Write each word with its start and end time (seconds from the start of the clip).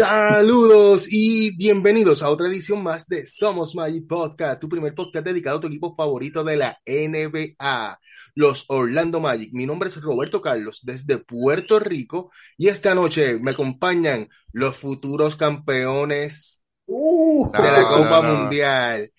Saludos 0.00 1.06
y 1.10 1.56
bienvenidos 1.56 2.22
a 2.22 2.28
otra 2.28 2.48
edición 2.48 2.82
más 2.82 3.08
de 3.08 3.24
Somos 3.24 3.74
Magic 3.74 4.06
Podcast, 4.06 4.60
tu 4.60 4.68
primer 4.68 4.94
podcast 4.94 5.24
dedicado 5.24 5.56
a 5.56 5.60
tu 5.62 5.68
equipo 5.68 5.96
favorito 5.96 6.44
de 6.44 6.56
la 6.56 6.78
NBA, 6.84 7.98
los 8.34 8.66
Orlando 8.68 9.20
Magic. 9.20 9.54
Mi 9.54 9.64
nombre 9.64 9.88
es 9.88 9.98
Roberto 9.98 10.42
Carlos 10.42 10.80
desde 10.82 11.16
Puerto 11.16 11.78
Rico 11.78 12.30
y 12.58 12.68
esta 12.68 12.94
noche 12.94 13.38
me 13.38 13.52
acompañan 13.52 14.28
los 14.52 14.76
futuros 14.76 15.34
campeones 15.34 16.62
Uh, 16.88 17.50
de 17.50 17.72
la 17.72 17.80
No, 17.80 17.88
Copa 17.88 18.20
no, 18.20 18.22
no. 18.22 18.38
Mundial. 18.40 19.10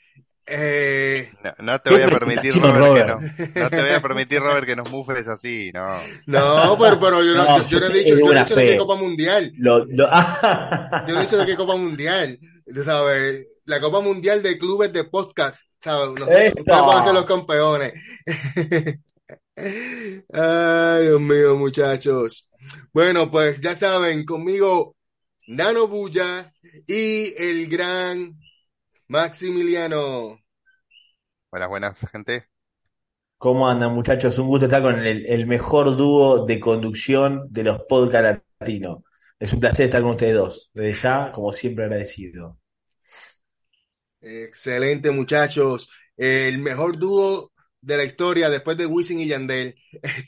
Eh, 0.50 1.30
No, 1.44 1.54
no 1.60 1.82
te 1.82 1.90
voy 1.90 2.02
a 2.04 2.08
permitir, 2.08 2.54
Robert, 2.62 2.78
Robert. 2.78 3.36
que 3.36 3.48
no, 3.60 3.64
no 3.64 3.70
te 3.70 3.82
voy 3.82 3.92
a 3.92 4.02
permitir, 4.02 4.40
Robert, 4.40 4.66
que 4.66 4.76
nos 4.78 4.90
mufes 4.90 5.28
así, 5.28 5.72
no. 5.74 6.00
no, 6.26 6.78
pero, 6.80 7.00
pero 7.00 7.24
yo, 7.24 7.34
no, 7.36 7.44
No, 7.44 7.58
yo, 7.68 7.68
yo 7.68 7.80
no 7.82 7.86
he 7.88 7.98
dicho, 7.98 8.18
yo 8.18 8.34
he 8.34 8.40
dicho 8.40 8.56
de 8.56 8.66
qué. 8.66 8.78
Copa 8.78 8.96
Mundial. 8.96 9.52
lo, 9.58 9.80
lo- 9.86 10.10
Yo 10.10 11.14
no 11.14 11.20
he 11.20 11.22
dicho 11.24 11.38
de 11.38 11.46
qué 11.46 11.56
Copa 11.58 11.76
Mundial. 11.76 12.40
Sabes, 12.84 13.62
la 13.66 13.80
Copa 13.82 14.00
Mundial 14.02 14.42
de 14.44 14.58
clubes 14.58 14.92
de 14.94 15.04
podcast, 15.06 15.62
¿sabes? 15.82 16.20
Nosotros 16.20 16.66
van 16.66 16.98
a 16.98 17.04
ser 17.04 17.14
los 17.14 17.26
campeones. 17.26 17.94
Ay, 19.56 21.06
Dios 21.08 21.22
mío, 21.22 21.56
muchachos. 21.56 22.50
Bueno, 22.94 23.30
pues 23.32 23.60
ya 23.62 23.76
saben, 23.76 24.26
conmigo 24.26 24.96
Nano 25.48 25.88
Bulla 25.88 26.52
y 26.86 27.34
el 27.38 27.68
gran 27.68 28.38
Maximiliano. 29.10 30.40
Buenas, 31.52 31.70
buenas, 31.70 32.00
gente. 32.12 32.48
¿Cómo 33.38 33.70
andan, 33.70 33.94
muchachos? 33.94 34.38
Un 34.40 34.48
gusto 34.48 34.66
estar 34.66 34.82
con 34.82 34.96
el, 35.06 35.26
el 35.26 35.48
mejor 35.48 35.96
dúo 35.96 36.46
de 36.46 36.60
conducción 36.60 37.48
de 37.52 37.64
los 37.64 37.80
podcasts 37.88 38.44
latinos. 38.60 39.04
Es 39.40 39.54
un 39.54 39.60
placer 39.60 39.86
estar 39.86 40.02
con 40.02 40.12
ustedes 40.12 40.36
dos. 40.36 40.72
Desde 40.74 41.02
ya, 41.02 41.32
como 41.32 41.54
siempre, 41.54 41.86
agradecido. 41.86 42.60
Excelente, 44.22 45.12
muchachos. 45.12 45.90
El 46.18 46.58
mejor 46.60 46.98
dúo 46.98 47.52
de 47.80 47.98
la 47.98 48.04
historia 48.04 48.50
después 48.50 48.78
de 48.78 48.88
Wisin 48.88 49.20
y 49.20 49.28
Yandel. 49.28 49.76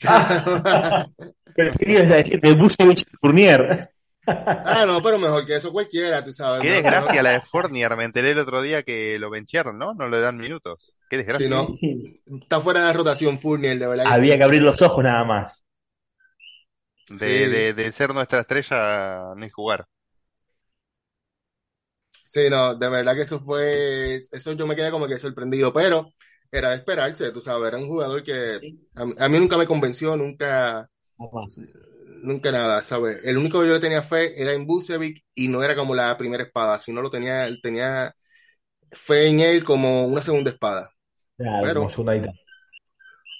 Pero 1.54 1.72
¿qué 1.78 1.92
ibas 1.92 2.10
a 2.10 2.16
decir? 2.16 2.40
De 2.40 2.54
Busevich 2.54 3.02
y 3.02 3.16
Fournier. 3.20 3.90
Ah, 4.64 4.84
no, 4.86 5.02
pero 5.02 5.18
mejor 5.18 5.46
que 5.46 5.56
eso 5.56 5.72
cualquiera, 5.72 6.24
tú 6.24 6.32
sabes. 6.32 6.62
Qué 6.62 6.68
¿no? 6.68 6.82
desgracia 6.82 7.22
la 7.22 7.30
de 7.30 7.40
Fournier, 7.42 7.96
me 7.96 8.04
enteré 8.04 8.30
el 8.32 8.38
otro 8.38 8.62
día 8.62 8.82
que 8.82 9.18
lo 9.18 9.30
benchearon, 9.30 9.78
¿no? 9.78 9.94
No 9.94 10.08
le 10.08 10.20
dan 10.20 10.36
minutos. 10.36 10.94
Qué 11.08 11.16
desgracia. 11.16 11.48
Sí, 11.48 11.48
no. 11.48 11.68
Está 12.42 12.60
fuera 12.60 12.86
de 12.86 12.92
rotación 12.92 13.40
Fournier, 13.40 13.78
de 13.78 13.86
verdad. 13.86 14.06
que 14.06 14.14
Había 14.14 14.36
sí. 14.36 14.38
que 14.38 14.44
abrir 14.44 14.60
los 14.62 14.82
ojos 14.82 15.02
nada 15.04 15.24
más. 15.24 15.64
De, 17.08 17.48
Sí. 17.48 17.50
de, 17.50 17.74
de 17.74 17.92
ser 17.92 18.14
nuestra 18.14 18.40
estrella, 18.40 19.34
ni 19.36 19.50
jugar. 19.50 19.86
Sí, 22.24 22.48
no, 22.48 22.74
de 22.76 22.88
verdad 22.88 23.14
que 23.14 23.22
eso 23.22 23.40
fue, 23.40 24.16
eso 24.16 24.52
yo 24.52 24.66
me 24.66 24.76
quedé 24.76 24.90
como 24.90 25.06
que 25.08 25.18
sorprendido, 25.18 25.72
pero 25.72 26.12
era 26.50 26.70
de 26.70 26.76
esperarse, 26.76 27.32
tú 27.32 27.40
sabes, 27.40 27.68
era 27.68 27.78
un 27.78 27.88
jugador 27.88 28.22
que 28.22 28.60
a, 28.94 29.04
mí 29.04 29.14
a 29.18 29.28
mí 29.28 29.38
nunca 29.38 29.56
me 29.58 29.66
convenció, 29.66 30.16
nunca. 30.16 30.88
Nunca 32.22 32.52
nada, 32.52 32.82
¿sabes? 32.82 33.18
El 33.24 33.38
único 33.38 33.60
que 33.60 33.68
yo 33.68 33.74
le 33.74 33.80
tenía 33.80 34.02
fe 34.02 34.40
era 34.40 34.52
en 34.54 34.66
Vucevic 34.66 35.24
y 35.34 35.48
no 35.48 35.62
era 35.62 35.76
como 35.76 35.94
la 35.94 36.16
primera 36.18 36.44
espada, 36.44 36.78
sino 36.78 37.02
lo 37.02 37.10
tenía, 37.10 37.48
tenía 37.62 38.14
fe 38.92 39.28
en 39.28 39.40
él 39.40 39.64
como 39.64 40.06
una 40.06 40.22
segunda 40.22 40.50
espada. 40.52 40.90
Claro, 41.36 41.66
Pero- 41.66 41.80
como 41.80 41.90
segundadita. 41.90 42.32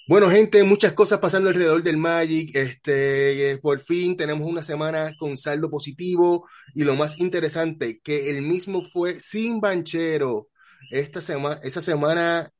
Bueno, 0.08 0.28
gente, 0.30 0.64
muchas 0.64 0.92
cosas 0.92 1.20
pasando 1.20 1.48
alrededor 1.50 1.82
del 1.82 1.96
Magic. 1.96 2.50
Este, 2.56 3.52
eh, 3.52 3.58
por 3.58 3.80
fin 3.84 4.16
tenemos 4.16 4.48
una 4.50 4.62
semana 4.62 5.12
con 5.18 5.38
saldo 5.38 5.70
positivo 5.70 6.48
y 6.74 6.82
lo 6.84 6.96
más 6.96 7.20
interesante, 7.20 8.00
que 8.02 8.30
el 8.30 8.42
mismo 8.42 8.82
fue 8.92 9.20
sin 9.20 9.60
banchero. 9.60 10.48
Esta 10.90 11.20
semana, 11.20 11.60
esa 11.62 11.80
semana 11.80 12.50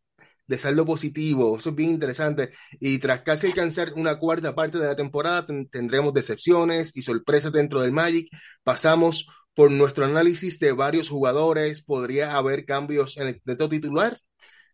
de 0.50 0.59
saldo 0.59 0.84
positivo, 0.84 1.56
eso 1.59 1.71
es 1.71 1.77
bien 1.77 1.91
interesante. 1.91 2.50
Y 2.81 2.99
tras 2.99 3.22
casi 3.22 3.47
alcanzar 3.47 3.93
una 3.97 4.19
cuarta 4.19 4.55
parte 4.55 4.78
de 4.78 4.87
la 4.87 4.97
temporada, 4.97 5.47
ten- 5.47 5.69
tendremos 5.69 6.12
decepciones 6.12 6.97
y 6.97 7.03
sorpresas 7.03 7.53
dentro 7.53 7.81
del 7.81 7.93
Magic. 7.93 8.28
Pasamos 8.65 9.27
por 9.55 9.71
nuestro 9.71 10.05
análisis 10.05 10.59
de 10.59 10.72
varios 10.72 11.09
jugadores, 11.09 11.83
podría 11.83 12.37
haber 12.37 12.65
cambios 12.65 13.16
en 13.16 13.28
el 13.28 13.41
teto 13.43 13.69
titular. 13.69 14.19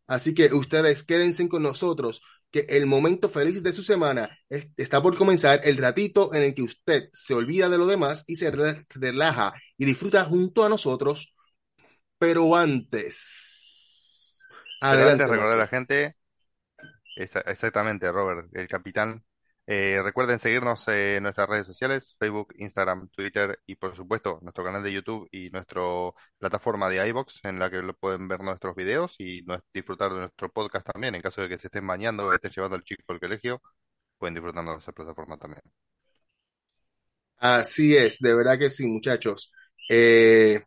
Así 0.07 0.35
que 0.35 0.47
ustedes 0.55 1.05
quédense 1.05 1.49
con 1.49 1.63
nosotros 1.63 2.23
que 2.51 2.61
el 2.71 2.87
momento 2.87 3.29
feliz 3.29 3.63
de 3.63 3.73
su 3.75 3.83
semana 3.83 4.31
es- 4.49 4.69
está 4.77 5.03
por 5.03 5.17
comenzar, 5.19 5.61
el 5.65 5.77
ratito 5.79 6.33
en 6.35 6.43
el 6.45 6.55
que 6.55 6.63
usted 6.63 7.09
se 7.13 7.35
olvida 7.35 7.69
de 7.69 7.79
lo 7.79 7.87
demás 7.87 8.25
y 8.27 8.37
se 8.37 8.51
re- 8.51 8.85
relaja 8.91 9.53
y 9.79 9.85
disfruta 9.85 10.25
junto 10.25 10.65
a 10.65 10.69
nosotros. 10.71 11.35
Pero 12.19 12.57
antes, 12.57 13.66
adelante. 14.81 15.25
antes 15.27 15.29
recordar 15.29 15.55
a 15.55 15.57
la 15.57 15.69
gente, 15.69 16.17
esa- 17.15 17.41
exactamente, 17.41 18.11
Robert, 18.13 18.49
el 18.55 18.69
capitán. 18.69 19.25
Eh, 19.69 20.01
recuerden 20.05 20.39
seguirnos 20.39 20.87
en 20.89 21.23
nuestras 21.25 21.49
redes 21.49 21.67
sociales, 21.67 22.15
Facebook, 22.21 22.55
Instagram, 22.59 23.09
Twitter 23.09 23.59
y 23.67 23.75
por 23.77 23.97
supuesto 23.97 24.39
nuestro 24.43 24.63
canal 24.65 24.83
de 24.85 24.93
YouTube 24.93 25.29
y 25.33 25.51
nuestra 25.51 25.83
plataforma 26.39 26.89
de 26.89 27.07
iVoox 27.09 27.41
en 27.45 27.59
la 27.59 27.69
que 27.71 27.79
lo 27.83 27.95
pueden 27.95 28.29
ver 28.29 28.41
nuestros 28.43 28.77
videos 28.77 29.17
y 29.19 29.45
disfrutar 29.75 30.13
de 30.13 30.21
nuestro 30.21 30.51
podcast 30.53 30.87
también. 30.93 31.17
En 31.17 31.23
caso 31.23 31.43
de 31.43 31.49
que 31.49 31.59
se 31.59 31.67
estén 31.69 31.87
bañando 31.87 32.27
o 32.27 32.33
estén 32.33 32.53
llevando 32.53 32.77
al 32.77 32.85
chico 32.85 33.03
al 33.13 33.19
colegio, 33.21 33.61
pueden 34.19 34.35
disfrutar 34.35 34.65
de 34.65 34.77
esa 34.79 34.93
plataforma 34.93 35.39
también. 35.39 35.63
Así 37.39 37.97
es, 37.97 38.19
de 38.21 38.35
verdad 38.35 38.59
que 38.59 38.71
sí, 38.71 38.87
muchachos. 38.87 39.53
Eh, 39.89 40.61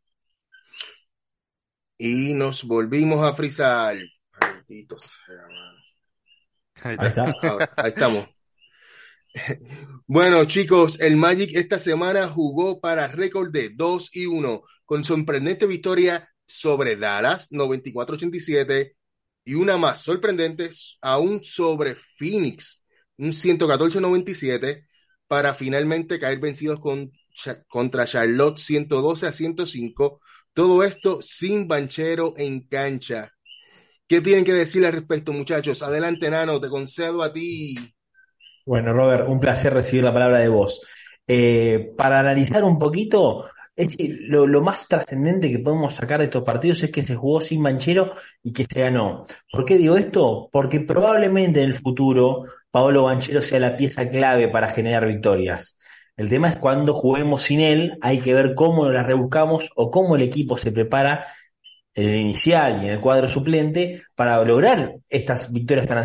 y 1.99 2.33
nos 2.33 2.63
volvimos 2.63 3.23
a 3.23 3.35
frizar. 3.35 3.97
Maldito 4.41 4.97
sea, 4.97 5.35
mano. 5.35 5.79
Ahí 6.81 7.07
está. 7.07 7.35
Ahora, 7.43 7.73
ahí 7.77 7.89
estamos. 7.89 8.27
Bueno, 10.07 10.43
chicos, 10.45 10.99
el 10.99 11.15
Magic 11.15 11.51
esta 11.53 11.77
semana 11.77 12.27
jugó 12.27 12.81
para 12.81 13.07
récord 13.07 13.51
de 13.51 13.69
2 13.69 14.09
y 14.15 14.25
1, 14.25 14.63
con 14.85 15.03
sorprendente 15.03 15.67
victoria 15.67 16.27
sobre 16.47 16.95
Dallas 16.95 17.47
94-87 17.51 18.95
y 19.45 19.53
una 19.53 19.77
más 19.77 20.01
sorprendente 20.01 20.71
aún 21.01 21.43
sobre 21.43 21.95
Phoenix, 21.95 22.83
un 23.17 23.33
114-97, 23.33 24.87
para 25.27 25.53
finalmente 25.53 26.19
caer 26.19 26.39
vencidos 26.39 26.79
con, 26.79 27.11
contra 27.67 28.05
Charlotte 28.05 28.57
112 28.57 29.27
a 29.27 29.31
105. 29.31 30.21
Todo 30.59 30.83
esto 30.83 31.21
sin 31.21 31.69
banchero 31.69 32.33
en 32.35 32.67
cancha. 32.67 33.31
¿Qué 34.05 34.19
tienen 34.19 34.43
que 34.43 34.51
decir 34.51 34.85
al 34.85 34.91
respecto, 34.91 35.31
muchachos? 35.31 35.81
Adelante, 35.81 36.29
Nano, 36.29 36.59
te 36.59 36.67
concedo 36.67 37.23
a 37.23 37.31
ti. 37.31 37.77
Bueno, 38.65 38.91
Robert, 38.91 39.29
un 39.29 39.39
placer 39.39 39.73
recibir 39.73 40.03
la 40.03 40.11
palabra 40.11 40.39
de 40.39 40.49
vos. 40.49 40.81
Eh, 41.25 41.93
para 41.95 42.19
analizar 42.19 42.65
un 42.65 42.77
poquito, 42.77 43.45
es 43.73 43.95
lo, 43.99 44.47
lo 44.47 44.61
más 44.61 44.85
trascendente 44.89 45.49
que 45.49 45.59
podemos 45.59 45.93
sacar 45.93 46.19
de 46.19 46.25
estos 46.25 46.43
partidos 46.43 46.83
es 46.83 46.91
que 46.91 47.03
se 47.03 47.15
jugó 47.15 47.39
sin 47.39 47.63
Banchero 47.63 48.11
y 48.43 48.51
que 48.51 48.65
se 48.65 48.81
ganó. 48.81 49.23
¿Por 49.49 49.63
qué 49.63 49.77
digo 49.77 49.95
esto? 49.95 50.49
Porque 50.51 50.81
probablemente 50.81 51.61
en 51.61 51.67
el 51.67 51.73
futuro 51.75 52.43
Paolo 52.69 53.03
Banchero 53.03 53.41
sea 53.41 53.61
la 53.61 53.77
pieza 53.77 54.09
clave 54.09 54.49
para 54.49 54.67
generar 54.67 55.07
victorias. 55.07 55.77
El 56.19 56.29
tema 56.29 56.49
es 56.49 56.57
cuando 56.57 56.93
juguemos 56.93 57.41
sin 57.43 57.61
él, 57.61 57.97
hay 58.01 58.19
que 58.19 58.33
ver 58.33 58.53
cómo 58.55 58.89
las 58.89 59.05
rebuscamos 59.05 59.69
o 59.75 59.89
cómo 59.91 60.15
el 60.15 60.21
equipo 60.21 60.57
se 60.57 60.71
prepara 60.71 61.25
en 61.93 62.09
el 62.09 62.15
inicial 62.17 62.83
y 62.83 62.87
en 62.87 62.93
el 62.93 62.99
cuadro 63.01 63.27
suplente 63.27 64.03
para 64.15 64.43
lograr 64.43 64.95
estas 65.09 65.51
victorias 65.51 65.87
tan. 65.87 66.03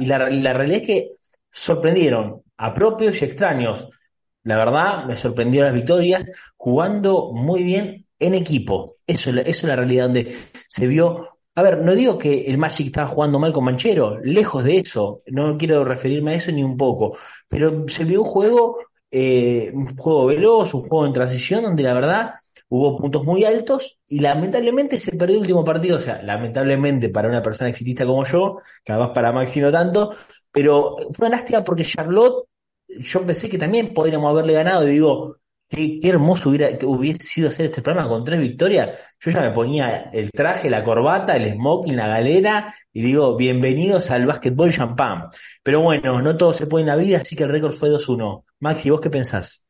Y 0.00 0.06
la, 0.06 0.28
la 0.30 0.52
realidad 0.52 0.80
es 0.82 0.86
que 0.86 1.10
sorprendieron 1.50 2.42
a 2.56 2.74
propios 2.74 3.22
y 3.22 3.24
extraños. 3.24 3.88
La 4.44 4.56
verdad, 4.56 5.04
me 5.06 5.16
sorprendieron 5.16 5.68
las 5.68 5.74
victorias 5.74 6.26
jugando 6.56 7.32
muy 7.32 7.62
bien 7.62 8.06
en 8.18 8.34
equipo. 8.34 8.96
Eso, 9.06 9.30
es 9.30 9.36
la- 9.36 9.42
eso 9.42 9.50
es 9.50 9.64
la 9.64 9.76
realidad 9.76 10.04
donde 10.06 10.36
se 10.68 10.86
vio 10.86 11.28
A 11.54 11.62
ver, 11.62 11.78
no 11.80 11.94
digo 11.94 12.16
que 12.16 12.44
el 12.46 12.56
Magic 12.56 12.86
estaba 12.86 13.08
jugando 13.08 13.38
mal 13.38 13.52
con 13.52 13.64
Manchero, 13.64 14.18
lejos 14.20 14.64
de 14.64 14.78
eso, 14.78 15.20
no 15.26 15.58
quiero 15.58 15.84
referirme 15.84 16.30
a 16.32 16.34
eso 16.36 16.50
ni 16.50 16.62
un 16.64 16.78
poco, 16.78 17.14
pero 17.46 17.84
se 17.88 18.04
vio 18.06 18.22
un 18.22 18.26
juego, 18.26 18.78
eh, 19.12 19.70
un 19.74 19.96
juego 19.96 20.26
veloz, 20.26 20.74
un 20.74 20.80
juego 20.80 21.06
en 21.06 21.12
transición 21.12 21.62
donde 21.64 21.82
la 21.82 21.94
verdad 21.94 22.30
hubo 22.68 22.96
puntos 22.98 23.24
muy 23.24 23.44
altos 23.44 23.98
y 24.08 24.20
lamentablemente 24.20 24.98
se 24.98 25.12
perdió 25.12 25.36
el 25.36 25.42
último 25.42 25.64
partido, 25.64 25.98
o 25.98 26.00
sea, 26.00 26.22
lamentablemente 26.22 27.10
para 27.10 27.28
una 27.28 27.42
persona 27.42 27.68
exitista 27.70 28.06
como 28.06 28.24
yo, 28.24 28.56
además 28.88 29.10
para 29.14 29.32
Maxi 29.32 29.60
no 29.60 29.70
tanto, 29.70 30.14
pero 30.50 30.96
fue 31.14 31.28
una 31.28 31.36
lástima 31.36 31.62
porque 31.62 31.84
Charlotte, 31.84 32.46
yo 32.88 33.26
pensé 33.26 33.48
que 33.50 33.58
también 33.58 33.92
podríamos 33.94 34.30
haberle 34.30 34.54
ganado, 34.54 34.88
y 34.88 34.92
digo, 34.92 35.36
Qué, 35.72 35.98
qué 35.98 36.10
hermoso 36.10 36.50
hubiera, 36.50 36.76
que 36.76 36.84
hubiese 36.84 37.22
sido 37.22 37.48
hacer 37.48 37.66
este 37.66 37.80
programa 37.80 38.06
con 38.06 38.24
tres 38.24 38.38
victorias. 38.38 38.90
Yo 39.18 39.30
ya 39.30 39.40
me 39.40 39.52
ponía 39.52 40.10
el 40.12 40.30
traje, 40.30 40.68
la 40.68 40.84
corbata, 40.84 41.34
el 41.34 41.50
smoking, 41.54 41.96
la 41.96 42.08
galera 42.08 42.74
y 42.92 43.00
digo, 43.00 43.38
bienvenidos 43.38 44.10
al 44.10 44.26
básquetbol 44.26 44.70
champán. 44.70 45.28
Pero 45.62 45.80
bueno, 45.80 46.20
no 46.20 46.36
todo 46.36 46.52
se 46.52 46.66
puede 46.66 46.82
en 46.82 46.88
la 46.88 46.96
vida, 46.96 47.18
así 47.18 47.34
que 47.36 47.44
el 47.44 47.48
récord 47.48 47.72
fue 47.72 47.88
2-1. 47.88 48.44
Maxi, 48.60 48.90
¿vos 48.90 49.00
qué 49.00 49.08
pensás? 49.08 49.64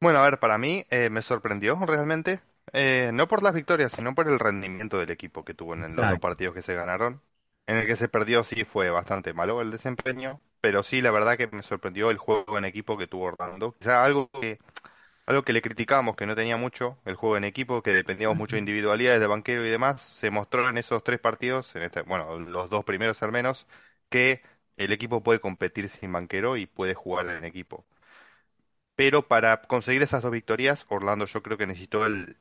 Bueno, 0.00 0.20
a 0.20 0.30
ver, 0.30 0.38
para 0.38 0.58
mí 0.58 0.84
eh, 0.90 1.10
me 1.10 1.22
sorprendió 1.22 1.76
realmente, 1.84 2.40
eh, 2.72 3.10
no 3.12 3.26
por 3.26 3.42
las 3.42 3.52
victorias, 3.52 3.90
sino 3.96 4.14
por 4.14 4.28
el 4.28 4.38
rendimiento 4.38 4.96
del 4.96 5.10
equipo 5.10 5.44
que 5.44 5.54
tuvo 5.54 5.74
en 5.74 5.82
los 5.82 5.96
dos 5.96 6.20
partidos 6.20 6.54
que 6.54 6.62
se 6.62 6.74
ganaron. 6.74 7.20
En 7.66 7.76
el 7.76 7.86
que 7.86 7.96
se 7.96 8.08
perdió 8.08 8.44
sí 8.44 8.64
fue 8.64 8.90
bastante 8.90 9.32
malo 9.32 9.60
el 9.60 9.70
desempeño, 9.70 10.40
pero 10.60 10.82
sí 10.82 11.02
la 11.02 11.10
verdad 11.10 11.36
que 11.36 11.48
me 11.48 11.62
sorprendió 11.62 12.10
el 12.10 12.18
juego 12.18 12.58
en 12.58 12.64
equipo 12.64 12.96
que 12.96 13.06
tuvo 13.06 13.24
Orlando. 13.26 13.68
O 13.80 13.84
sea, 13.84 14.04
algo 14.04 14.30
que, 14.30 14.58
algo 15.26 15.44
que 15.44 15.52
le 15.52 15.62
criticábamos 15.62 16.16
que 16.16 16.26
no 16.26 16.36
tenía 16.36 16.56
mucho, 16.56 16.98
el 17.04 17.16
juego 17.16 17.36
en 17.36 17.44
equipo, 17.44 17.82
que 17.82 17.92
dependíamos 17.92 18.36
mucho 18.36 18.56
de 18.56 18.60
individualidades 18.60 19.20
de 19.20 19.26
banquero 19.28 19.66
y 19.66 19.70
demás, 19.70 20.02
se 20.02 20.30
mostró 20.30 20.68
en 20.68 20.78
esos 20.78 21.04
tres 21.04 21.20
partidos, 21.20 21.74
en 21.76 21.82
este, 21.82 22.02
bueno, 22.02 22.38
los 22.40 22.70
dos 22.70 22.84
primeros 22.84 23.22
al 23.22 23.32
menos, 23.32 23.66
que 24.10 24.42
el 24.76 24.92
equipo 24.92 25.22
puede 25.22 25.40
competir 25.40 25.88
sin 25.90 26.12
banquero 26.12 26.56
y 26.56 26.66
puede 26.66 26.94
jugar 26.94 27.28
en 27.28 27.44
equipo. 27.44 27.86
Pero 28.94 29.26
para 29.28 29.62
conseguir 29.62 30.02
esas 30.02 30.22
dos 30.22 30.30
victorias, 30.32 30.86
Orlando 30.88 31.26
yo 31.26 31.42
creo 31.42 31.58
que 31.58 31.66
necesitó 31.66 32.06
el, 32.06 32.38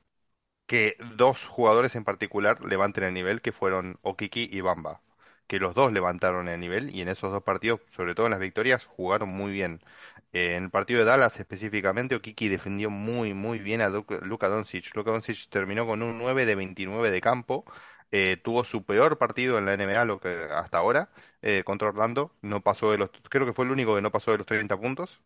que 0.68 0.98
dos 1.18 1.46
jugadores 1.46 1.96
en 1.96 2.06
particular 2.06 2.62
levanten 2.66 3.06
el 3.06 3.14
nivel, 3.16 3.42
que 3.42 3.52
fueron 3.54 4.00
Okiki 4.04 4.50
y 4.52 4.62
Bamba, 4.62 5.02
que 5.48 5.60
los 5.60 5.74
dos 5.76 5.92
levantaron 5.94 6.48
el 6.50 6.60
nivel 6.60 6.96
y 6.96 7.02
en 7.02 7.10
esos 7.10 7.32
dos 7.32 7.44
partidos, 7.44 7.82
sobre 7.96 8.16
todo 8.16 8.28
en 8.28 8.32
las 8.32 8.40
victorias, 8.40 8.86
jugaron 8.86 9.30
muy 9.30 9.52
bien. 9.52 9.82
Eh, 10.34 10.56
en 10.56 10.66
el 10.66 10.70
partido 10.72 11.00
de 11.00 11.06
Dallas 11.06 11.40
específicamente, 11.40 12.16
Okiki 12.16 12.50
defendió 12.50 12.90
muy, 12.90 13.34
muy 13.34 13.60
bien 13.60 13.82
a 13.82 13.90
Luka 13.90 14.18
Luka 14.22 14.48
Doncic. 14.50 14.94
Luka 14.96 15.12
Doncic 15.12 15.48
terminó 15.50 15.86
con 15.86 16.02
un 16.02 16.18
9 16.18 16.46
de 16.46 16.56
29 16.56 17.12
de 17.12 17.22
campo. 17.22 17.66
eh, 18.12 18.38
tuvo 18.44 18.64
su 18.64 18.86
peor 18.86 19.18
partido 19.18 19.58
en 19.58 19.66
la 19.66 19.74
NBA 19.74 20.06
lo 20.06 20.20
que 20.20 20.30
hasta 20.52 20.78
ahora 20.78 21.10
eh, 21.42 21.64
contra 21.66 21.90
Orlando. 21.90 22.32
No 22.42 22.62
pasó 22.62 22.92
de 22.92 22.98
los, 22.98 23.10
creo 23.30 23.46
que 23.46 23.54
fue 23.54 23.66
el 23.66 23.72
único 23.72 23.96
que 23.96 24.02
no 24.02 24.12
pasó 24.12 24.32
de 24.32 24.38
los 24.40 24.48
30 24.48 24.78
puntos. 24.80 25.22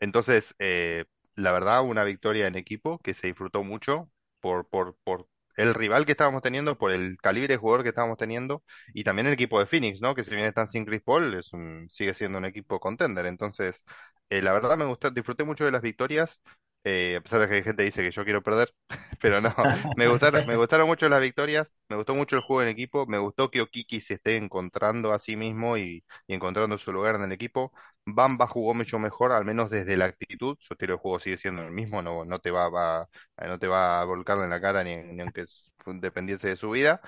Entonces, 0.00 0.54
eh, 0.58 1.04
la 1.34 1.52
verdad, 1.52 1.82
una 1.84 2.04
victoria 2.04 2.46
en 2.46 2.56
equipo 2.56 2.98
que 3.00 3.14
se 3.14 3.26
disfrutó 3.28 3.64
mucho 3.64 4.10
por, 4.40 4.68
por, 4.68 4.96
por 5.04 5.28
el 5.58 5.74
rival 5.74 6.06
que 6.06 6.12
estábamos 6.12 6.42
teniendo, 6.42 6.78
por 6.78 6.92
el 6.92 7.18
calibre 7.18 7.54
de 7.54 7.58
jugador 7.58 7.82
que 7.82 7.90
estábamos 7.90 8.18
teniendo, 8.18 8.62
y 8.94 9.04
también 9.04 9.26
el 9.26 9.34
equipo 9.34 9.58
de 9.60 9.66
Phoenix, 9.66 10.00
¿no? 10.00 10.14
Que 10.14 10.24
si 10.24 10.34
bien 10.34 10.46
están 10.46 10.68
sin 10.70 10.86
Chris 10.86 11.02
Paul, 11.02 11.34
es 11.34 11.52
un, 11.52 11.88
sigue 11.92 12.14
siendo 12.14 12.38
un 12.38 12.44
equipo 12.46 12.80
contender. 12.80 13.26
Entonces, 13.26 13.84
eh, 14.30 14.42
la 14.42 14.52
verdad 14.52 14.76
me 14.76 14.84
gustó, 14.86 15.10
disfruté 15.10 15.44
mucho 15.44 15.64
de 15.64 15.72
las 15.72 15.82
victorias, 15.82 16.40
eh, 16.84 17.16
a 17.16 17.20
pesar 17.20 17.40
de 17.40 17.48
que 17.48 17.54
hay 17.56 17.62
gente 17.64 17.82
dice 17.82 18.02
que 18.02 18.10
yo 18.12 18.24
quiero 18.24 18.42
perder, 18.42 18.72
pero 19.20 19.40
no, 19.40 19.54
me 19.96 20.08
gustaron, 20.08 20.46
me 20.46 20.56
gustaron 20.56 20.86
mucho 20.86 21.08
las 21.08 21.20
victorias, 21.20 21.74
me 21.88 21.96
gustó 21.96 22.14
mucho 22.14 22.36
el 22.36 22.42
juego 22.42 22.62
en 22.62 22.68
equipo, 22.68 23.06
me 23.06 23.18
gustó 23.18 23.50
que 23.50 23.60
Okiki 23.60 24.00
se 24.00 24.14
esté 24.14 24.36
encontrando 24.36 25.12
a 25.12 25.18
sí 25.18 25.36
mismo 25.36 25.76
y, 25.76 26.04
y 26.26 26.34
encontrando 26.34 26.78
su 26.78 26.92
lugar 26.92 27.16
en 27.16 27.22
el 27.22 27.32
equipo. 27.32 27.72
Bamba 28.14 28.46
jugó 28.46 28.74
mucho 28.74 28.98
mejor, 28.98 29.32
al 29.32 29.44
menos 29.44 29.70
desde 29.70 29.96
la 29.96 30.06
actitud. 30.06 30.56
Su 30.60 30.74
estilo 30.74 30.94
de 30.94 30.98
juego 31.00 31.20
sigue 31.20 31.36
siendo 31.36 31.62
el 31.62 31.70
mismo, 31.72 32.02
no, 32.02 32.24
no 32.24 32.38
te 32.40 32.50
va, 32.50 32.68
va- 32.68 33.08
no 33.46 33.58
te 33.58 33.66
va 33.68 34.00
a 34.00 34.04
volcar 34.04 34.38
en 34.38 34.50
la 34.50 34.60
cara 34.60 34.84
ni, 34.84 34.96
ni 34.96 35.22
aunque 35.22 35.42
es- 35.42 35.72
dependiese 35.86 36.48
de 36.48 36.56
su 36.56 36.70
vida. 36.70 37.00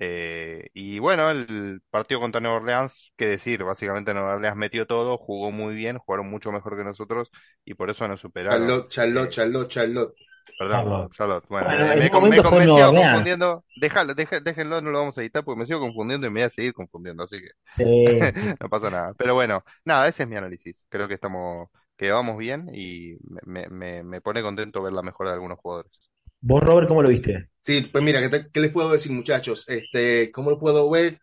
Eh, 0.00 0.68
y 0.74 0.98
bueno, 1.00 1.30
el 1.30 1.82
partido 1.90 2.20
contra 2.20 2.40
Nueva 2.40 2.58
Orleans, 2.58 3.12
qué 3.16 3.26
decir, 3.26 3.64
básicamente 3.64 4.14
Nueva 4.14 4.34
Orleans 4.34 4.56
metió 4.56 4.86
todo, 4.86 5.18
jugó 5.18 5.50
muy 5.50 5.74
bien, 5.74 5.98
jugaron 5.98 6.30
mucho 6.30 6.52
mejor 6.52 6.76
que 6.76 6.84
nosotros 6.84 7.30
y 7.64 7.74
por 7.74 7.90
eso 7.90 8.06
nos 8.06 8.20
superaron. 8.20 8.78
Charlotte, 8.78 8.90
Charlotte, 8.90 9.30
Eh, 9.30 9.32
Charlotte, 9.32 9.68
Charlotte. 9.70 10.14
Perdón, 10.58 10.90
Charlotte. 10.90 11.12
Charlotte. 11.12 11.46
Bueno, 11.48 11.68
Bueno, 11.68 11.86
me, 11.94 11.94
me, 11.94 12.10
me, 12.10 12.42
me 12.52 12.68
sigo 12.68 12.94
Orleans. 12.94 12.94
confundiendo. 12.94 13.64
Déjalo, 13.74 14.14
déjenlo, 14.14 14.80
no 14.82 14.90
lo 14.90 14.98
vamos 15.00 15.18
a 15.18 15.22
editar 15.22 15.44
porque 15.44 15.60
me 15.60 15.66
sigo 15.66 15.80
confundiendo 15.80 16.26
y 16.26 16.30
me 16.30 16.40
voy 16.40 16.46
a 16.46 16.50
seguir 16.50 16.74
confundiendo, 16.74 17.24
así 17.24 17.38
que 17.40 17.50
Sí, 17.76 17.84
sí. 18.32 18.54
no 18.60 18.68
pasa 18.68 18.90
nada. 18.90 19.14
Pero 19.16 19.34
bueno, 19.34 19.64
nada, 19.84 20.08
ese 20.08 20.24
es 20.24 20.28
mi 20.28 20.36
análisis. 20.36 20.86
Creo 20.90 21.08
que 21.08 21.14
estamos, 21.14 21.68
que 21.96 22.10
vamos 22.10 22.38
bien 22.38 22.68
y 22.74 23.16
me, 23.46 23.68
me, 23.70 24.02
me 24.04 24.20
pone 24.20 24.42
contento 24.42 24.82
ver 24.82 24.92
la 24.92 25.02
mejora 25.02 25.30
de 25.30 25.34
algunos 25.36 25.58
jugadores. 25.58 26.10
¿Vos, 26.40 26.62
Robert, 26.62 26.88
cómo 26.88 27.02
lo 27.02 27.08
viste? 27.08 27.48
Sí, 27.60 27.82
pues 27.92 28.02
mira, 28.04 28.20
¿qué, 28.20 28.28
te- 28.28 28.50
qué 28.50 28.60
les 28.60 28.70
puedo 28.72 28.90
decir, 28.92 29.12
muchachos? 29.12 29.68
Este, 29.68 30.30
¿cómo 30.32 30.50
lo 30.50 30.58
puedo 30.58 30.88
ver? 30.90 31.20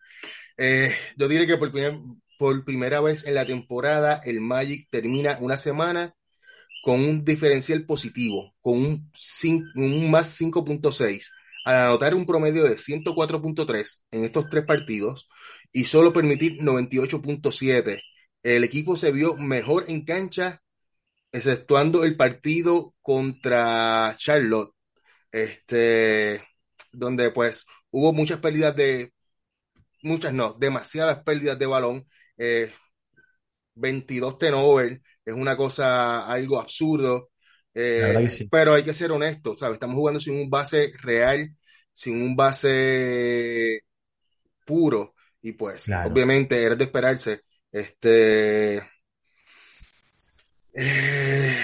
Eh, 0.58 0.92
yo 1.16 1.28
diré 1.28 1.46
que 1.46 1.56
por, 1.58 1.72
primer- 1.72 2.00
por 2.38 2.64
primera 2.64 3.00
vez 3.00 3.26
en 3.26 3.34
la 3.34 3.46
temporada 3.46 4.20
el 4.24 4.40
Magic 4.40 4.88
termina 4.90 5.38
una 5.40 5.56
semana 5.58 6.14
con 6.86 7.00
un 7.00 7.24
diferencial 7.24 7.84
positivo, 7.84 8.54
con 8.60 8.74
un, 9.74 10.08
más 10.08 10.40
5.6, 10.40 11.32
al 11.64 11.76
anotar 11.78 12.14
un 12.14 12.24
promedio 12.24 12.62
de 12.62 12.76
104.3 12.76 14.04
en 14.12 14.22
estos 14.22 14.48
tres 14.48 14.64
partidos 14.64 15.28
y 15.72 15.86
solo 15.86 16.12
permitir 16.12 16.60
98.7. 16.60 18.02
El 18.44 18.62
equipo 18.62 18.96
se 18.96 19.10
vio 19.10 19.36
mejor 19.36 19.86
en 19.88 20.04
cancha, 20.04 20.62
exceptuando 21.32 22.04
el 22.04 22.16
partido 22.16 22.94
contra 23.02 24.14
Charlotte, 24.16 24.72
este, 25.32 26.40
donde 26.92 27.32
pues 27.32 27.66
hubo 27.90 28.12
muchas 28.12 28.38
pérdidas 28.38 28.76
de, 28.76 29.12
muchas 30.02 30.32
no, 30.32 30.52
demasiadas 30.52 31.24
pérdidas 31.24 31.58
de 31.58 31.66
balón. 31.66 32.06
Eh, 32.38 32.72
22 33.74 34.38
turnovers, 34.38 35.00
es 35.26 35.34
una 35.34 35.56
cosa 35.58 36.26
algo 36.28 36.60
absurdo, 36.60 37.30
eh, 37.74 38.30
sí. 38.30 38.50
pero 38.50 38.74
hay 38.74 38.84
que 38.84 38.94
ser 38.94 39.12
honestos, 39.12 39.60
¿sabes? 39.60 39.76
Estamos 39.76 39.96
jugando 39.96 40.20
sin 40.20 40.40
un 40.40 40.50
base 40.50 40.92
real, 41.02 41.50
sin 41.92 42.22
un 42.22 42.36
base 42.36 43.82
puro, 44.66 45.14
y 45.42 45.52
pues 45.52 45.86
Claro. 45.86 46.02
obviamente 46.02 46.62
era 46.62 46.76
de 46.76 46.84
esperarse. 46.84 47.42
Este, 47.72 48.82
eh, 50.74 51.56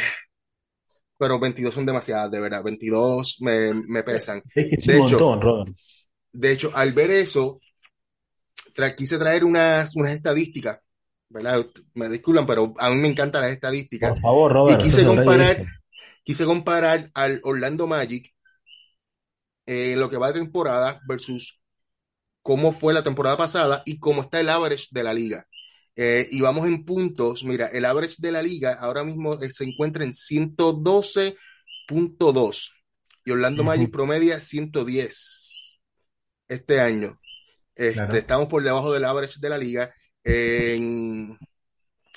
pero 1.18 1.38
22 1.38 1.74
son 1.74 1.86
demasiadas, 1.86 2.30
de 2.30 2.40
verdad, 2.40 2.62
22 2.64 3.36
me, 3.40 3.72
me 3.74 4.02
pesan. 4.02 4.42
Es 4.54 4.66
que 4.68 4.74
es 4.76 4.86
De 4.86 4.98
un 4.98 4.98
hecho, 4.98 5.32
montón, 5.34 5.74
de 6.32 6.52
hecho, 6.52 6.70
al 6.74 6.92
ver 6.92 7.10
eso, 7.10 7.60
tra- 8.74 8.94
quise 8.94 9.18
traer 9.18 9.44
unas, 9.44 9.94
unas 9.96 10.12
estadísticas, 10.12 10.78
¿verdad? 11.32 11.64
Me 11.94 12.08
disculpan, 12.08 12.46
pero 12.46 12.74
a 12.78 12.90
mí 12.90 12.96
me 12.96 13.08
encantan 13.08 13.42
las 13.42 13.52
estadísticas. 13.52 14.10
Por 14.10 14.20
favor, 14.20 14.50
Y 14.50 14.54
Robert, 14.54 14.80
sos 14.80 14.90
quise 14.90 15.06
comparar, 15.06 15.64
quise 16.24 16.44
comparar 16.44 17.10
al 17.14 17.40
Orlando 17.44 17.86
Magic 17.86 18.32
eh, 19.66 19.92
en 19.92 20.00
lo 20.00 20.10
que 20.10 20.16
va 20.16 20.32
de 20.32 20.40
temporada 20.40 21.00
versus 21.06 21.60
cómo 22.42 22.72
fue 22.72 22.92
la 22.92 23.02
temporada 23.02 23.36
pasada 23.36 23.82
y 23.86 23.98
cómo 23.98 24.22
está 24.22 24.40
el 24.40 24.48
average 24.48 24.88
de 24.90 25.02
la 25.02 25.14
liga. 25.14 25.46
Eh, 25.94 26.26
y 26.30 26.40
vamos 26.40 26.66
en 26.66 26.84
puntos. 26.84 27.44
Mira, 27.44 27.66
el 27.66 27.84
average 27.84 28.16
de 28.18 28.32
la 28.32 28.42
liga 28.42 28.74
ahora 28.74 29.04
mismo 29.04 29.40
eh, 29.42 29.50
se 29.52 29.64
encuentra 29.64 30.04
en 30.04 30.12
112.2 30.12 32.70
y 33.24 33.30
Orlando 33.30 33.62
Magic 33.62 33.90
promedia 33.90 34.40
110 34.40 35.80
este 36.48 36.80
año. 36.80 37.20
Este, 37.74 37.94
Claro. 37.94 38.16
estamos 38.16 38.48
por 38.48 38.62
debajo 38.62 38.92
del 38.92 39.04
average 39.04 39.38
de 39.40 39.48
la 39.48 39.58
liga. 39.58 39.92
En, 40.24 41.38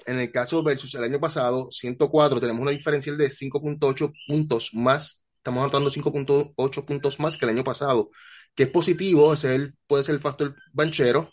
el 0.05 0.31
caso 0.31 0.63
versus 0.63 0.93
el 0.95 1.03
año 1.03 1.19
pasado, 1.19 1.69
104, 1.71 2.39
tenemos 2.39 2.61
una 2.61 2.71
diferencial 2.71 3.17
de 3.17 3.29
5.8 3.31 4.13
puntos 4.27 4.71
más. 4.73 5.23
Estamos 5.37 5.61
anotando 5.63 5.89
5.8 5.91 6.85
puntos 6.85 7.19
más 7.19 7.37
que 7.37 7.45
el 7.45 7.51
año 7.51 7.63
pasado, 7.63 8.09
que 8.55 8.63
es 8.63 8.69
positivo, 8.69 9.33
es 9.33 9.43
el- 9.45 9.75
puede 9.87 10.03
ser 10.03 10.15
el 10.15 10.21
factor 10.21 10.55
banchero. 10.73 11.31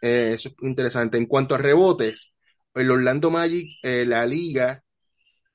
Eh, 0.00 0.32
eso 0.34 0.48
es 0.50 0.54
interesante. 0.62 1.18
En 1.18 1.26
cuanto 1.26 1.54
a 1.54 1.58
rebotes, 1.58 2.32
el 2.74 2.90
Orlando 2.90 3.30
Magic, 3.30 3.68
eh, 3.82 4.04
la 4.06 4.26
liga 4.26 4.82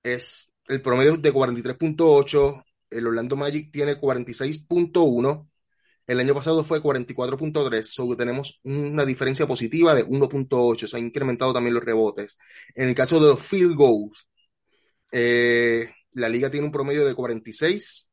es 0.03 0.51
el 0.67 0.81
promedio 0.81 1.17
de 1.17 1.31
43.8, 1.33 2.63
el 2.89 3.07
Orlando 3.07 3.35
Magic 3.35 3.71
tiene 3.71 3.95
46.1, 3.97 5.46
el 6.07 6.19
año 6.21 6.33
pasado 6.33 6.63
fue 6.63 6.81
44.3, 6.81 7.83
so 7.83 8.15
tenemos 8.15 8.61
una 8.63 9.05
diferencia 9.05 9.45
positiva 9.47 9.93
de 9.93 10.05
1.8, 10.05 10.87
se 10.87 10.97
han 10.97 11.05
incrementado 11.05 11.53
también 11.53 11.73
los 11.73 11.83
rebotes. 11.83 12.37
En 12.75 12.87
el 12.89 12.95
caso 12.95 13.19
de 13.19 13.27
los 13.27 13.41
field 13.41 13.75
goals, 13.75 14.27
eh, 15.11 15.91
la 16.13 16.29
liga 16.29 16.49
tiene 16.49 16.65
un 16.65 16.71
promedio 16.71 17.05
de 17.05 17.13
46, 17.15 18.09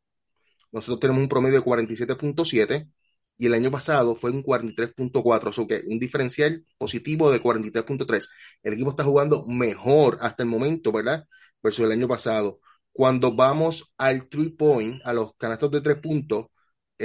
nosotros 0.72 1.00
tenemos 1.00 1.22
un 1.22 1.28
promedio 1.28 1.60
de 1.60 1.64
47.7. 1.64 2.88
y 3.36 3.46
el 3.46 3.54
año 3.54 3.70
pasado 3.70 4.16
fue 4.16 4.30
un 4.30 4.42
43.4, 4.42 5.50
o 5.50 5.52
sea 5.52 5.66
que 5.66 5.82
un 5.88 5.98
diferencial 5.98 6.64
positivo 6.78 7.30
de 7.30 7.40
43.3. 7.40 8.28
El 8.62 8.74
equipo 8.74 8.90
está 8.90 9.04
jugando 9.04 9.44
mejor 9.46 10.18
hasta 10.20 10.42
el 10.42 10.48
momento, 10.48 10.92
¿verdad? 10.92 11.26
Versus 11.62 11.84
el 11.86 11.92
año 11.92 12.08
pasado. 12.08 12.60
Cuando 12.92 13.34
vamos 13.34 13.92
al 13.98 14.28
three 14.28 14.50
point, 14.50 15.00
a 15.04 15.12
los 15.12 15.34
canastos 15.36 15.70
de 15.72 15.80
tres 15.80 15.98
puntos, 15.98 16.46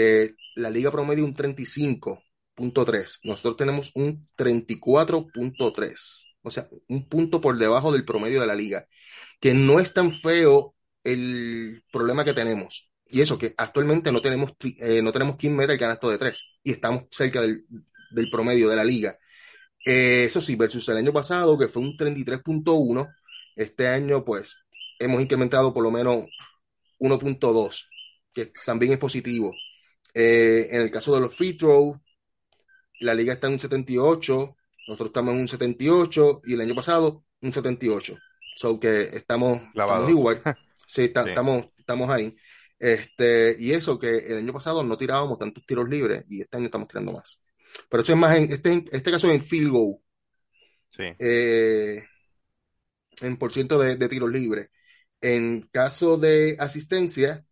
eh, 0.01 0.35
la 0.55 0.69
liga 0.69 0.91
promedio 0.91 1.25
un 1.25 1.35
35.3. 1.35 3.19
Nosotros 3.25 3.57
tenemos 3.57 3.91
un 3.95 4.29
34.3. 4.37 6.25
O 6.41 6.49
sea, 6.49 6.69
un 6.87 7.09
punto 7.09 7.41
por 7.41 7.57
debajo 7.57 7.91
del 7.91 8.05
promedio 8.05 8.39
de 8.39 8.47
la 8.47 8.55
liga. 8.55 8.87
Que 9.41 9.53
no 9.53 9.77
es 9.77 9.93
tan 9.93 10.11
feo 10.11 10.73
el 11.03 11.83
problema 11.91 12.23
que 12.23 12.33
tenemos. 12.33 12.89
Y 13.07 13.19
eso, 13.19 13.37
que 13.37 13.53
actualmente 13.57 14.11
no 14.13 14.21
tenemos, 14.21 14.53
eh, 14.79 15.01
no 15.01 15.11
tenemos 15.11 15.35
quien 15.35 15.57
meta 15.57 15.73
el 15.73 15.79
canasto 15.79 16.09
de 16.09 16.17
tres. 16.17 16.45
Y 16.63 16.71
estamos 16.71 17.03
cerca 17.11 17.41
del, 17.41 17.65
del 18.11 18.29
promedio 18.29 18.69
de 18.69 18.75
la 18.77 18.85
liga. 18.85 19.17
Eh, 19.85 20.23
eso 20.25 20.39
sí, 20.39 20.55
versus 20.55 20.87
el 20.87 20.97
año 20.97 21.11
pasado, 21.11 21.57
que 21.57 21.67
fue 21.67 21.81
un 21.81 21.97
33.1, 21.97 23.13
este 23.57 23.87
año, 23.89 24.23
pues, 24.23 24.63
hemos 24.97 25.21
incrementado 25.21 25.73
por 25.73 25.83
lo 25.83 25.91
menos 25.91 26.25
1.2, 26.99 27.89
que 28.33 28.53
también 28.65 28.93
es 28.93 28.97
positivo. 28.97 29.53
Eh, 30.13 30.67
en 30.71 30.81
el 30.81 30.91
caso 30.91 31.13
de 31.13 31.21
los 31.21 31.35
free 31.35 31.53
throw, 31.53 31.99
la 32.99 33.13
liga 33.13 33.33
está 33.33 33.47
en 33.47 33.53
un 33.53 33.59
78, 33.59 34.55
nosotros 34.87 35.09
estamos 35.09 35.33
en 35.33 35.41
un 35.41 35.47
78 35.47 36.41
y 36.45 36.53
el 36.53 36.61
año 36.61 36.75
pasado 36.75 37.23
un 37.41 37.53
78. 37.53 38.17
So 38.55 38.79
que 38.79 39.03
estamos, 39.13 39.61
estamos 39.73 40.09
igual. 40.09 40.41
Sí, 40.89 41.03
Estamos, 41.03 41.65
estamos 41.77 42.09
ahí. 42.09 42.35
Este, 42.79 43.55
y 43.59 43.73
eso 43.73 43.99
que 43.99 44.17
el 44.17 44.39
año 44.39 44.51
pasado 44.51 44.83
no 44.83 44.97
tirábamos 44.97 45.37
tantos 45.37 45.63
tiros 45.67 45.87
libres 45.87 46.25
y 46.27 46.41
este 46.41 46.57
año 46.57 46.65
estamos 46.65 46.87
tirando 46.87 47.11
más. 47.11 47.39
Pero 47.87 48.01
esto 48.01 48.13
es 48.13 48.17
más 48.17 48.35
en 48.35 48.51
este, 48.51 48.85
este 48.91 49.11
caso 49.11 49.29
en 49.29 49.43
field 49.43 49.69
goal. 49.69 49.97
Sí. 50.89 51.03
Eh, 51.19 52.03
en 53.21 53.37
por 53.37 53.53
ciento 53.53 53.77
de, 53.77 53.97
de 53.97 54.09
tiros 54.09 54.31
libres. 54.31 54.71
En 55.21 55.61
caso 55.71 56.17
de 56.17 56.55
asistencia, 56.59 57.45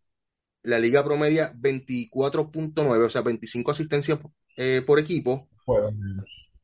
la 0.68 0.80
liga 0.80 1.02
promedia 1.02 1.54
24.9, 1.54 3.06
o 3.06 3.10
sea, 3.10 3.22
25 3.22 3.72
asistencias 3.72 4.20
eh, 4.58 4.84
por 4.86 5.00
equipo. 5.00 5.48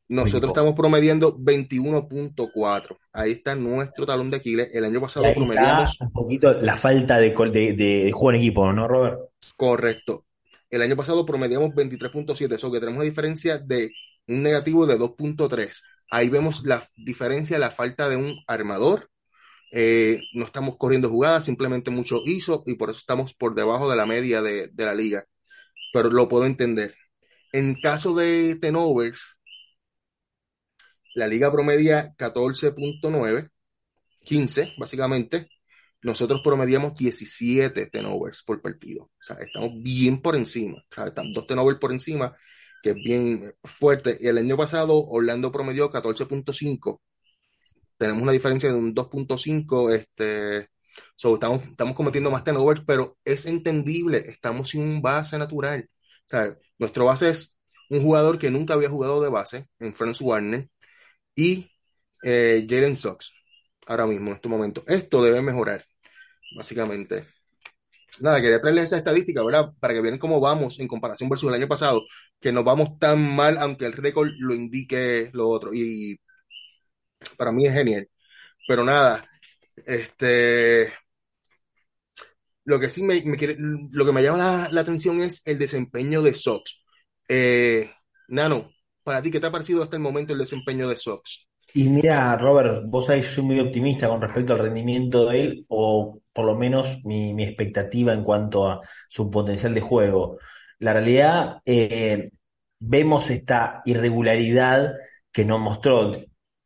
Nosotros 0.08 0.50
estamos 0.50 0.74
promediando 0.74 1.34
21.4. 1.34 2.98
Ahí 3.14 3.32
está 3.32 3.54
nuestro 3.54 4.04
talón 4.04 4.30
de 4.30 4.36
Aquiles. 4.36 4.68
El 4.74 4.84
año 4.84 5.00
pasado 5.00 5.24
promediamos. 5.34 5.98
un 6.00 6.12
poquito 6.12 6.52
la 6.52 6.76
falta 6.76 7.18
de, 7.18 7.30
de, 7.30 8.12
juego 8.12 8.30
en 8.32 8.36
equipo, 8.36 8.70
¿no, 8.74 8.86
Robert? 8.86 9.20
Correcto. 9.56 10.26
El 10.68 10.82
año 10.82 10.96
pasado 10.96 11.24
promediamos 11.24 11.70
23.7, 11.70 12.52
eso 12.52 12.70
que 12.70 12.80
tenemos 12.80 12.98
una 12.98 13.08
diferencia 13.08 13.56
de 13.56 13.90
un 14.28 14.42
negativo 14.42 14.86
de 14.86 14.98
2.3. 14.98 15.80
Ahí 16.10 16.28
vemos 16.28 16.64
la 16.66 16.86
diferencia, 16.94 17.58
la 17.58 17.70
falta 17.70 18.10
de 18.10 18.16
un 18.16 18.36
armador 18.46 19.08
eh, 19.76 20.22
no 20.34 20.44
estamos 20.46 20.76
corriendo 20.78 21.08
jugadas, 21.10 21.44
simplemente 21.46 21.90
mucho 21.90 22.22
ISO 22.24 22.62
y 22.66 22.76
por 22.76 22.90
eso 22.90 23.00
estamos 23.00 23.34
por 23.34 23.56
debajo 23.56 23.90
de 23.90 23.96
la 23.96 24.06
media 24.06 24.40
de, 24.42 24.70
la 24.76 24.94
liga. 24.94 25.26
Pero 25.92 26.10
lo 26.10 26.28
puedo 26.28 26.46
entender. 26.46 26.94
En 27.52 27.74
caso 27.80 28.14
de 28.14 28.56
tenovers, 28.56 29.38
la 31.14 31.26
liga 31.26 31.50
promedia 31.52 32.14
14.9, 32.16 33.50
15 34.24 34.74
básicamente. 34.78 35.48
Nosotros 36.02 36.40
promediamos 36.44 36.94
17 36.96 37.86
tenovers 37.86 38.42
por 38.44 38.62
partido. 38.62 39.04
O 39.04 39.24
sea, 39.24 39.36
estamos 39.38 39.70
bien 39.82 40.22
por 40.22 40.36
encima. 40.36 40.78
O 40.78 40.94
sea, 40.94 41.06
están 41.06 41.32
dos 41.32 41.46
tenovers 41.46 41.78
por 41.80 41.92
encima, 41.92 42.36
que 42.82 42.90
es 42.90 42.96
bien 42.96 43.54
fuerte. 43.64 44.18
Y 44.20 44.28
el 44.28 44.38
año 44.38 44.56
pasado 44.56 45.04
Orlando 45.06 45.50
promedió 45.52 45.90
14.5 45.90 47.00
tenemos 47.98 48.22
una 48.22 48.32
diferencia 48.32 48.70
de 48.70 48.78
un 48.78 48.94
2.5, 48.94 49.90
este, 49.92 50.68
estamos, 51.16 51.62
estamos 51.64 51.94
cometiendo 51.96 52.30
más 52.30 52.44
turnovers, 52.44 52.82
pero 52.86 53.18
es 53.24 53.46
entendible, 53.46 54.18
estamos 54.18 54.70
sin 54.70 54.82
un 54.82 55.02
base 55.02 55.38
natural. 55.38 55.88
O 56.26 56.28
sea, 56.28 56.56
nuestro 56.78 57.06
base 57.06 57.30
es 57.30 57.58
un 57.90 58.02
jugador 58.02 58.38
que 58.38 58.50
nunca 58.50 58.74
había 58.74 58.88
jugado 58.88 59.22
de 59.22 59.30
base 59.30 59.68
en 59.78 59.94
Franz 59.94 60.20
Warner 60.20 60.68
y 61.36 61.70
eh, 62.22 62.66
Jalen 62.68 62.96
Sox, 62.96 63.32
ahora 63.86 64.06
mismo, 64.06 64.30
en 64.30 64.36
este 64.36 64.48
momento. 64.48 64.84
Esto 64.86 65.22
debe 65.22 65.42
mejorar, 65.42 65.84
básicamente. 66.56 67.24
Nada, 68.20 68.40
quería 68.40 68.60
traerles 68.60 68.84
esa 68.84 68.98
estadística, 68.98 69.42
¿verdad? 69.42 69.72
Para 69.80 69.94
que 69.94 70.00
vean 70.00 70.18
cómo 70.18 70.40
vamos 70.40 70.78
en 70.78 70.86
comparación 70.88 71.28
versus 71.28 71.48
el 71.48 71.54
año 71.56 71.68
pasado, 71.68 72.02
que 72.40 72.52
nos 72.52 72.64
vamos 72.64 72.98
tan 72.98 73.20
mal, 73.34 73.58
aunque 73.58 73.86
el 73.86 73.92
récord 73.92 74.30
lo 74.38 74.54
indique 74.54 75.30
lo 75.32 75.48
otro. 75.48 75.74
Y 75.74 76.20
para 77.36 77.52
mí 77.52 77.66
es 77.66 77.72
genial. 77.72 78.08
Pero 78.66 78.84
nada, 78.84 79.24
este, 79.86 80.92
lo 82.64 82.80
que 82.80 82.90
sí 82.90 83.02
me, 83.02 83.22
lo 83.92 84.04
que 84.04 84.12
me 84.12 84.22
llama 84.22 84.68
la, 84.70 84.80
atención 84.80 85.20
es 85.20 85.42
el 85.44 85.58
desempeño 85.58 86.22
de 86.22 86.34
Sox. 86.34 86.82
Eh, 87.28 87.90
Nano, 88.28 88.70
para 89.02 89.22
ti, 89.22 89.30
¿qué 89.30 89.40
te 89.40 89.46
ha 89.46 89.52
parecido 89.52 89.82
hasta 89.82 89.96
el 89.96 90.02
momento 90.02 90.32
el 90.32 90.38
desempeño 90.38 90.88
de 90.88 90.96
Sox? 90.96 91.46
Y 91.74 91.88
mira, 91.88 92.36
Robert, 92.36 92.84
vos 92.86 93.06
sabés, 93.06 93.26
soy 93.26 93.44
muy 93.44 93.60
optimista 93.60 94.08
con 94.08 94.20
respecto 94.20 94.52
al 94.52 94.60
rendimiento 94.60 95.28
de 95.28 95.40
él, 95.40 95.66
o 95.68 96.20
por 96.32 96.46
lo 96.46 96.56
menos 96.56 97.00
mi, 97.04 97.42
expectativa 97.42 98.12
en 98.12 98.22
cuanto 98.22 98.68
a 98.68 98.80
su 99.08 99.30
potencial 99.30 99.74
de 99.74 99.80
juego. 99.80 100.38
La 100.78 100.92
realidad, 100.92 101.60
eh, 101.64 102.30
vemos 102.78 103.30
esta 103.30 103.82
irregularidad 103.84 104.94
que 105.32 105.44
nos 105.44 105.60
mostró 105.60 106.12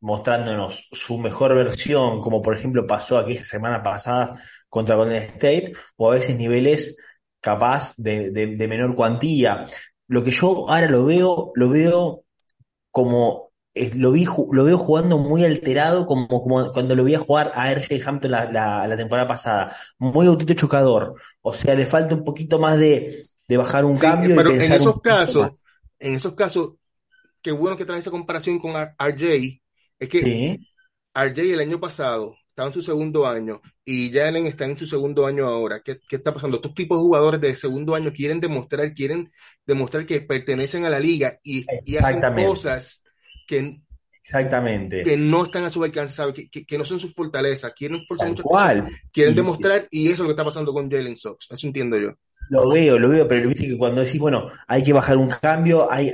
mostrándonos 0.01 0.87
su 0.91 1.17
mejor 1.17 1.55
versión, 1.55 2.21
como 2.21 2.41
por 2.41 2.55
ejemplo 2.55 2.87
pasó 2.87 3.17
aquella 3.17 3.43
semana 3.43 3.83
pasada 3.83 4.39
contra 4.69 4.95
Golden 4.95 5.23
State, 5.23 5.73
o 5.97 6.09
a 6.09 6.15
veces 6.15 6.37
niveles 6.37 6.97
capaz 7.41 7.93
de, 7.97 8.67
menor 8.67 8.95
cuantía. 8.95 9.65
Lo 10.07 10.23
que 10.23 10.31
yo 10.31 10.69
ahora 10.69 10.87
lo 10.87 11.05
veo, 11.05 11.51
lo 11.55 11.69
veo 11.69 12.23
como 12.91 13.49
lo, 13.95 14.11
vi, 14.11 14.25
lo 14.51 14.63
veo 14.63 14.77
jugando 14.77 15.17
muy 15.17 15.45
alterado, 15.45 16.05
como, 16.05 16.27
como 16.27 16.71
cuando 16.71 16.95
lo 16.95 17.03
vi 17.03 17.15
a 17.15 17.19
jugar 17.19 17.51
a 17.55 17.71
RJ 17.71 18.01
Hampton 18.05 18.31
la, 18.31 18.51
la, 18.87 18.97
temporada 18.97 19.27
pasada. 19.27 19.75
Muy 19.97 20.27
autito 20.27 20.53
chocador. 20.53 21.15
O 21.41 21.53
sea, 21.53 21.75
le 21.75 21.85
falta 21.85 22.15
un 22.15 22.23
poquito 22.23 22.59
más 22.59 22.77
de, 22.77 23.15
bajar 23.49 23.85
un 23.85 23.97
cambio. 23.97 24.35
Pero 24.35 24.51
en 24.51 24.71
esos 24.71 24.99
casos, 25.01 25.63
en 25.99 26.15
esos 26.15 26.33
casos, 26.33 26.73
qué 27.41 27.51
bueno 27.51 27.77
que 27.77 27.85
trae 27.85 27.99
esa 27.99 28.11
comparación 28.11 28.59
con 28.59 28.71
RJ, 28.71 29.61
es 29.99 30.09
que 30.09 30.59
RJ 31.13 31.53
el 31.53 31.59
año 31.59 31.79
pasado 31.79 32.35
estaba 32.47 32.67
en 32.67 32.73
su 32.73 32.81
segundo 32.81 33.25
año 33.27 33.61
y 33.85 34.11
Jalen 34.11 34.47
está 34.47 34.65
en 34.65 34.77
su 34.77 34.85
segundo 34.85 35.25
año 35.25 35.45
ahora. 35.45 35.81
¿Qué, 35.83 35.99
está 36.09 36.33
pasando? 36.33 36.57
Estos 36.57 36.73
tipos 36.73 36.97
de 36.97 37.03
jugadores 37.03 37.41
de 37.41 37.55
segundo 37.55 37.95
año 37.95 38.11
quieren 38.11 38.39
demostrar, 38.39 38.93
quieren 38.93 39.31
demostrar 39.65 40.05
que 40.05 40.21
pertenecen 40.21 40.85
a 40.85 40.89
la 40.89 40.99
liga 40.99 41.39
y, 41.43 41.65
hacen 41.97 42.21
cosas 42.45 43.03
que, 43.47 43.81
Exactamente. 44.21 45.03
que 45.03 45.17
no 45.17 45.45
están 45.45 45.63
a 45.63 45.69
su 45.69 45.83
alcance, 45.83 46.21
Que, 46.67 46.77
no 46.77 46.85
son 46.85 46.99
sus 46.99 47.13
fortalezas, 47.13 47.73
quieren 47.73 48.03
forzar 48.05 48.29
muchas 48.29 48.45
cosas, 48.45 48.85
quieren 49.11 49.35
demostrar 49.35 49.87
y 49.89 50.05
eso 50.07 50.15
es 50.15 50.19
lo 50.19 50.25
que 50.27 50.31
está 50.31 50.45
pasando 50.45 50.73
con 50.73 50.89
Jalen 50.89 51.15
Sox, 51.15 51.47
eso 51.49 51.67
entiendo 51.67 51.97
yo. 51.97 52.11
Lo 52.49 52.69
veo, 52.69 52.97
lo 52.99 53.09
veo, 53.09 53.27
pero 53.27 53.47
viste 53.47 53.67
que 53.67 53.77
cuando 53.77 54.01
decís, 54.01 54.19
bueno, 54.19 54.47
hay 54.67 54.83
que 54.83 54.91
bajar 54.91 55.17
un 55.17 55.29
cambio, 55.29 55.91
hay, 55.91 56.11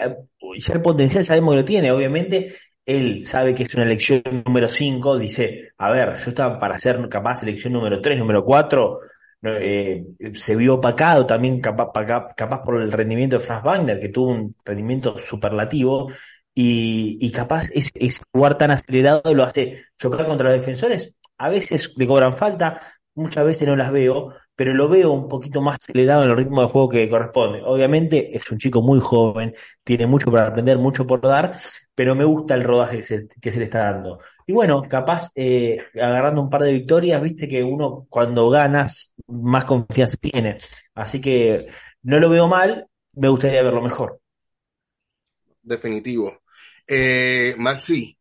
ya 0.59 0.73
el 0.73 0.81
potencial 0.81 1.25
sabemos 1.25 1.53
que 1.53 1.59
lo 1.61 1.65
tiene, 1.65 1.91
obviamente 1.91 2.53
él 2.85 3.25
sabe 3.25 3.53
que 3.53 3.63
es 3.63 3.73
una 3.73 3.83
elección 3.83 4.21
número 4.45 4.67
5, 4.67 5.17
dice, 5.17 5.71
a 5.77 5.91
ver, 5.91 6.15
yo 6.17 6.29
estaba 6.29 6.59
para 6.59 6.79
ser 6.79 7.07
capaz 7.09 7.43
elección 7.43 7.73
número 7.73 7.99
3, 8.01 8.17
número 8.19 8.43
4, 8.43 8.99
eh, 9.43 10.03
se 10.33 10.55
vio 10.55 10.75
opacado 10.75 11.25
también 11.25 11.61
capaz, 11.61 12.61
por 12.63 12.81
el 12.81 12.91
rendimiento 12.91 13.37
de 13.37 13.43
Franz 13.43 13.63
Wagner, 13.63 13.99
que 13.99 14.09
tuvo 14.09 14.29
un 14.29 14.55
rendimiento 14.63 15.17
superlativo, 15.17 16.11
y, 16.53 17.17
y 17.19 17.31
capaz 17.31 17.67
es, 17.73 17.91
es, 17.95 18.21
jugar 18.31 18.57
tan 18.57 18.71
acelerado 18.71 19.33
lo 19.33 19.43
hace 19.43 19.83
chocar 19.97 20.25
contra 20.25 20.49
los 20.49 20.57
defensores. 20.57 21.13
A 21.37 21.49
veces 21.49 21.91
le 21.95 22.07
cobran 22.07 22.37
falta, 22.37 22.81
muchas 23.13 23.45
veces 23.45 23.67
no 23.67 23.75
las 23.75 23.91
veo, 23.91 24.33
pero 24.55 24.73
lo 24.73 24.87
veo 24.87 25.11
un 25.11 25.27
poquito 25.27 25.61
más 25.61 25.75
acelerado 25.75 26.23
en 26.23 26.29
el 26.31 26.37
ritmo 26.37 26.61
de 26.61 26.67
juego 26.67 26.89
que 26.89 27.09
corresponde. 27.09 27.61
Obviamente 27.63 28.35
es 28.35 28.49
un 28.51 28.57
chico 28.57 28.81
muy 28.81 28.99
joven, 28.99 29.53
tiene 29.83 30.07
mucho 30.07 30.31
para 30.31 30.47
aprender, 30.47 30.77
mucho 30.77 31.05
por 31.05 31.21
dar, 31.21 31.57
pero 31.93 32.15
me 32.15 32.23
gusta 32.23 32.55
el 32.55 32.63
rodaje 32.63 32.97
que 32.97 33.03
se, 33.03 33.27
que 33.41 33.51
se 33.51 33.59
le 33.59 33.65
está 33.65 33.91
dando. 33.91 34.19
Y 34.47 34.53
bueno, 34.53 34.83
capaz, 34.87 35.29
eh, 35.35 35.77
agarrando 35.95 36.41
un 36.41 36.49
par 36.49 36.63
de 36.63 36.73
victorias, 36.73 37.21
viste 37.21 37.47
que 37.49 37.63
uno 37.63 38.05
cuando 38.09 38.49
ganas 38.49 39.13
más 39.27 39.65
confianza 39.65 40.17
tiene. 40.17 40.57
Así 40.93 41.19
que 41.19 41.67
no 42.03 42.19
lo 42.19 42.29
veo 42.29 42.47
mal, 42.47 42.87
me 43.13 43.27
gustaría 43.29 43.63
verlo 43.63 43.81
mejor. 43.81 44.19
Definitivo. 45.61 46.41
Eh, 46.87 47.55
Maxi, 47.57 48.17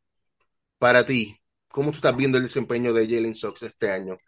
para 0.79 1.05
ti, 1.05 1.37
¿cómo 1.69 1.91
tú 1.91 1.97
estás 1.97 2.17
viendo 2.17 2.39
el 2.39 2.45
desempeño 2.45 2.93
de 2.93 3.07
Jalen 3.07 3.35
Sox 3.35 3.63
este 3.63 3.91
año? 3.91 4.19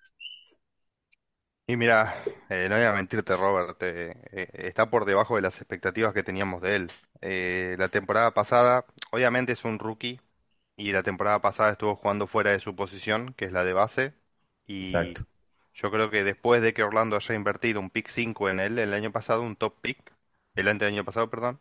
Y 1.66 1.76
mira, 1.76 2.14
eh, 2.49 2.68
no 2.68 2.76
voy 2.76 2.85
a 2.85 2.92
mentirte, 2.92 3.37
Robert, 3.37 3.76
eh, 3.82 4.14
eh, 4.32 4.49
está 4.54 4.88
por 4.90 5.04
debajo 5.04 5.35
de 5.37 5.42
las 5.42 5.56
expectativas 5.61 6.14
que 6.14 6.23
teníamos 6.23 6.62
de 6.62 6.76
él. 6.76 6.92
Eh, 7.20 7.75
la 7.78 7.88
temporada 7.88 8.32
pasada, 8.35 8.87
obviamente 9.11 9.52
es 9.52 9.64
un 9.64 9.78
rookie, 9.78 10.20
y 10.76 10.92
la 10.92 11.02
temporada 11.02 11.40
pasada 11.42 11.73
estuvo 11.73 11.96
jugando 11.96 12.26
fuera 12.28 12.50
de 12.52 12.61
su 12.61 12.76
posición, 12.76 13.35
que 13.35 13.46
es 13.46 13.52
la 13.52 13.64
de 13.64 13.73
base, 13.73 14.14
y 14.66 15.16
Exacto. 15.16 15.26
yo 15.75 15.90
creo 15.90 16.11
que 16.11 16.23
después 16.25 16.62
de 16.62 16.73
que 16.75 16.82
Orlando 16.85 17.16
haya 17.16 17.35
invertido 17.35 17.80
un 17.80 17.90
pick 17.90 18.08
5 18.11 18.49
en 18.50 18.61
él 18.61 18.78
el 18.78 18.94
año 18.94 19.11
pasado, 19.12 19.42
un 19.42 19.56
top 19.56 19.80
pick, 19.80 20.12
el 20.54 20.68
ante- 20.68 20.87
año 20.87 21.04
pasado, 21.04 21.30
perdón, 21.30 21.61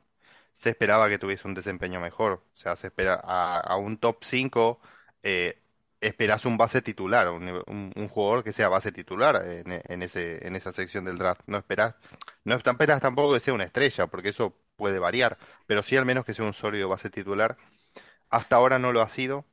se 0.56 0.70
esperaba 0.70 1.10
que 1.10 1.20
tuviese 1.20 1.48
un 1.48 1.54
desempeño 1.54 2.00
mejor. 2.02 2.34
O 2.54 2.58
sea, 2.58 2.76
se 2.76 2.88
espera 2.88 3.20
a, 3.24 3.60
a 3.60 3.78
un 3.78 3.98
top 3.98 4.24
5, 4.24 4.80
eh, 5.24 5.62
esperas 6.08 6.46
un 6.46 6.58
base 6.58 6.82
titular, 6.82 7.30
un, 7.30 8.10
jugador 8.10 8.44
que 8.44 8.54
sea 8.54 8.70
base 8.70 8.92
titular 8.92 9.42
en, 9.46 10.02
ese, 10.04 10.46
en 10.48 10.56
esa 10.56 10.72
sección 10.72 11.06
del 11.06 11.18
draft. 11.18 11.42
No 11.48 11.58
esperas, 11.58 11.96
no 12.44 12.60
tampoco 12.60 13.34
que 13.34 13.40
sea 13.40 13.54
una 13.54 13.64
estrella, 13.66 14.08
porque 14.08 14.30
eso 14.30 14.56
puede 14.76 15.00
variar, 15.00 15.38
pero 15.68 15.84
sí 15.84 15.98
al 15.98 16.06
menos 16.06 16.26
que 16.26 16.34
sea 16.34 16.46
un 16.46 16.54
sólido 16.54 16.90
base 16.90 17.10
titular. 17.10 17.58
Hasta 18.30 18.56
ahora 18.56 18.80
no 18.80 18.92
lo 18.92 19.02
ha 19.02 19.10
sido. 19.10 19.46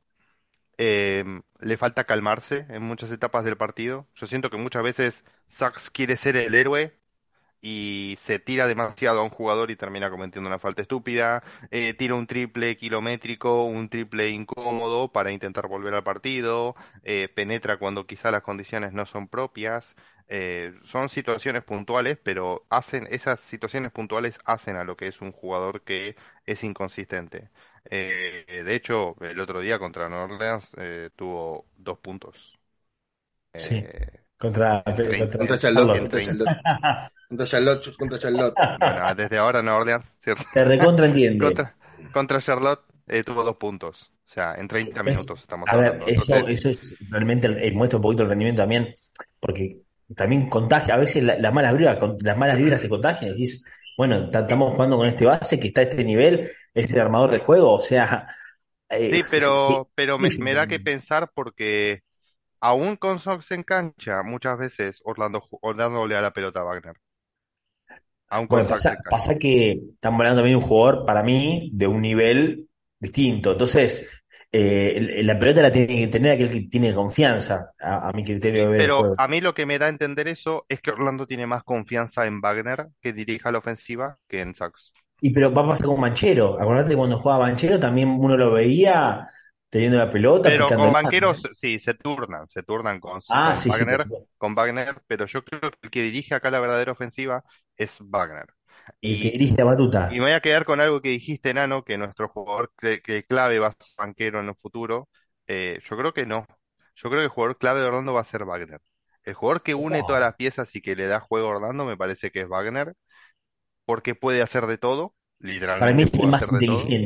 Eh, 0.77 1.23
le 1.59 1.77
falta 1.77 2.05
calmarse 2.05 2.65
en 2.69 2.83
muchas 2.83 3.11
etapas 3.11 3.45
del 3.45 3.57
partido. 3.57 4.07
Yo 4.15 4.27
siento 4.27 4.49
que 4.49 4.57
muchas 4.57 4.83
veces 4.83 5.23
Sachs 5.47 5.89
quiere 5.91 6.17
ser 6.17 6.35
el 6.37 6.55
héroe 6.55 6.97
y 7.63 8.17
se 8.21 8.39
tira 8.39 8.67
demasiado 8.67 9.21
a 9.21 9.23
un 9.23 9.29
jugador 9.31 9.71
y 9.71 9.77
termina 9.77 10.09
cometiendo 10.11 10.49
una 10.49 10.59
falta 10.59 10.81
estúpida, 10.83 11.43
eh, 11.71 11.93
tira 11.95 12.15
un 12.15 12.27
triple 12.27 12.77
kilométrico, 12.77 13.63
un 13.65 13.89
triple 13.89 14.29
incómodo 14.29 15.11
para 15.11 15.31
intentar 15.31 15.67
volver 15.67 15.93
al 15.95 16.03
partido, 16.03 16.75
eh, 17.03 17.29
penetra 17.33 17.77
cuando 17.79 18.05
quizá 18.05 18.31
las 18.31 18.43
condiciones 18.43 18.93
no 18.93 19.05
son 19.05 19.27
propias. 19.29 19.95
eh, 20.27 20.73
son 20.85 21.09
situaciones 21.09 21.63
puntuales, 21.63 22.17
pero 22.23 22.65
hacen, 22.69 23.07
esas 23.11 23.39
situaciones 23.41 23.91
puntuales 23.91 24.39
hacen 24.45 24.75
a 24.77 24.83
lo 24.83 24.95
que 24.97 25.07
es 25.07 25.21
un 25.21 25.31
jugador 25.31 25.83
que 25.83 26.15
es 26.45 26.63
inconsistente. 26.63 27.49
Eh, 27.89 28.63
de 28.65 28.75
hecho, 28.75 29.15
el 29.21 29.39
otro 29.39 29.59
día 29.61 29.79
contra 29.79 30.09
New 30.09 30.17
Orleans 30.19 30.71
eh, 30.77 31.09
tuvo 31.15 31.65
dos 31.77 31.99
puntos. 31.99 32.57
Sí. 33.57 33.87
Eh, 33.87 34.25
Contra, 34.37 34.83
en 34.85 35.01
30, 35.01 35.37
Contra 35.37 35.57
contra 35.57 35.57
Charlotte, 35.59 35.95
en 35.95 36.09
contra 36.09 36.21
30. 36.21 36.45
Charlotte, 36.45 36.53
contra 37.33 37.45
Charlotte, 37.47 37.95
contra 37.97 38.19
Charlotte. 38.19 38.55
Bueno, 38.79 39.15
desde 39.15 39.37
ahora 39.37 39.61
Nueva 39.61 39.79
Orleans, 39.79 40.05
¿cierto? 40.21 40.43
Te 40.53 40.63
recontra 40.63 41.05
entiende. 41.07 41.45
Contra, 41.45 41.75
contra 42.13 42.39
Charlotte 42.41 42.81
eh, 43.07 43.23
tuvo 43.23 43.43
dos 43.43 43.57
puntos. 43.57 44.11
O 44.27 44.31
sea, 44.33 44.55
en 44.55 44.67
30 44.67 45.01
Es- 45.01 45.17
minutos 45.17 45.41
estamos 45.41 45.69
a 45.69 45.77
ver, 45.77 45.99
eso, 46.07 46.33
Entonces, 46.33 46.65
eso 46.65 46.69
es 46.69 46.95
realmente 47.09 47.47
eh, 47.47 47.71
muestra 47.71 47.97
un 47.97 48.03
poquito 48.03 48.23
el 48.23 48.29
rendimiento 48.29 48.61
también, 48.61 48.93
porque 49.39 49.81
también 50.15 50.49
contagia, 50.49 50.93
a 50.95 50.97
veces 50.97 51.23
la- 51.23 51.37
las 51.37 51.53
malas 51.53 51.75
vibras, 51.77 51.97
con- 51.97 52.17
las 52.21 52.37
malas 52.37 52.57
vibras 52.57 52.81
se 52.81 52.89
contagian, 52.89 53.31
decís, 53.31 53.63
bueno, 53.97 54.29
ta- 54.29 54.41
estamos 54.41 54.73
jugando 54.73 54.97
con 54.97 55.07
este 55.07 55.25
base 55.25 55.59
que 55.59 55.67
está 55.67 55.81
a 55.81 55.83
este 55.83 56.03
nivel, 56.03 56.49
es 56.73 56.91
el 56.91 56.99
armador 56.99 57.31
del 57.31 57.41
juego, 57.41 57.73
o 57.73 57.81
sea, 57.81 58.27
eh, 58.89 59.09
sí, 59.09 59.23
pero, 59.29 59.89
pero 59.95 60.17
me, 60.19 60.53
da 60.53 60.67
que 60.67 60.79
pensar 60.79 61.29
porque 61.33 62.01
aún 62.61 62.95
con 62.97 63.19
Sox 63.19 63.51
en 63.51 63.63
cancha, 63.63 64.23
muchas 64.23 64.57
veces 64.57 65.01
Orlando, 65.05 65.43
Orlando 65.61 66.07
le 66.07 66.15
da 66.15 66.21
la 66.21 66.33
pelota 66.33 66.61
a 66.61 66.63
Wagner. 66.63 66.95
Bueno, 68.47 68.67
pasa, 68.67 69.37
que 69.37 69.71
estamos 69.93 70.19
hablando 70.19 70.41
también 70.41 70.59
de 70.59 70.63
un 70.63 70.69
jugador, 70.69 71.05
para 71.05 71.23
mí, 71.23 71.69
de 71.73 71.87
un 71.87 72.01
nivel 72.01 72.67
distinto. 72.99 73.51
Entonces, 73.53 74.23
eh, 74.51 75.21
la 75.23 75.37
pelota 75.37 75.61
la 75.61 75.71
tiene 75.71 75.87
que 75.87 76.07
tener 76.07 76.31
aquel 76.31 76.51
que 76.51 76.61
tiene 76.61 76.93
confianza, 76.93 77.71
a, 77.79 78.09
a 78.09 78.13
mi 78.13 78.23
criterio 78.23 78.69
de 78.69 78.77
pero 78.77 79.13
a 79.17 79.27
mí 79.27 79.41
lo 79.41 79.53
que 79.53 79.65
me 79.65 79.79
da 79.79 79.87
a 79.87 79.89
entender 79.89 80.27
eso 80.27 80.65
es 80.69 80.79
que 80.81 80.91
Orlando 80.91 81.25
tiene 81.25 81.47
más 81.47 81.63
confianza 81.63 82.25
en 82.25 82.39
Wagner, 82.41 82.87
que 83.01 83.13
dirija 83.13 83.51
la 83.51 83.59
ofensiva, 83.59 84.17
que 84.27 84.41
en 84.41 84.55
Sox. 84.55 84.91
Y 85.21 85.31
pero 85.31 85.53
va 85.53 85.63
a 85.63 85.67
pasar 85.69 85.87
con 85.87 86.01
Banchero. 86.01 86.59
Acordate 86.59 86.91
que 86.91 86.97
cuando 86.97 87.17
jugaba 87.17 87.45
Banchero 87.45 87.79
también 87.79 88.09
uno 88.09 88.35
lo 88.35 88.51
veía 88.51 89.27
teniendo 89.73 89.97
la 89.97 90.09
pelota, 90.09 90.49
Pero 90.49 90.73
con 90.75 90.91
banqueros, 90.91 91.41
sí, 91.53 91.79
se 91.79 91.93
turnan, 91.93 92.47
se 92.47 92.63
turnan 92.63 92.99
con, 92.99 93.21
Ah, 93.27 93.55
con 93.55 93.57
sí, 93.57 93.69
Wagner, 93.69 94.07
con 94.37 94.55
Wagner, 94.55 95.01
pero 95.07 95.25
yo 95.25 95.43
creo 95.45 95.61
que 95.71 95.77
el 95.83 95.89
que 95.91 96.01
dirige 96.03 96.35
acá 96.35 96.51
la 96.51 96.59
verdadera 96.59 96.91
ofensiva 96.91 97.43
es 97.77 97.97
Wagner. 98.01 98.47
El 99.05 99.17
que 99.17 99.29
Y, 99.29 99.31
dirige 99.31 99.55
la 99.57 99.63
y 100.07 100.15
batuta. 100.15 100.19
me 100.19 100.25
voy 100.25 100.31
a 100.33 100.41
quedar 100.41 100.65
con 100.65 100.81
algo 100.81 101.01
que 101.01 101.09
dijiste, 101.09 101.53
Nano, 101.53 101.83
que 101.85 101.97
nuestro 101.97 102.29
jugador 102.29 102.71
que 102.79 103.25
clave 103.25 103.59
va 103.59 103.67
a 103.67 103.71
ser 103.71 103.93
banquero 103.97 104.39
en 104.41 104.49
el 104.49 104.55
futuro. 104.55 105.09
Eh, 105.47 105.79
yo 105.89 105.97
creo 105.97 106.13
que 106.13 106.25
no. 106.25 106.47
Yo 106.95 107.09
creo 107.09 107.21
que 107.21 107.25
el 107.25 107.29
jugador 107.29 107.57
clave 107.57 107.81
de 107.81 107.87
Orlando 107.87 108.13
va 108.13 108.21
a 108.21 108.25
ser 108.25 108.45
Wagner. 108.45 108.81
El 109.23 109.33
jugador 109.35 109.63
que 109.63 109.75
une 109.75 110.03
todas 110.03 110.21
las 110.21 110.35
piezas 110.35 110.75
y 110.75 110.81
que 110.81 110.95
le 110.95 111.07
da 111.07 111.19
juego 111.21 111.47
a 111.49 111.51
Orlando 111.57 111.85
me 111.85 111.97
parece 111.97 112.31
que 112.31 112.41
es 112.41 112.47
Wagner, 112.49 112.93
porque 113.85 114.15
puede 114.15 114.41
hacer 114.41 114.67
de 114.67 114.77
todo, 114.77 115.15
para 115.77 115.93
mí 115.93 116.01
literalmente 116.01 116.03
es 116.03 116.19
el 116.19 116.27
más 116.29 116.49
todo. 116.63 116.97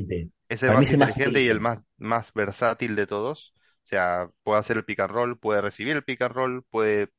Es 0.49 0.63
el 0.63 0.71
Para 0.71 0.77
más 0.77 0.91
inteligente 0.91 1.41
y 1.41 1.47
el 1.49 1.59
más, 1.59 1.79
más 1.97 2.31
versátil 2.33 2.95
de 2.95 3.07
todos. 3.07 3.53
O 3.83 3.87
sea, 3.89 4.29
puede 4.43 4.59
hacer 4.59 4.77
el 4.77 4.85
pick 4.85 4.99
and 5.01 5.11
roll, 5.11 5.39
puede 5.39 5.61
recibir 5.61 5.95
el 5.95 6.03
pick 6.03 6.21
and 6.21 6.33
roll, 6.33 6.63
puede 6.69 7.09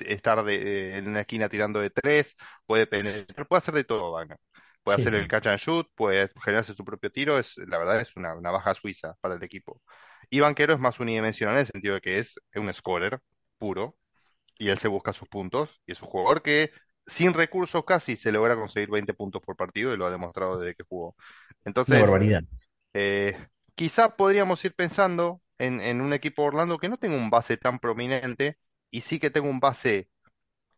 estar 0.00 0.44
de- 0.44 0.96
en 0.98 1.08
una 1.08 1.20
esquina 1.22 1.48
tirando 1.48 1.80
de 1.80 1.90
tres, 1.90 2.36
puede 2.66 2.86
penetrar, 2.86 3.46
puede 3.48 3.58
hacer 3.58 3.74
de 3.74 3.84
todo, 3.84 4.12
Wagner. 4.12 4.38
Puede 4.82 4.96
Sí, 4.96 5.02
hacer 5.02 5.14
el 5.14 5.28
catch 5.28 5.46
and 5.48 5.58
shoot, 5.58 5.86
puede 5.94 6.30
generarse 6.44 6.74
su 6.74 6.84
propio 6.84 7.10
tiro. 7.10 7.38
Es, 7.38 7.56
la 7.58 7.78
verdad 7.78 8.00
es 8.00 8.14
una, 8.16 8.34
una 8.34 8.50
baja 8.50 8.74
suiza 8.74 9.14
para 9.20 9.34
el 9.34 9.42
equipo. 9.42 9.82
Y 10.30 10.40
Banquero 10.40 10.74
es 10.74 10.80
más 10.80 10.98
unidimensional 11.00 11.54
en 11.56 11.60
el 11.60 11.66
sentido 11.66 11.94
de 11.94 12.00
que 12.00 12.18
es 12.18 12.40
un 12.54 12.72
scorer 12.72 13.20
puro 13.58 13.96
y 14.58 14.68
él 14.70 14.78
se 14.78 14.88
busca 14.88 15.12
sus 15.12 15.28
puntos. 15.28 15.80
Y 15.86 15.92
es 15.92 16.02
un 16.02 16.08
jugador 16.08 16.42
que 16.42 16.72
sin 17.06 17.34
recursos 17.34 17.84
casi 17.86 18.16
se 18.16 18.32
logra 18.32 18.56
conseguir 18.56 18.90
20 18.90 19.14
puntos 19.14 19.42
por 19.42 19.56
partido 19.56 19.92
y 19.94 19.96
lo 19.96 20.06
ha 20.06 20.10
demostrado 20.10 20.58
desde 20.58 20.74
que 20.76 20.84
jugó. 20.88 21.16
Una 21.86 21.98
Entonces, 21.98 22.00
barbaridad. 22.00 22.44
Eh, 22.94 23.48
quizá 23.74 24.16
podríamos 24.16 24.64
ir 24.64 24.74
pensando 24.74 25.42
en, 25.58 25.80
en 25.80 26.00
un 26.00 26.12
equipo 26.12 26.42
de 26.42 26.48
Orlando 26.48 26.78
que 26.78 26.88
no 26.88 26.98
tenga 26.98 27.16
un 27.16 27.30
base 27.30 27.56
tan 27.56 27.78
prominente 27.78 28.58
y 28.90 29.02
sí 29.02 29.18
que 29.20 29.30
tenga 29.30 29.48
un 29.48 29.60
base 29.60 30.10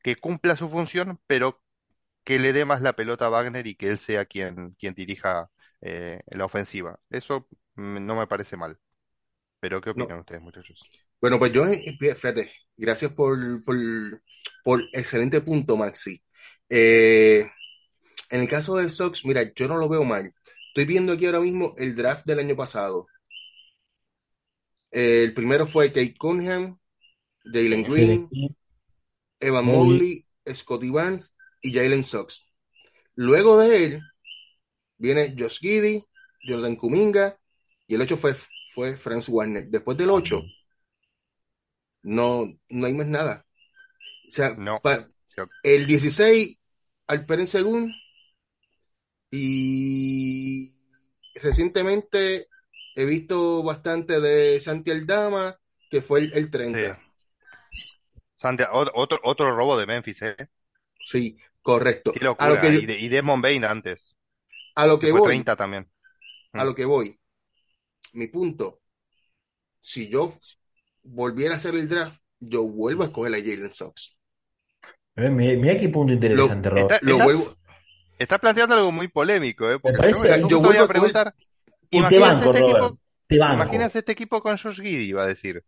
que 0.02 0.16
cumpla 0.16 0.56
su 0.56 0.68
función, 0.70 1.20
pero 1.26 1.62
que 2.24 2.38
le 2.40 2.52
dé 2.54 2.64
más 2.66 2.82
la 2.82 2.94
pelota 2.94 3.26
a 3.26 3.30
Wagner 3.30 3.66
y 3.66 3.76
que 3.76 3.90
él 3.90 3.98
sea 3.98 4.26
quien, 4.26 4.72
quien 4.78 4.94
dirija 4.94 5.50
eh, 5.82 6.22
la 6.28 6.46
ofensiva. 6.46 7.00
Eso 7.10 7.48
no 7.76 8.16
me 8.16 8.26
parece 8.28 8.56
mal. 8.58 8.78
Pero 9.60 9.80
¿qué 9.80 9.90
No. 9.94 10.10
opinan 10.10 10.20
ustedes, 10.20 10.42
muchachos? 10.42 10.90
Bueno, 11.20 11.38
pues 11.38 11.52
yo, 11.52 11.66
eh, 11.66 11.96
fíjate, 12.00 12.50
gracias 12.76 13.12
por, 13.12 13.62
por, 13.64 13.76
por 14.64 14.82
excelente 14.92 15.40
punto, 15.40 15.76
Maxi. 15.76 16.22
Eh, 16.68 17.46
en 18.30 18.40
el 18.42 18.48
caso 18.48 18.76
de 18.76 18.88
Sox, 18.90 19.24
mira, 19.26 19.44
yo 19.54 19.68
no 19.68 19.76
lo 19.78 19.88
veo 19.88 20.04
mal. 20.04 20.34
Estoy 20.70 20.84
viendo 20.84 21.12
aquí 21.12 21.26
ahora 21.26 21.40
mismo 21.40 21.74
el 21.78 21.96
draft 21.96 22.24
del 22.26 22.38
año 22.38 22.56
pasado. 22.56 23.06
Eh, 24.92 25.24
el 25.24 25.34
primero 25.34 25.66
fue 25.66 25.88
Kate 25.88 26.14
Cunningham, 26.16 26.78
Jalen 27.44 27.82
Green, 27.84 28.28
Evan 29.40 29.64
Mobley, 29.64 30.26
Scotty 30.52 30.90
Barnes 30.90 31.34
y 31.62 31.72
Jalen 31.72 32.04
Sox. 32.04 32.44
Luego 33.14 33.58
de 33.58 33.84
él 33.84 34.02
viene 34.96 35.34
Josh 35.36 35.58
Giddey, 35.58 36.04
Jordan 36.46 36.76
Kuminga 36.76 37.38
y 37.86 37.94
el 37.94 38.02
8 38.02 38.16
fue, 38.16 38.34
fue 38.72 38.96
Franz 38.96 39.28
Warner. 39.28 39.66
Después 39.68 39.96
del 39.98 40.10
8 40.10 40.42
no, 42.02 42.46
no 42.68 42.86
hay 42.86 42.92
más 42.94 43.06
nada. 43.06 43.44
O 44.28 44.30
sea, 44.30 44.54
No. 44.56 44.80
pa- 44.80 45.08
el 45.62 45.86
16 45.86 46.58
Alperen 47.06 47.46
Según 47.46 47.92
y 49.30 50.74
recientemente 51.34 52.48
he 52.96 53.04
visto 53.04 53.62
bastante 53.62 54.20
de 54.20 54.60
Santi 54.60 54.90
Aldama, 54.90 55.58
que 55.90 56.02
fue 56.02 56.20
el, 56.20 56.32
el 56.34 56.44
Sí. 56.44 56.50
30. 56.50 56.98
Santi- 58.36 58.64
ot- 58.64 58.90
otro, 58.94 59.20
otro 59.22 59.54
robo 59.54 59.76
de 59.78 59.86
Memphis, 59.86 60.22
¿eh? 60.22 60.36
Sí, 61.04 61.36
correcto. 61.62 62.12
A 62.38 62.48
lo 62.48 62.54
Y, 62.78 62.86
de, 62.86 62.98
y 62.98 63.08
Desmond 63.08 63.42
Bain 63.42 63.64
antes, 63.64 64.16
a 64.74 64.86
lo 64.86 64.98
que 64.98 65.12
voy, 65.12 65.28
30 65.28 65.56
también. 65.56 65.88
a 66.52 66.64
Mm. 66.64 66.66
lo 66.66 66.74
que 66.74 66.84
voy, 66.84 67.18
mi 68.14 68.28
punto, 68.28 68.80
si 69.80 70.08
yo 70.08 70.32
volviera 71.02 71.54
a 71.54 71.56
hacer 71.58 71.74
el 71.74 71.88
draft, 71.88 72.20
yo 72.38 72.66
vuelvo 72.68 73.02
a 73.02 73.06
escoger 73.06 73.34
a 73.34 73.38
Jalen 73.38 73.72
Sox. 73.74 74.16
Eh, 75.16 75.28
Mira, 75.30 75.58
mira 75.60 75.76
qué 75.76 75.88
punto 75.88 76.12
interesante, 76.12 76.70
Robert. 76.70 76.92
Está, 76.92 77.06
Lo 77.06 77.12
está- 77.12 77.24
vuelvo, 77.24 77.56
está 78.24 78.38
planteando 78.38 78.74
algo 78.76 78.92
muy 78.92 79.08
polémico, 79.08 79.70
¿eh? 79.70 79.78
Me 79.84 79.92
Porque 79.92 80.04
yo, 80.04 80.18
me- 80.18 80.30
iba 80.74 80.84
a 80.84 80.86
preguntar, 80.88 81.34
y 81.90 82.04
te 82.04 82.18
¿imaginas 82.18 82.18
banco, 82.18 82.52
este 82.52 82.58
Robert, 82.58 82.58
equipo, 82.60 82.98
te 83.46 83.54
imaginas 83.54 83.94
este 83.96 84.12
equipo 84.12 84.42
con 84.42 84.58
Josh 84.58 84.76
Giddey? 84.82 85.08
Iba 85.10 85.24
a 85.24 85.26
decir. 85.28 85.64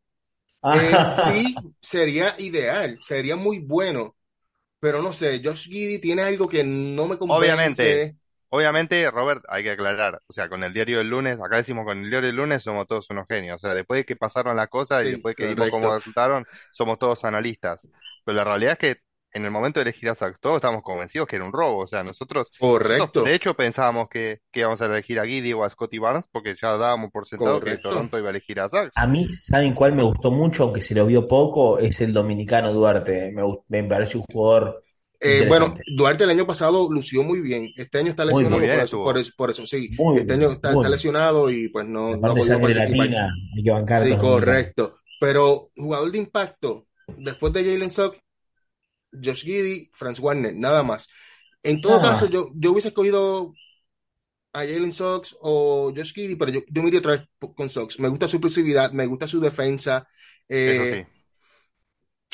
eh, 0.70 1.00
sí, 1.04 1.74
sería 1.80 2.34
ideal, 2.38 2.98
sería 3.02 3.36
muy 3.36 3.58
bueno, 3.60 4.16
pero 4.80 5.02
no 5.02 5.12
sé, 5.12 5.42
Josh 5.44 5.68
Giddey 5.68 6.00
tiene 6.00 6.22
algo 6.22 6.48
que 6.48 6.64
no 6.64 7.06
me 7.08 7.18
Obviamente, 7.26 7.98
convence. 7.98 8.16
obviamente, 8.50 9.10
Robert, 9.10 9.44
hay 9.48 9.62
que 9.62 9.70
aclarar. 9.70 10.20
O 10.26 10.32
sea, 10.32 10.48
con 10.48 10.62
el 10.64 10.72
diario 10.74 10.98
del 10.98 11.08
lunes, 11.08 11.38
acá 11.40 11.56
decimos 11.56 11.84
con 11.84 11.98
el 12.04 12.10
diario 12.10 12.26
del 12.28 12.36
lunes 12.36 12.62
somos 12.62 12.86
todos 12.86 13.08
unos 13.10 13.26
genios. 13.28 13.56
O 13.56 13.58
sea, 13.66 13.74
después 13.74 13.98
de 14.00 14.04
que 14.04 14.16
pasaron 14.16 14.56
las 14.56 14.68
cosas 14.68 15.04
y 15.04 15.08
Sí, 15.08 15.10
después 15.10 15.36
que 15.36 15.46
vimos 15.46 15.68
cómo 15.68 15.90
resultaron, 15.94 16.46
somos 16.70 16.98
todos 16.98 17.24
analistas. 17.24 17.88
Pero 18.24 18.36
la 18.36 18.44
realidad 18.44 18.72
es 18.72 18.78
que 18.96 19.02
en 19.32 19.44
el 19.44 19.50
momento 19.50 19.80
de 19.80 19.84
elegir 19.84 20.08
a 20.08 20.14
Sachs, 20.14 20.38
todos 20.40 20.56
estábamos 20.56 20.82
convencidos 20.82 21.26
que 21.28 21.36
era 21.36 21.44
un 21.44 21.52
robo. 21.52 21.78
O 21.82 21.86
sea, 21.86 22.02
nosotros, 22.02 22.50
Correcto. 22.58 22.98
nosotros, 22.98 23.24
de 23.26 23.34
hecho 23.34 23.54
pensábamos 23.54 24.08
que, 24.08 24.40
que 24.50 24.60
íbamos 24.60 24.80
a 24.80 24.86
elegir 24.86 25.18
a 25.20 25.24
Guidi 25.24 25.52
o 25.52 25.64
a 25.64 25.70
Scotty 25.70 25.98
Barnes 25.98 26.26
porque 26.30 26.54
ya 26.60 26.76
dábamos 26.76 27.10
por 27.10 27.26
sentado 27.26 27.58
que 27.60 27.66
Correcto. 27.66 27.90
Toronto 27.90 28.18
iba 28.18 28.28
a 28.28 28.30
elegir 28.30 28.60
a 28.60 28.68
Sachs. 28.68 28.92
A 28.96 29.06
mí, 29.06 29.28
¿saben 29.28 29.74
cuál 29.74 29.92
me 29.94 30.02
gustó 30.02 30.30
mucho, 30.30 30.64
aunque 30.64 30.80
se 30.80 30.94
lo 30.94 31.06
vio 31.06 31.26
poco? 31.26 31.78
Es 31.78 32.00
el 32.00 32.12
dominicano 32.12 32.72
Duarte. 32.72 33.32
Me, 33.32 33.42
me 33.68 33.84
parece 33.88 34.18
un 34.18 34.24
jugador 34.24 34.82
Eh, 35.20 35.44
bueno. 35.48 35.72
Duarte 35.96 36.24
el 36.24 36.30
año 36.30 36.46
pasado 36.46 36.88
lució 36.90 37.22
muy 37.22 37.40
bien. 37.40 37.70
Este 37.76 37.98
año 37.98 38.10
está 38.10 38.24
Muy 38.24 38.42
lesionado 38.44 38.60
bien 38.60 38.74
por 38.74 38.84
eso, 38.84 39.04
por 39.04 39.18
eso, 39.18 39.32
por 39.36 39.50
eso, 39.50 39.66
sí. 39.66 39.90
Muy 39.96 40.18
Este 40.18 40.34
año 40.34 40.50
está, 40.50 40.72
lesionado 40.88 41.50
y 41.50 41.68
pues 41.68 41.86
no, 41.86 42.16
no 42.16 42.26
ha 42.28 42.34
podido 42.34 42.60
participar. 42.60 43.06
latina, 43.06 43.32
hay 43.56 43.62
que 43.62 44.10
Sí, 44.10 44.16
correcto. 44.16 44.96
Pero 45.20 45.68
jugador 45.76 46.10
de 46.10 46.18
impacto, 46.18 46.86
después 47.16 47.52
de 47.52 47.62
Jalen 47.62 47.90
Suggs, 47.92 48.18
Josh 49.12 49.44
Giddey, 49.44 49.90
Franz 49.92 50.18
Warner, 50.18 50.54
nada 50.54 50.82
más. 50.82 51.08
En 51.62 51.80
todo 51.80 52.00
caso, 52.00 52.26
yo, 52.26 52.50
yo 52.54 52.72
hubiese 52.72 52.88
escogido 52.88 53.52
a 54.52 54.60
Jalen 54.60 54.92
Suggs 54.92 55.36
o 55.40 55.92
Josh 55.94 56.12
Giddey, 56.14 56.36
pero 56.36 56.52
yo, 56.52 56.60
yo 56.68 56.82
me 56.82 56.88
iría 56.88 57.00
otra 57.00 57.12
vez 57.12 57.28
con 57.54 57.70
Suggs. 57.70 57.98
Me 58.00 58.08
gusta 58.08 58.28
su 58.28 58.36
explosividad, 58.36 58.92
me 58.92 59.06
gusta 59.06 59.26
su 59.28 59.40
defensa. 59.40 60.06
Eh, 60.48 61.06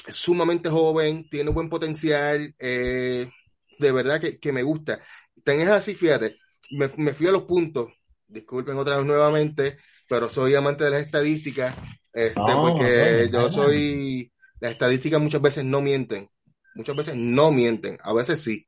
sí. 0.06 0.12
sumamente 0.12 0.68
joven, 0.70 1.28
tiene 1.28 1.50
buen 1.50 1.68
potencial, 1.68 2.54
eh, 2.58 3.30
de 3.78 3.92
verdad 3.92 4.20
que, 4.20 4.38
que 4.38 4.52
me 4.52 4.62
gusta. 4.62 5.00
Tan 5.44 5.60
es 5.60 5.68
así, 5.68 5.94
fíjate, 5.94 6.36
me, 6.70 6.90
me 6.96 7.14
fui 7.14 7.26
a 7.26 7.32
los 7.32 7.42
puntos, 7.44 7.92
disculpen 8.26 8.76
otra 8.78 8.96
vez 8.96 9.06
nuevamente, 9.06 9.78
pero 10.08 10.28
soy 10.30 10.54
amante 10.54 10.84
de 10.84 10.90
las 10.90 11.04
estadísticas, 11.04 11.74
este, 12.12 12.34
porque 12.34 13.28
yo 13.32 13.48
soy, 13.48 14.32
las 14.60 14.72
estadísticas 14.72 15.20
muchas 15.20 15.42
veces 15.42 15.64
no 15.64 15.80
mienten, 15.80 16.28
muchas 16.74 16.96
veces 16.96 17.16
no 17.16 17.50
mienten, 17.52 17.98
a 18.02 18.12
veces 18.12 18.40
sí. 18.42 18.66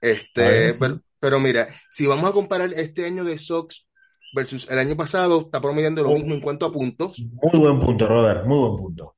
Este, 0.00 0.44
A 0.44 0.48
veces 0.48 0.74
sí. 0.74 0.80
pero, 0.80 1.00
pero 1.20 1.40
mira, 1.40 1.68
si 1.90 2.06
vamos 2.06 2.28
a 2.28 2.32
comparar 2.32 2.72
este 2.74 3.04
año 3.06 3.24
de 3.24 3.38
Sox 3.38 3.86
versus 4.34 4.68
el 4.70 4.78
año 4.78 4.96
pasado, 4.96 5.40
está 5.42 5.60
promediando 5.60 6.02
lo 6.02 6.10
Oh. 6.10 6.14
mismo 6.14 6.34
en 6.34 6.40
cuanto 6.40 6.66
a 6.66 6.72
puntos. 6.72 7.18
Muy 7.20 7.58
buen 7.60 7.80
punto, 7.80 8.06
Robert, 8.06 8.44
muy 8.46 8.58
buen 8.58 8.76
punto. 8.76 9.16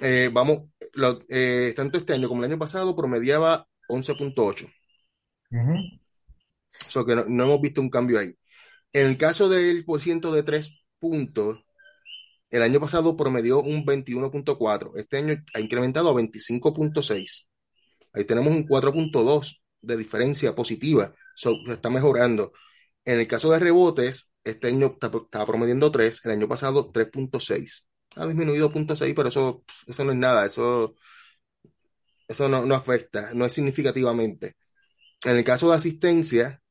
Eh, 0.00 0.28
vamos, 0.32 0.64
lo- 0.94 1.20
eh, 1.28 1.72
tanto 1.76 1.98
este 1.98 2.12
año 2.14 2.28
como 2.28 2.42
el 2.44 2.50
año 2.50 2.58
pasado 2.58 2.94
promediaba 2.96 3.66
11.8. 3.88 4.66
Ujú. 5.50 5.72
O 5.74 6.90
sea 6.90 7.04
que 7.04 7.14
no, 7.14 7.24
no 7.28 7.44
hemos 7.44 7.60
visto 7.60 7.80
un 7.80 7.90
cambio 7.90 8.18
ahí. 8.18 8.34
En 8.92 9.06
el 9.06 9.16
caso 9.18 9.48
del 9.48 9.84
porciento 9.84 10.32
de 10.32 10.42
tres 10.42 10.82
puntos, 10.98 11.63
el 12.50 12.62
año 12.62 12.80
pasado 12.80 13.16
promedió 13.16 13.60
un 13.60 13.84
21.4. 13.84 14.92
Este 14.96 15.18
año 15.18 15.34
ha 15.54 15.60
incrementado 15.60 16.10
a 16.10 16.14
25.6. 16.14 17.48
Ahí 18.12 18.24
tenemos 18.24 18.52
un 18.52 18.66
4.2 18.66 19.60
de 19.80 19.96
diferencia 19.96 20.54
positiva. 20.54 21.14
Se 21.36 21.50
está 21.68 21.90
mejorando. 21.90 22.52
En 23.04 23.20
el 23.20 23.26
caso 23.26 23.50
de 23.50 23.58
rebotes, 23.58 24.32
este 24.44 24.68
año 24.68 24.96
está 25.00 25.46
promediando 25.46 25.90
3, 25.90 26.20
el 26.24 26.30
año 26.32 26.48
pasado 26.48 26.92
3.6. 26.92 27.86
Ha 28.16 28.26
disminuido 28.26 28.70
0.6, 28.72 29.14
pero 29.14 29.28
eso, 29.28 29.64
eso 29.86 30.04
no 30.04 30.12
es 30.12 30.18
nada, 30.18 30.46
eso, 30.46 30.94
eso 32.28 32.48
no, 32.48 32.64
no 32.64 32.74
afecta, 32.74 33.32
no 33.34 33.44
es 33.44 33.52
significativamente. 33.52 34.56
En 35.24 35.36
el 35.36 35.44
caso 35.44 35.70
de 35.70 35.76
asistencia, 35.76 36.62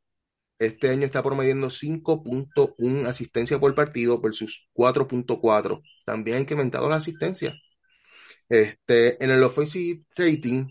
este 0.60 0.90
año 0.90 1.06
está 1.06 1.24
promediando 1.24 1.70
5.1 1.70 3.08
asistencia 3.08 3.60
por 3.60 3.74
partido 3.76 4.22
versus 4.22 4.68
4.4. 4.74 5.82
También 6.06 6.38
ha 6.38 6.42
incrementado 6.42 6.90
la 6.90 6.98
asistencia. 6.98 7.54
Este, 8.50 9.24
en 9.24 9.32
el 9.32 9.44
offensive 9.44 10.04
rating, 10.16 10.68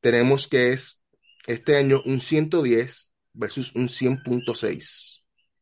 tenemos 0.00 0.48
que 0.48 0.72
es 0.72 1.02
este 1.46 1.76
año 1.76 2.02
un 2.04 2.20
110 2.20 3.10
versus 3.32 3.74
un 3.74 3.88
100.6 3.88 5.16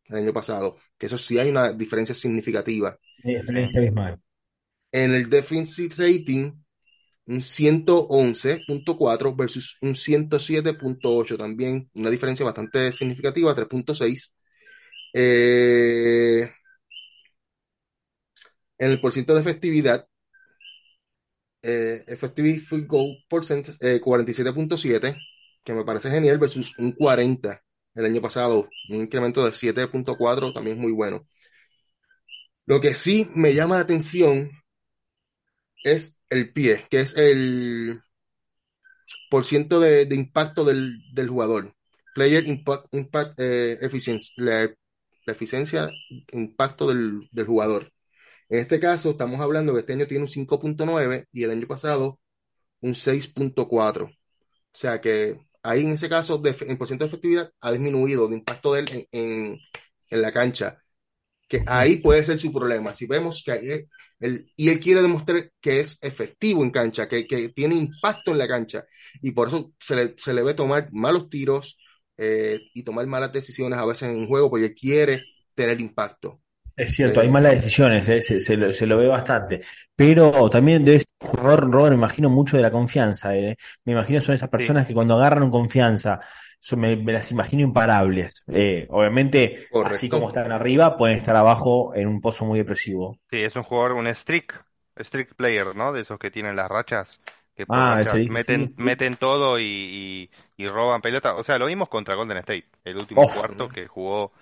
el 0.09 0.17
año 0.17 0.33
pasado, 0.33 0.77
que 0.99 1.07
eso 1.07 1.19
sí 1.19 1.39
hay 1.39 1.49
una 1.49 1.73
diferencia 1.73 2.15
significativa. 2.15 2.99
Diferencia. 3.23 3.81
En 4.93 5.15
el 5.15 5.31
defensive 5.31 5.95
rating, 5.97 6.53
un 7.27 7.43
111.4 7.43 9.35
versus 9.37 9.77
un 9.83 9.95
107.8, 9.97 11.37
también 11.37 11.91
una 11.95 12.11
diferencia 12.11 12.45
bastante 12.45 12.93
significativa, 12.93 13.55
3.6. 13.55 14.33
Eh, 15.15 16.51
en 18.79 18.91
el 18.93 19.01
porcentaje 19.01 19.35
de 19.43 19.51
efectividad, 19.51 20.07
eh, 21.63 22.05
effective 22.07 22.59
field 22.61 22.87
goal 22.87 23.17
percent, 23.29 23.69
eh, 23.81 24.01
47.7, 24.01 25.17
que 25.65 25.73
me 25.73 25.85
parece 25.85 26.11
genial, 26.11 26.39
versus 26.39 26.77
un 26.79 26.93
40 26.93 27.63
el 27.95 28.05
año 28.05 28.21
pasado, 28.21 28.69
un 28.91 28.97
incremento 29.03 29.45
de 29.45 29.53
7.4, 29.53 30.53
también 30.53 30.79
muy 30.79 30.93
bueno. 30.93 31.27
Lo 32.67 32.79
que 32.79 32.93
sí 32.95 33.27
me 33.35 33.55
llama 33.55 33.77
la 33.77 33.85
atención 33.85 34.51
es 35.85 36.14
el 36.35 36.53
pie, 36.53 36.85
que 36.91 37.01
es 37.01 37.17
el 37.17 38.01
por 39.31 39.45
ciento 39.45 39.81
de, 39.81 40.03
impacto 40.11 40.65
del, 40.65 41.03
del 41.13 41.29
jugador. 41.29 41.75
Player 42.15 42.47
Impact, 42.47 42.95
impact 42.95 43.41
eh, 43.41 43.79
Efficiency, 43.81 44.33
la, 44.37 44.73
eficiencia, 45.27 45.91
impacto 46.33 46.89
del, 46.89 47.29
del 47.33 47.47
jugador. 47.47 47.93
En 48.49 48.61
este 48.61 48.81
caso, 48.81 49.11
estamos 49.11 49.41
hablando 49.41 49.73
que 49.75 49.81
este 49.81 49.95
año 49.95 50.07
tiene 50.07 50.25
un 50.25 50.31
5.9 50.31 51.27
y 51.33 51.45
el 51.45 51.51
año 51.51 51.67
pasado 51.67 52.21
un 52.81 52.95
6.4. 52.95 54.05
O 54.07 54.13
sea 54.73 55.01
que 55.01 55.39
ahí 55.63 55.83
en 55.85 55.93
ese 55.93 56.09
caso, 56.09 56.39
de, 56.39 56.55
en 56.69 56.79
por 56.79 56.87
ciento 56.89 57.05
de 57.05 57.09
efectividad, 57.09 57.53
ha 57.61 57.73
disminuido 57.73 58.29
de 58.29 58.37
impacto 58.37 58.75
de 58.75 58.81
él 58.81 59.09
en, 59.13 59.23
en, 59.53 59.61
en 60.11 60.23
la 60.23 60.33
cancha. 60.33 60.79
Que 61.49 61.65
ahí 61.67 61.97
puede 61.99 62.25
ser 62.25 62.39
su 62.39 62.53
problema. 62.53 62.95
Si 62.95 63.07
vemos 63.07 63.43
que 63.45 63.53
ahí 63.53 63.69
él- 64.25 64.53
y 64.57 64.69
él 64.71 64.81
quiere 64.81 65.03
demostrar 65.03 65.51
que 65.61 65.81
es 65.81 65.99
efectivo 66.03 66.63
en 66.63 66.71
cancha, 66.71 67.09
que, 67.09 67.27
que 67.27 67.51
tiene 67.51 67.75
impacto 67.77 68.33
en 68.33 68.39
la 68.39 68.49
cancha, 68.49 68.85
y 69.23 69.33
por 69.33 69.49
eso 69.49 69.73
se 69.81 69.97
le, 69.97 70.15
se 70.19 70.35
le 70.35 70.43
ve 70.43 70.55
tomar 70.55 70.89
malos 70.93 71.29
tiros 71.31 71.79
eh, 72.17 72.61
y 72.75 72.83
tomar 72.85 73.07
malas 73.07 73.33
decisiones 73.33 73.79
a 73.79 73.87
veces 73.87 74.11
en 74.11 74.27
juego, 74.29 74.51
porque 74.51 74.75
quiere 74.75 75.23
tener 75.55 75.81
impacto. 75.81 76.41
Es 76.77 76.93
cierto, 76.95 77.21
hay 77.21 77.29
malas 77.29 77.53
decisiones, 77.53 78.09
eh, 78.09 78.21
se, 78.21 78.41
se 78.41 78.57
lo, 78.57 78.73
se 78.73 78.87
lo 78.87 78.97
ve 78.99 79.07
bastante. 79.07 79.61
Pero 79.95 80.51
también 80.51 80.85
ser 80.85 81.05
un 81.21 81.29
jugador, 81.29 81.71
Robert, 81.71 81.91
me 81.93 81.99
imagino 81.99 82.29
mucho 82.31 82.57
de 82.57 82.65
la 82.65 82.71
confianza. 82.73 83.37
eh. 83.37 83.57
Me 83.85 83.93
imagino 83.93 84.21
son 84.21 84.35
esas 84.35 84.49
personas 84.51 84.85
que 84.87 84.93
cuando 84.95 85.15
agarran 85.15 85.51
confianza, 85.51 86.19
me, 86.73 86.97
me 86.97 87.13
las 87.13 87.31
imagino 87.33 87.63
imparables. 87.63 88.45
Eh, 88.49 88.87
obviamente, 88.91 89.69
Correcto. 89.69 89.79
así 89.81 90.09
como 90.09 90.29
están 90.29 90.53
arriba, 90.53 90.97
pueden 90.97 91.17
estar 91.19 91.37
abajo 91.37 91.95
en 91.95 92.09
un 92.09 92.21
pozo 92.21 92.45
muy 92.45 92.59
depresivo. 92.59 93.19
Sí, 93.31 93.43
es 93.43 93.57
un 93.57 93.63
jugador, 93.65 93.93
un 93.95 94.07
streak, 94.15 94.65
streak 94.99 95.35
player, 95.35 95.75
¿no? 95.75 95.93
De 95.93 96.03
esos 96.03 96.19
que 96.19 96.31
tienen 96.31 96.57
las 96.57 96.69
rachas, 96.71 97.21
que 97.57 97.67
por 97.67 97.87
Ah, 97.89 98.03
racha 98.03 98.07
se 98.07 98.19
dice, 98.19 98.35
meten, 98.35 98.73
sí, 98.77 98.77
meten 98.77 99.17
todo 99.17 99.59
y, 99.59 99.65
y- 99.65 100.31
y 100.65 100.69
roban 100.69 101.01
pelota. 101.03 101.35
O 101.35 101.43
sea, 101.45 101.59
lo 101.59 101.67
vimos 101.67 101.89
contra 101.89 102.15
Golden 102.15 102.39
State, 102.39 102.69
el 102.85 102.97
último 102.99 103.27
Uf. 103.27 103.33
cuarto 103.33 103.69
que 103.69 103.87
jugó 103.89 104.33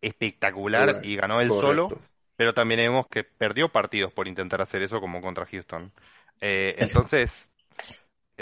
espectacular 0.00 0.96
Correcto, 0.96 1.02
y 1.02 1.16
ganó 1.16 1.40
él 1.40 1.52
solo, 1.52 1.94
pero 2.36 2.54
también 2.54 2.80
vemos 2.80 3.06
que 3.08 3.24
perdió 3.24 3.70
partidos 3.70 4.12
por 4.12 4.26
intentar 4.26 4.60
hacer 4.62 4.82
eso 4.82 5.00
como 5.00 5.20
contra 5.22 5.46
Houston. 5.46 5.92
Eh, 6.40 6.76
entonces, 6.78 7.48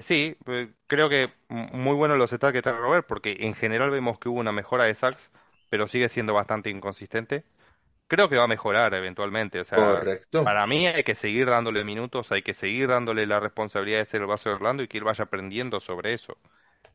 sí, 0.02 0.36
eh, 0.46 0.72
creo 0.86 1.08
que 1.08 1.28
muy 1.48 1.94
bueno 1.94 2.16
los 2.16 2.30
stats 2.30 2.52
que 2.52 2.62
trae 2.62 2.76
Robert, 2.76 3.06
porque 3.06 3.36
en 3.40 3.54
general 3.54 3.90
vemos 3.90 4.18
que 4.18 4.28
hubo 4.28 4.40
una 4.40 4.52
mejora 4.52 4.84
de 4.84 4.94
sacks, 4.94 5.30
pero 5.70 5.88
sigue 5.88 6.08
siendo 6.08 6.34
bastante 6.34 6.70
inconsistente. 6.70 7.44
Creo 8.08 8.28
que 8.28 8.36
va 8.36 8.44
a 8.44 8.48
mejorar 8.48 8.94
eventualmente, 8.94 9.60
o 9.60 9.64
sea, 9.64 9.76
Correcto. 9.76 10.44
para 10.44 10.66
mí 10.66 10.86
hay 10.86 11.04
que 11.04 11.14
seguir 11.14 11.46
dándole 11.48 11.84
minutos, 11.84 12.32
hay 12.32 12.42
que 12.42 12.54
seguir 12.54 12.88
dándole 12.88 13.26
la 13.26 13.40
responsabilidad 13.40 13.98
de 13.98 14.06
ser 14.06 14.22
el 14.22 14.26
base 14.28 14.48
de 14.48 14.54
Orlando 14.56 14.82
y 14.82 14.88
que 14.88 14.98
él 14.98 15.04
vaya 15.04 15.24
aprendiendo 15.24 15.80
sobre 15.80 16.14
eso. 16.14 16.38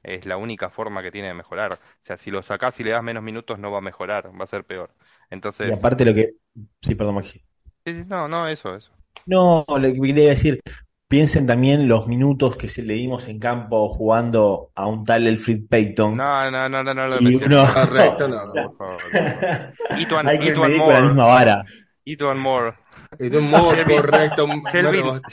Es 0.04 0.26
la 0.26 0.38
única 0.38 0.70
forma 0.70 1.04
que 1.04 1.12
tiene 1.12 1.30
de 1.30 1.34
mejorar. 1.36 1.74
O 1.74 1.78
sea, 2.00 2.18
si 2.18 2.32
lo 2.32 2.44
sacás 2.44 2.80
y 2.80 2.84
le 2.84 2.92
das 2.92 3.04
menos 3.04 3.24
minutos 3.24 3.60
no 3.60 3.72
va 3.72 3.80
a 3.80 3.82
mejorar, 3.82 4.32
va 4.40 4.44
a 4.46 4.48
ser 4.48 4.66
peor. 4.66 4.92
Y 5.62 5.70
Entonces, 5.70 5.72
aparte 5.72 6.06
lo 6.06 6.14
que... 6.14 6.36
Sí, 6.82 6.96
perdón, 6.96 7.16
Maxi. 7.16 7.42
sí, 7.86 8.04
no, 8.08 8.28
no, 8.28 8.48
eso, 8.48 8.76
eso. 8.76 8.92
No, 9.26 9.66
lo 9.68 9.82
que 9.82 10.02
quería 10.02 10.30
decir, 10.30 10.60
piensen 11.14 11.46
también 11.46 11.88
los 11.88 12.08
minutos 12.08 12.58
que 12.58 12.70
se 12.70 12.82
le 12.82 12.96
dimos 12.96 13.28
en 13.28 13.38
campo 13.38 13.88
jugando 13.90 14.72
a 14.74 14.88
un 14.88 15.04
tal 15.04 15.28
Elfrid 15.28 15.68
Payton. 15.70 16.16
No, 16.16 16.50
no, 16.50 16.68
no, 16.68 16.84
no, 16.84 16.92
no 16.94 17.08
lo 17.08 17.22
Y 17.22 17.24
menciones. 17.26 17.50
uno- 17.60 17.72
Correcto, 17.74 18.28
no. 18.28 18.38
Por 18.52 18.78
favor, 18.78 18.98
por 19.12 19.42
favor. 19.42 20.00
Ituan, 20.00 20.28
Hay 20.28 20.40
que 20.40 20.48
Ituan 20.50 20.70
medir 20.72 20.80
con 20.82 20.90
la 20.90 20.96
Moore, 20.96 21.08
misma 21.08 21.26
vara. 21.26 21.64
Ituan 22.04 22.40
Moore, 22.40 22.74
modo 23.44 23.74
Shelby- 23.74 23.96
correcto. 23.96 24.48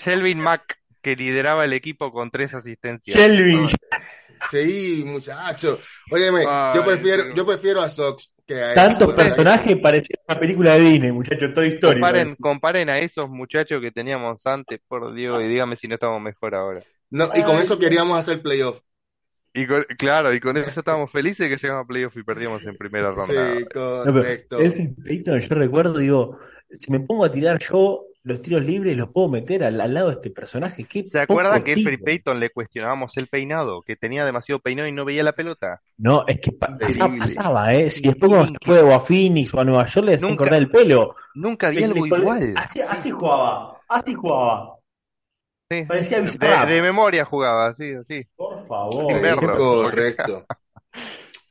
Shelvin 0.04 0.38
Mack, 0.40 0.76
que 1.00 1.16
lideraba 1.16 1.64
el 1.64 1.72
equipo 1.72 2.12
con 2.12 2.30
tres 2.30 2.52
asistencias. 2.52 3.16
Shelby, 3.16 3.66
sí, 4.50 5.02
muchacho. 5.06 5.78
Óyeme, 6.10 6.44
Ay, 6.46 6.78
yo 6.78 6.84
prefiero, 6.84 7.34
yo 7.34 7.46
prefiero 7.46 7.80
a 7.82 7.90
Sox 7.90 8.34
que 8.46 8.54
a 8.54 8.74
tanto 8.74 9.06
eso, 9.06 9.06
¿verdad? 9.06 9.26
personaje 9.26 9.76
parecía 9.76 10.16
una 10.28 10.38
película 10.40 10.74
de 10.74 10.80
Disney, 10.80 11.12
muchachos, 11.12 11.52
Toy 11.54 11.68
Story. 11.68 12.00
Comparen, 12.40 12.88
a 12.90 12.98
esos 12.98 13.28
muchachos 13.28 13.80
que 13.80 13.90
teníamos 13.92 14.44
antes, 14.46 14.80
por 14.88 15.12
Dios, 15.14 15.40
y 15.42 15.48
dígame 15.48 15.76
si 15.76 15.88
no 15.88 15.94
estamos 15.94 16.20
mejor 16.20 16.54
ahora. 16.54 16.80
No, 17.10 17.26
y 17.34 17.42
con 17.42 17.56
Ay, 17.56 17.62
eso 17.62 17.78
queríamos 17.78 18.18
hacer 18.18 18.42
playoff. 18.42 18.80
Y 19.52 19.66
con- 19.66 19.84
claro, 19.98 20.32
y 20.32 20.38
con 20.40 20.56
eso 20.56 20.78
estábamos 20.78 21.10
felices 21.10 21.48
que 21.48 21.56
llegamos 21.56 21.84
a 21.84 21.86
playoff 21.86 22.16
y 22.16 22.22
perdíamos 22.22 22.64
en 22.66 22.76
primera 22.76 23.10
ronda. 23.10 23.34
Sí, 23.54 23.64
No, 24.04 24.12
pero 24.14 24.14
correcto. 24.14 24.56
Elfrid 24.62 24.90
Payton, 25.04 25.40
yo 25.40 25.54
recuerdo, 25.56 25.98
digo, 25.98 26.38
si 26.70 26.90
me 26.92 27.00
pongo 27.00 27.24
a 27.24 27.30
tirar 27.32 27.58
yo 27.58 28.04
los 28.22 28.42
tiros 28.42 28.62
libres, 28.64 28.96
los 28.96 29.08
puedo 29.10 29.28
meter 29.28 29.64
al, 29.64 29.80
al 29.80 29.94
lado 29.94 30.08
de 30.08 30.14
este 30.14 30.30
personaje. 30.30 30.84
Qué 30.84 31.04
¿Se 31.04 31.20
acuerdan 31.20 31.62
que 31.64 31.72
Elfrid. 31.72 32.02
Payton 32.04 32.38
le 32.38 32.50
cuestionábamos 32.50 33.16
el 33.16 33.28
peinado? 33.28 33.80
Que 33.82 33.96
tenía 33.96 34.24
demasiado 34.26 34.58
peinado 34.60 34.86
y 34.88 34.92
no 34.92 35.04
veía 35.06 35.22
la 35.22 35.32
pelota. 35.32 35.80
No, 35.96 36.24
es 36.26 36.38
que 36.40 36.52
pa- 36.52 36.76
pasaba, 37.18 37.72
¿eh? 37.72 37.90
Si 37.90 38.02
después 38.02 38.28
cuando 38.30 38.48
se 38.48 38.54
fue 38.62 38.80
o 38.82 38.92
a 38.94 39.00
Phoenix 39.00 39.54
o 39.54 39.60
a 39.60 39.64
Nueva 39.64 39.86
York 39.86 40.06
le 40.06 40.18
Nunca- 40.18 40.36
cortar 40.36 40.58
el 40.58 40.70
pelo. 40.70 41.14
Nunca 41.34 41.70
vi 41.70 41.78
Le- 41.78 41.84
algo 41.86 42.06
igual. 42.06 42.54
Así, 42.56 42.80
así 42.82 43.10
jugaba, 43.10 43.80
así 43.88 44.12
jugaba. 44.14 44.76
Sí. 45.70 45.84
Parecía 45.86 46.20
De, 46.20 46.74
de 46.74 46.82
memoria 46.82 47.24
jugaba, 47.24 47.68
así, 47.68 47.92
así. 47.94 48.26
Por 48.36 48.66
favor. 48.66 49.12
Sí, 49.12 49.18
verlo. 49.20 49.54
correcto. 49.56 50.44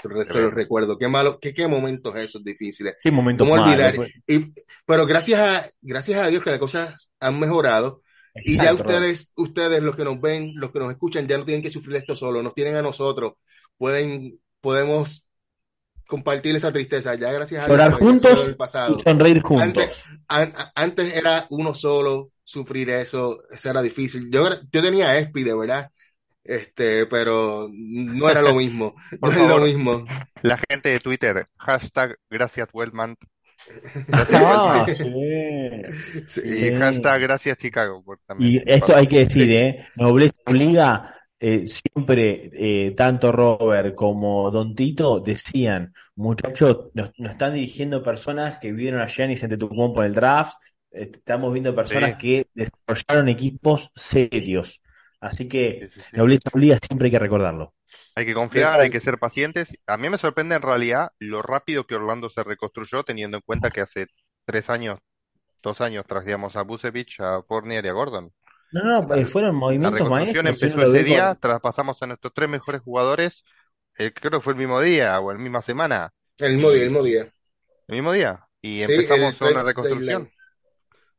Tremendo. 0.02 0.34
lo 0.40 0.50
recuerdo. 0.52 0.98
Qué 0.98 1.08
malo, 1.08 1.40
qué, 1.40 1.54
qué 1.54 1.68
momentos 1.68 2.16
esos 2.16 2.44
difíciles. 2.44 2.96
Qué 3.02 3.12
momento 3.12 3.46
¿Cómo 3.46 3.62
olvidar? 3.62 3.96
Fue- 3.96 4.12
Y, 4.28 4.54
pero 4.86 5.06
gracias 5.06 5.40
a, 5.42 5.70
gracias 5.82 6.20
a 6.20 6.28
Dios 6.28 6.44
que 6.44 6.52
las 6.52 6.60
cosas 6.60 7.12
han 7.20 7.40
mejorado 7.40 8.02
y 8.36 8.56
ya 8.56 8.72
Exacto, 8.72 8.84
ustedes, 8.84 9.34
ustedes, 9.36 9.84
los 9.84 9.96
que 9.96 10.06
nos 10.06 10.22
ven, 10.22 10.54
los 10.56 10.72
que 10.72 10.80
nos 10.80 10.92
escuchan, 10.92 11.28
ya 11.28 11.38
no 11.38 11.46
tienen 11.46 11.62
que 11.64 11.72
sufrir 11.72 11.98
esto 11.98 12.16
solo, 12.16 12.42
nos 12.42 12.54
tienen 12.56 12.76
a 12.76 12.82
nosotros. 12.82 13.34
Pueden, 13.78 14.40
podemos 14.62 15.26
compartir 16.08 16.56
esa 16.56 16.72
tristeza. 16.72 17.16
Ya 17.16 17.32
gracias 17.32 17.64
a 17.64 17.66
Dios 17.68 17.78
Llorar 17.78 17.94
juntos 17.94 18.46
del 18.46 18.56
pasado. 18.56 18.98
y 18.98 19.02
sonreír 19.02 19.42
juntos. 19.42 19.64
Antes, 19.68 20.04
an- 20.28 20.54
antes 20.76 21.14
era 21.16 21.46
uno 21.50 21.76
solo 21.76 22.32
sufrir 22.44 22.90
eso, 22.90 23.44
eso 23.52 23.70
era 23.70 23.82
difícil. 23.82 24.30
Yo, 24.32 24.50
yo 24.72 24.82
tenía 24.82 25.18
ESPI, 25.18 25.44
de 25.44 25.54
verdad, 25.56 25.92
este, 26.50 27.06
pero 27.06 27.68
no 27.72 28.30
era 28.30 28.42
lo 28.42 28.54
mismo, 28.56 28.96
no 29.12 29.20
Por 29.20 29.34
es 29.38 29.48
lo 29.48 29.60
mismo. 29.60 30.06
La 30.42 30.60
gente 30.70 30.90
de 30.90 31.00
Twitter, 31.00 31.48
hashtag 31.58 32.18
gracias 32.30 32.68
Wellman 32.74 33.16
Ah, 34.34 34.86
sí. 34.88 35.04
Sí. 36.28 36.42
y 36.46 36.72
hashtag 36.78 37.22
gracias 37.22 37.58
Chicago. 37.58 38.04
por 38.04 38.20
también. 38.26 38.54
Y 38.66 38.72
esto 38.72 38.96
hay 38.96 39.08
que 39.08 39.20
decir. 39.20 39.52
¿eh? 39.52 39.86
Nobleza 39.96 40.34
obliga, 40.46 41.16
eh, 41.40 41.66
siempre 41.68 42.50
eh, 42.54 42.92
tanto 42.92 43.32
Robert 43.32 43.96
como 43.96 44.50
Don 44.50 44.76
Tito 44.76 45.20
decían, 45.20 45.94
muchachos, 46.16 46.90
nos, 46.94 47.12
nos 47.18 47.32
están 47.32 47.54
dirigiendo 47.54 48.02
personas 48.02 48.58
que 48.60 48.72
vieron 48.72 49.02
a 49.02 49.08
Giannis 49.08 49.44
Antetokounmpo 49.44 50.02
en 50.02 50.08
el 50.08 50.14
draft, 50.16 50.54
estamos 50.92 51.52
viendo 51.54 51.76
personas 51.76 52.12
Sí. 52.12 52.18
que 52.18 52.48
desarrollaron 52.54 53.30
equipos 53.30 53.92
serios. 53.96 54.82
Así 55.21 55.47
que 55.47 55.79
Sí, 55.82 55.88
sí, 55.89 56.01
sí. 56.01 56.17
Nobleza 56.17 56.49
obliga, 56.53 56.79
siempre 56.86 57.08
hay 57.08 57.12
que 57.12 57.19
recordarlo. 57.19 57.73
Hay 58.15 58.25
que 58.25 58.34
confiar, 58.34 58.79
hay 58.79 58.89
que 58.89 58.99
ser 58.99 59.17
pacientes. 59.19 59.69
A 59.88 59.97
mí 59.97 60.10
me 60.10 60.17
sorprende 60.17 60.55
en 60.55 60.62
realidad 60.62 61.12
lo 61.19 61.41
rápido 61.41 61.86
que 61.88 61.95
Orlando 61.95 62.29
se 62.29 62.43
reconstruyó, 62.43 63.03
teniendo 63.03 63.38
en 63.38 63.43
cuenta 63.45 63.71
que 63.71 63.82
hace 63.82 64.08
tres 64.45 64.69
años, 64.69 64.99
dos 65.63 65.82
años 65.82 66.05
trajíamos 66.08 66.55
a 66.58 66.63
Busevich, 66.63 67.19
a 67.21 67.43
Fournier 67.43 67.86
y 67.86 67.89
a 67.89 67.93
Gordon. 67.93 68.32
No, 68.71 68.84
no, 68.84 69.15
eh, 69.15 69.25
fueron 69.25 69.55
La 69.79 69.89
movimientos 69.89 69.91
reconstrucción 69.91 70.45
maestros. 70.45 70.45
empezó 70.47 70.82
ese 70.84 71.03
día, 71.03 71.36
con- 71.36 71.39
traspasamos 71.39 72.01
a 72.01 72.08
nuestros 72.08 72.34
tres 72.34 72.49
mejores 72.49 72.82
jugadores, 72.82 73.43
eh, 73.97 74.12
creo 74.13 74.32
que 74.32 74.41
fue 74.41 74.53
el 74.53 74.60
mismo 74.60 74.82
día 74.82 75.19
o 75.19 75.32
la 75.34 75.39
misma 75.39 75.62
semana, 75.62 76.12
El 76.39 76.53
mismo 76.55 76.71
día, 76.71 76.82
el 76.84 76.89
mismo 76.89 77.03
día. 77.03 77.34
el 77.88 77.95
mismo 77.95 78.12
día, 78.13 78.47
y 78.62 78.82
Sí, 78.82 78.93
empezamos 78.93 79.41
el 79.41 79.47
una 79.51 79.63
reconstrucción. 79.63 80.29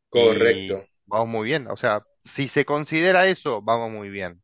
Correcto. 0.09 0.75
Y 0.75 0.89
vamos 1.07 1.29
muy 1.29 1.47
bien. 1.47 1.69
O 1.69 1.77
sea, 1.77 2.03
si 2.25 2.49
se 2.49 2.65
considera 2.65 3.27
eso, 3.27 3.63
vamos 3.63 3.91
muy 3.91 4.11
bien. 4.11 4.43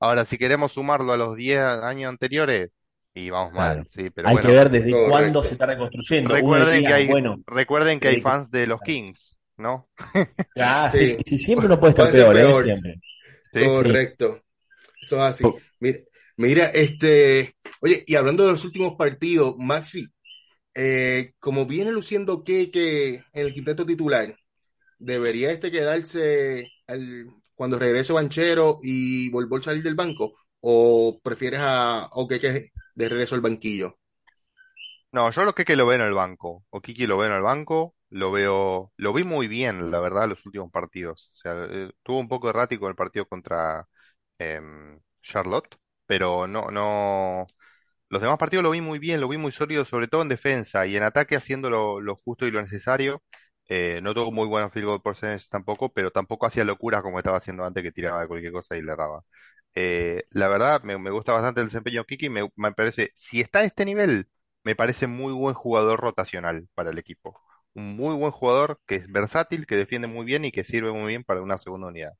Ahora, 0.00 0.24
si 0.24 0.38
queremos 0.38 0.72
sumarlo 0.72 1.12
a 1.12 1.16
los 1.16 1.36
10 1.36 1.58
años 1.60 2.08
anteriores, 2.10 2.70
y 3.14 3.30
vamos 3.30 3.54
mal, 3.54 3.86
sí, 3.88 4.10
pero 4.10 4.28
Hay 4.28 4.34
bueno. 4.34 4.48
que 4.48 4.54
ver 4.54 4.70
desde 4.70 4.90
Correcto. 4.90 5.10
cuándo 5.10 5.42
se 5.42 5.52
está 5.54 5.66
reconstruyendo. 5.66 6.34
Recuerden 6.34 6.84
que 6.84 6.92
hay, 6.92 7.06
bueno, 7.06 7.42
recuerden 7.46 7.98
que 7.98 8.08
hay 8.08 8.20
fans 8.20 8.50
de 8.50 8.66
los 8.66 8.80
Kings, 8.82 9.38
¿no? 9.56 9.88
ah, 10.58 10.88
Sí. 10.92 11.16
sí, 11.24 11.38
siempre 11.38 11.66
uno 11.66 11.80
puede 11.80 11.90
estar 11.92 12.10
Puede 12.10 12.24
peor, 12.34 12.36
¿eh? 12.36 12.64
Siempre. 12.64 13.00
Sí. 13.54 13.64
Correcto. 13.64 14.42
Eso 15.00 15.16
es 15.16 15.22
así. 15.22 15.44
Oh. 15.44 15.54
Mira, 15.80 15.98
mira, 16.36 16.66
este, 16.66 17.54
oye, 17.80 18.04
y 18.06 18.16
hablando 18.16 18.44
de 18.44 18.52
los 18.52 18.64
últimos 18.64 18.94
partidos, 18.96 19.54
Maxi, 19.56 20.08
eh, 20.74 21.32
como 21.38 21.64
viene 21.66 21.90
luciendo 21.92 22.44
que 22.44 22.70
en 23.32 23.46
el 23.46 23.54
quinteto 23.54 23.86
titular, 23.86 24.36
¿debería 24.98 25.50
este 25.52 25.70
quedarse 25.70 26.72
al- 26.86 27.26
cuando 27.54 27.78
regrese 27.78 28.12
Banchero 28.12 28.80
y 28.82 29.30
volver 29.30 29.60
a 29.60 29.62
salir 29.64 29.82
del 29.82 29.94
banco? 29.94 30.34
¿O 30.60 31.20
prefieres 31.22 31.60
a 31.62 32.08
Okeke 32.12 32.72
de 32.94 33.08
regreso 33.08 33.34
al 33.34 33.40
banquillo? 33.40 33.98
No, 35.12 35.30
yo 35.30 35.44
lo 35.44 35.54
que 35.54 35.64
que 35.64 35.76
lo 35.76 35.86
veo 35.86 35.96
en 35.96 36.02
el 36.06 36.12
banco. 36.14 36.64
O 36.70 36.80
Kiki 36.80 37.06
lo 37.06 37.16
veo 37.18 37.28
en 37.30 37.34
el 37.36 37.42
banco, 37.42 37.94
lo 38.10 38.32
veo, 38.32 38.92
lo 38.96 39.12
vi 39.12 39.24
muy 39.24 39.48
bien, 39.48 39.90
la 39.90 40.00
verdad, 40.00 40.28
los 40.28 40.44
últimos 40.46 40.70
partidos. 40.70 41.30
O 41.34 41.36
sea, 41.38 41.54
eh, 41.70 41.92
tuvo 42.02 42.18
un 42.20 42.28
poco 42.28 42.50
errático 42.50 42.88
el 42.88 42.94
partido 42.96 43.26
contra 43.26 43.88
em, 44.38 45.00
Charlotte, 45.22 45.76
pero 46.06 46.46
no, 46.46 46.66
no. 46.70 47.46
Los 48.10 48.22
demás 48.22 48.38
partidos 48.38 48.64
lo 48.64 48.70
vi 48.72 48.80
muy 48.82 48.98
bien, 49.00 49.20
lo 49.20 49.28
vi 49.28 49.38
muy 49.38 49.52
sólido, 49.52 49.84
sobre 49.84 50.08
todo 50.08 50.22
en 50.22 50.28
defensa 50.30 50.86
y 50.86 50.96
en 50.96 51.02
ataque 51.04 51.36
haciendo 51.36 51.70
lo, 51.70 52.00
lo 52.00 52.16
justo 52.16 52.46
y 52.46 52.50
lo 52.52 52.62
necesario. 52.62 53.22
Eh, 53.68 54.00
no 54.02 54.14
tuvo 54.14 54.30
muy 54.32 54.46
buenos 54.46 54.72
field 54.72 54.86
goal 54.86 55.02
percentage 55.02 55.48
tampoco, 55.50 55.92
pero 55.92 56.10
tampoco 56.10 56.46
hacía 56.46 56.64
locuras 56.64 57.02
como 57.02 57.18
estaba 57.18 57.38
haciendo 57.38 57.64
antes 57.64 57.82
que 57.82 57.92
tiraba 57.92 58.20
de 58.20 58.28
cualquier 58.28 58.52
cosa 58.52 58.76
y 58.76 58.82
le 58.82 58.92
erraba. 58.92 59.24
Eh, 59.74 60.24
la 60.30 60.48
verdad, 60.48 60.82
me, 60.82 60.94
gusta 61.10 61.32
bastante 61.32 61.60
el 61.60 61.66
desempeño 61.68 62.00
de 62.02 62.06
Kiki, 62.06 62.30
me, 62.30 62.48
me 62.56 62.72
parece, 62.72 63.12
si 63.16 63.40
está 63.40 63.60
a 63.60 63.64
este 63.64 63.84
nivel, 63.84 64.28
me 64.64 64.74
parece 64.76 65.06
muy 65.06 65.32
buen 65.32 65.54
jugador 65.54 66.00
rotacional 66.00 66.68
para 66.74 66.90
el 66.90 66.98
equipo. 66.98 67.40
Un 67.74 67.96
muy 67.96 68.14
buen 68.16 68.32
jugador 68.32 68.80
que 68.86 68.96
es 68.96 69.10
versátil, 69.12 69.66
que 69.66 69.76
defiende 69.76 70.08
muy 70.08 70.24
bien 70.24 70.44
y 70.44 70.52
que 70.52 70.64
sirve 70.64 70.92
muy 70.92 71.08
bien 71.08 71.24
para 71.24 71.42
una 71.42 71.58
segunda 71.58 71.88
unidad. 71.88 72.12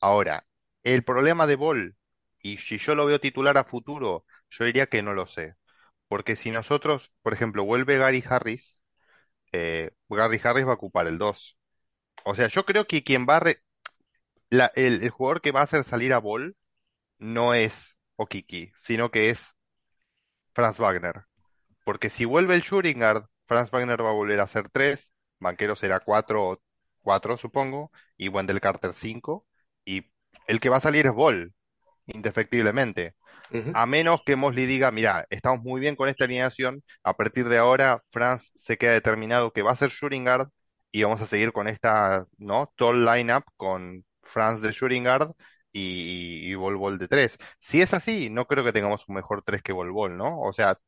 Ahora, 0.00 0.46
el 0.84 1.04
problema 1.04 1.46
de 1.46 1.56
Ball, 1.56 1.96
y 2.40 2.58
si 2.58 2.78
yo 2.78 2.94
lo 2.94 3.06
veo 3.06 3.20
titular 3.20 3.58
a 3.58 3.64
futuro, 3.64 4.24
yo 4.50 4.64
diría 4.64 4.86
que 4.86 5.02
no 5.02 5.14
lo 5.14 5.26
sé. 5.26 5.54
Porque 6.08 6.36
si 6.36 6.50
nosotros, 6.50 7.12
por 7.22 7.34
ejemplo, 7.34 7.64
vuelve 7.64 7.98
Gary 7.98 8.24
Harris, 8.28 8.75
eh, 9.56 9.90
Gary 10.08 10.40
Harris 10.42 10.66
va 10.66 10.72
a 10.72 10.74
ocupar 10.74 11.06
el 11.06 11.18
2. 11.18 11.58
O 12.24 12.34
sea, 12.34 12.48
yo 12.48 12.64
creo 12.66 12.86
que 12.86 13.04
quien 13.04 13.26
va 13.28 13.36
a 13.36 13.40
re- 13.40 13.62
la- 14.50 14.72
el, 14.76 15.08
jugador 15.10 15.40
que 15.42 15.52
va 15.52 15.60
a 15.60 15.64
hacer 15.64 15.84
salir 15.84 16.12
a 16.14 16.18
Ball 16.20 16.56
no 17.18 17.54
es 17.54 17.98
Okiki, 18.16 18.72
sino 18.76 19.10
que 19.10 19.30
es 19.30 19.54
Franz 20.52 20.78
Wagner. 20.78 21.24
Porque 21.84 22.10
si 22.10 22.24
vuelve 22.26 22.54
el 22.56 22.62
shooting 22.62 22.98
guard, 23.00 23.26
Franz 23.46 23.70
Wagner 23.70 24.02
va 24.04 24.10
a 24.10 24.14
volver 24.14 24.40
a 24.40 24.48
ser 24.48 24.68
3, 24.70 25.12
Banquero 25.40 25.76
será 25.76 26.00
4, 26.00 26.62
4 27.02 27.36
supongo, 27.38 27.92
y 28.16 28.28
Wendell 28.28 28.60
Carter 28.60 28.94
5, 28.94 29.46
y 29.84 30.06
el 30.48 30.60
que 30.60 30.70
va 30.70 30.78
a 30.78 30.80
salir 30.80 31.06
es 31.06 31.12
Ball, 31.14 31.54
indefectiblemente. 32.06 33.16
A 33.72 33.84
menos 33.86 34.20
que 34.24 34.36
Mosley 34.36 34.66
diga, 34.66 34.90
mira, 34.90 35.26
estamos 35.30 35.60
muy 35.62 35.80
bien 35.80 35.96
con 35.96 36.08
esta 36.08 36.24
alineación, 36.24 36.82
a 37.02 37.14
partir 37.14 37.48
de 37.48 37.58
ahora 37.58 38.02
Franz 38.10 38.50
se 38.54 38.78
queda 38.78 38.92
determinado 38.92 39.52
que 39.52 39.62
va 39.62 39.72
a 39.72 39.76
ser 39.76 39.90
shooting 39.90 40.24
guard 40.24 40.48
y 40.92 41.02
vamos 41.02 41.20
a 41.20 41.26
seguir 41.26 41.52
con 41.52 41.68
esta, 41.68 42.26
¿no? 42.38 42.72
Tall 42.76 43.04
lineup 43.04 43.44
con 43.56 44.04
Franz 44.22 44.62
de 44.62 44.72
shooting 44.72 45.04
guard 45.04 45.32
y, 45.72 46.46
y, 46.48 46.52
y 46.52 46.54
Bol 46.54 46.98
de 46.98 47.08
3. 47.08 47.36
Si 47.60 47.82
es 47.82 47.92
así, 47.92 48.30
no 48.30 48.46
creo 48.46 48.64
que 48.64 48.72
tengamos 48.72 49.06
un 49.08 49.16
mejor 49.16 49.42
3 49.44 49.62
que 49.62 49.72
Bol 49.72 49.92
Bol, 49.92 50.16
¿no? 50.16 50.40
O 50.40 50.52
sea, 50.54 50.78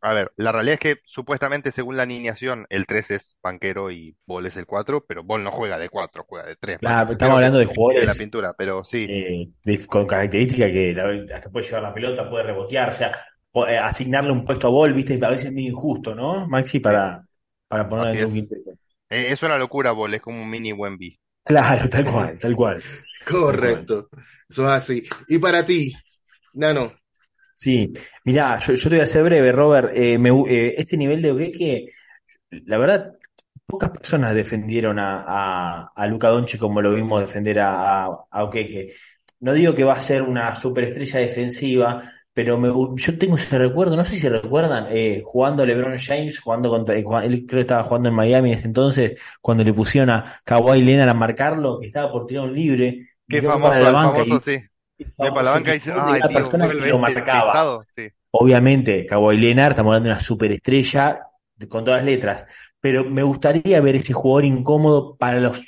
a 0.00 0.12
ver, 0.14 0.32
la 0.36 0.52
realidad 0.52 0.74
es 0.74 0.80
que 0.80 1.00
supuestamente 1.04 1.72
según 1.72 1.96
la 1.96 2.04
alineación 2.04 2.66
el 2.70 2.86
3 2.86 3.10
es 3.10 3.36
Banquero 3.42 3.90
y 3.90 4.16
Bol 4.26 4.46
es 4.46 4.56
el 4.56 4.66
4, 4.66 5.04
pero 5.06 5.24
Bol 5.24 5.44
no 5.44 5.50
juega 5.52 5.78
de 5.78 5.88
4, 5.88 6.24
juega 6.28 6.46
de 6.46 6.56
3. 6.56 6.80
Claro, 6.80 7.12
estamos 7.12 7.34
hablando 7.36 7.58
de 7.58 7.64
de 7.92 8.06
la 8.06 8.14
jugadores 8.14 8.16
pintura, 8.16 8.54
pero 8.56 8.84
sí. 8.84 9.12
eh, 9.12 9.48
de- 9.64 9.86
con 9.86 10.06
características 10.06 10.70
que 10.70 10.94
la- 10.94 11.36
hasta 11.36 11.50
puede 11.50 11.66
llevar 11.66 11.82
la 11.82 11.94
pelota, 11.94 12.28
puede 12.30 12.44
rebotear, 12.44 12.90
o 12.90 12.92
sea, 12.92 13.12
eh, 13.68 13.78
asignarle 13.78 14.32
un 14.32 14.44
puesto 14.44 14.68
a 14.68 14.70
Ball, 14.70 14.92
viste, 14.94 15.18
a 15.24 15.30
veces 15.30 15.46
es 15.46 15.52
medio 15.54 15.70
injusto, 15.70 16.14
¿no, 16.14 16.46
Maxi? 16.48 16.80
Para, 16.80 17.26
para 17.68 17.88
en 18.12 18.24
un 18.24 18.32
es. 18.32 18.34
quinteto. 18.34 18.72
Eh, 19.10 19.32
Es 19.32 19.42
una 19.42 19.58
locura 19.58 19.92
Bol, 19.92 20.14
es 20.14 20.22
como 20.22 20.42
un 20.42 20.50
mini 20.50 20.72
Wemby. 20.72 21.18
Claro, 21.44 21.88
tal 21.88 22.04
cual, 22.04 22.38
tal 22.38 22.54
cual. 22.54 22.82
Correcto. 23.26 24.08
Eso 24.48 24.62
es 24.64 24.70
así. 24.70 25.02
Y 25.28 25.38
para 25.38 25.64
ti, 25.64 25.92
Nano, 26.54 26.92
Sí, 27.58 27.92
mirá, 28.24 28.60
yo, 28.60 28.74
yo 28.74 28.88
te 28.88 28.96
voy 28.96 29.02
a 29.02 29.06
ser 29.06 29.24
breve, 29.24 29.50
Robert. 29.50 29.90
Eh, 29.92 30.16
me 30.16 30.30
eh, 30.48 30.74
este 30.78 30.96
nivel 30.96 31.20
de 31.20 31.32
Oqueque, 31.32 31.86
la 32.50 32.78
verdad, 32.78 33.12
pocas 33.66 33.90
personas 33.90 34.32
defendieron 34.32 34.98
a, 35.00 35.24
a, 35.26 35.92
a 35.94 36.06
Luka 36.06 36.28
Doncic 36.28 36.60
como 36.60 36.80
lo 36.80 36.94
vimos 36.94 37.20
defender 37.20 37.58
a, 37.58 38.04
a, 38.04 38.44
Oqueque. 38.44 38.94
No 39.40 39.52
digo 39.52 39.74
que 39.74 39.82
va 39.82 39.94
a 39.94 40.00
ser 40.00 40.22
una 40.22 40.54
superestrella 40.54 41.18
defensiva, 41.18 42.00
pero 42.32 42.58
me 42.58 42.68
yo 42.96 43.18
tengo 43.18 43.34
ese 43.36 43.58
recuerdo, 43.58 43.96
no 43.96 44.04
sé 44.04 44.14
si 44.14 44.28
recuerdan, 44.28 44.86
eh, 44.90 45.22
jugando 45.24 45.66
LeBron 45.66 45.98
James, 45.98 46.38
jugando 46.38 46.70
contra, 46.70 46.96
eh, 46.96 47.04
él 47.24 47.44
creo 47.44 47.58
que 47.58 47.60
estaba 47.60 47.82
jugando 47.82 48.08
en 48.08 48.14
Miami 48.14 48.50
en 48.50 48.54
ese 48.54 48.68
entonces, 48.68 49.20
cuando 49.40 49.64
le 49.64 49.74
pusieron 49.74 50.10
a 50.10 50.24
Kawhi 50.44 50.80
Leonard 50.82 51.08
a 51.08 51.14
marcarlo, 51.14 51.80
que 51.80 51.86
estaba 51.86 52.12
por 52.12 52.24
tirar 52.26 52.44
un 52.44 52.54
libre, 52.54 53.08
Qué 53.28 53.42
famoso, 53.42 53.78
el 53.78 53.86
famoso, 53.86 54.36
y 54.36 54.40
sí. 54.40 54.67
Ve 54.98 55.12
para 55.16 55.42
la 55.42 55.50
banca 55.52 55.70
y 55.70 55.74
dice, 55.74 55.92
ay, 55.96 56.20
la 56.20 56.28
tío, 56.28 56.38
persona 56.38 56.64
vuelve 56.66 56.82
que 56.84 56.88
lo 56.90 56.98
marcaba. 56.98 57.78
Sí. 57.94 58.08
Obviamente, 58.30 59.06
Kawhi 59.06 59.36
Leonard, 59.38 59.72
estamos 59.72 59.90
hablando 59.90 60.08
de 60.08 60.12
una 60.14 60.20
superestrella 60.20 61.20
de- 61.56 61.68
con 61.68 61.84
todas 61.84 62.00
las 62.00 62.06
letras, 62.06 62.46
pero 62.80 63.04
me 63.04 63.22
gustaría 63.22 63.80
ver 63.80 63.96
ese 63.96 64.12
jugador 64.12 64.44
incómodo 64.44 65.16
para 65.16 65.40
los 65.40 65.62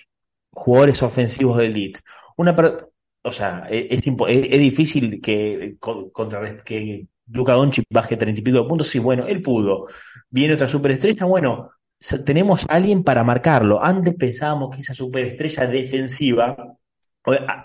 jugadores 0.52 1.02
ofensivos 1.02 1.58
del 1.58 1.70
Elite. 1.72 2.00
Una 2.36 2.54
per- 2.54 2.88
o 3.22 3.30
sea, 3.30 3.66
e- 3.70 3.86
es, 3.90 4.06
impo- 4.06 4.28
es, 4.28 4.46
es 4.50 4.60
difícil 4.60 5.20
que, 5.20 5.76
con- 5.78 6.10
contrarrest- 6.12 6.62
que 6.62 7.06
Luka 7.28 7.52
Doncic 7.54 7.84
baje 7.90 8.16
treinta 8.16 8.40
y 8.40 8.44
pico 8.44 8.62
de 8.62 8.68
puntos. 8.68 8.88
Sí, 8.88 8.98
bueno, 8.98 9.24
él 9.26 9.40
pudo. 9.42 9.86
Viene 10.28 10.54
otra 10.54 10.66
superestrella, 10.66 11.24
bueno, 11.26 11.70
tenemos 12.24 12.64
a 12.68 12.74
alguien 12.74 13.02
para 13.04 13.22
marcarlo. 13.22 13.82
Antes 13.82 14.14
pensábamos 14.14 14.74
que 14.74 14.80
esa 14.80 14.94
superestrella 14.94 15.66
defensiva, 15.66 16.56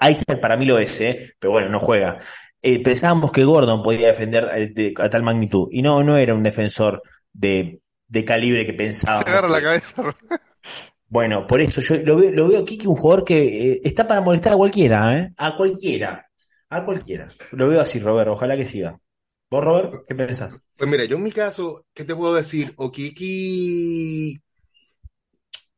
Isaac 0.01 0.39
para 0.41 0.57
mí 0.57 0.65
lo 0.65 0.79
es, 0.79 0.99
¿eh? 1.01 1.33
Pero 1.39 1.53
bueno, 1.53 1.69
no 1.69 1.79
juega. 1.79 2.17
Eh, 2.61 2.81
pensábamos 2.83 3.31
que 3.31 3.43
Gordon 3.43 3.83
podía 3.83 4.07
defender 4.07 4.49
eh, 4.55 4.67
de- 4.73 4.93
a 4.97 5.09
tal 5.09 5.23
magnitud, 5.23 5.67
y 5.71 5.81
no, 5.81 6.03
no 6.03 6.17
era 6.17 6.33
un 6.35 6.43
defensor 6.43 7.01
de, 7.33 7.81
de 8.07 8.25
calibre 8.25 8.65
que 8.65 8.73
Se 8.73 8.77
pensábamos 8.77 9.25
agarra 9.29 9.47
la 9.49 9.61
cabeza. 9.61 9.93
bueno, 11.07 11.47
por 11.47 11.61
eso 11.61 11.81
yo 11.81 11.97
lo 12.03 12.17
veo, 12.17 12.31
lo 12.31 12.47
veo 12.47 12.61
a 12.61 12.65
Kiki 12.65 12.87
un 12.87 12.95
jugador 12.95 13.23
que 13.23 13.73
eh, 13.73 13.79
está 13.83 14.07
para 14.07 14.21
molestar 14.21 14.53
a 14.53 14.57
cualquiera, 14.57 15.17
¿eh? 15.17 15.31
A 15.37 15.55
cualquiera. 15.55 16.25
A 16.69 16.83
cualquiera. 16.85 17.27
Lo 17.51 17.67
veo 17.69 17.81
así, 17.81 17.99
Robert. 17.99 18.29
Ojalá 18.29 18.57
que 18.57 18.65
siga. 18.65 18.99
¿Vos, 19.49 19.63
Robert? 19.63 20.03
¿Qué 20.07 20.15
pensás? 20.15 20.63
Pues 20.77 20.89
mira, 20.89 21.05
yo 21.05 21.17
en 21.17 21.23
mi 21.23 21.31
caso, 21.31 21.85
¿qué 21.93 22.03
te 22.03 22.15
puedo 22.15 22.33
decir? 22.33 22.73
Okiki 22.77 24.41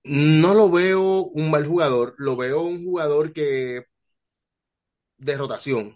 no 0.08 0.54
lo 0.56 0.70
veo 0.72 1.24
un 1.26 1.52
mal 1.52 1.66
jugador, 1.68 2.16
lo 2.18 2.36
veo 2.38 2.62
un 2.62 2.84
jugador 2.86 3.34
que 3.34 3.86
de 5.20 5.38
rotación, 5.38 5.96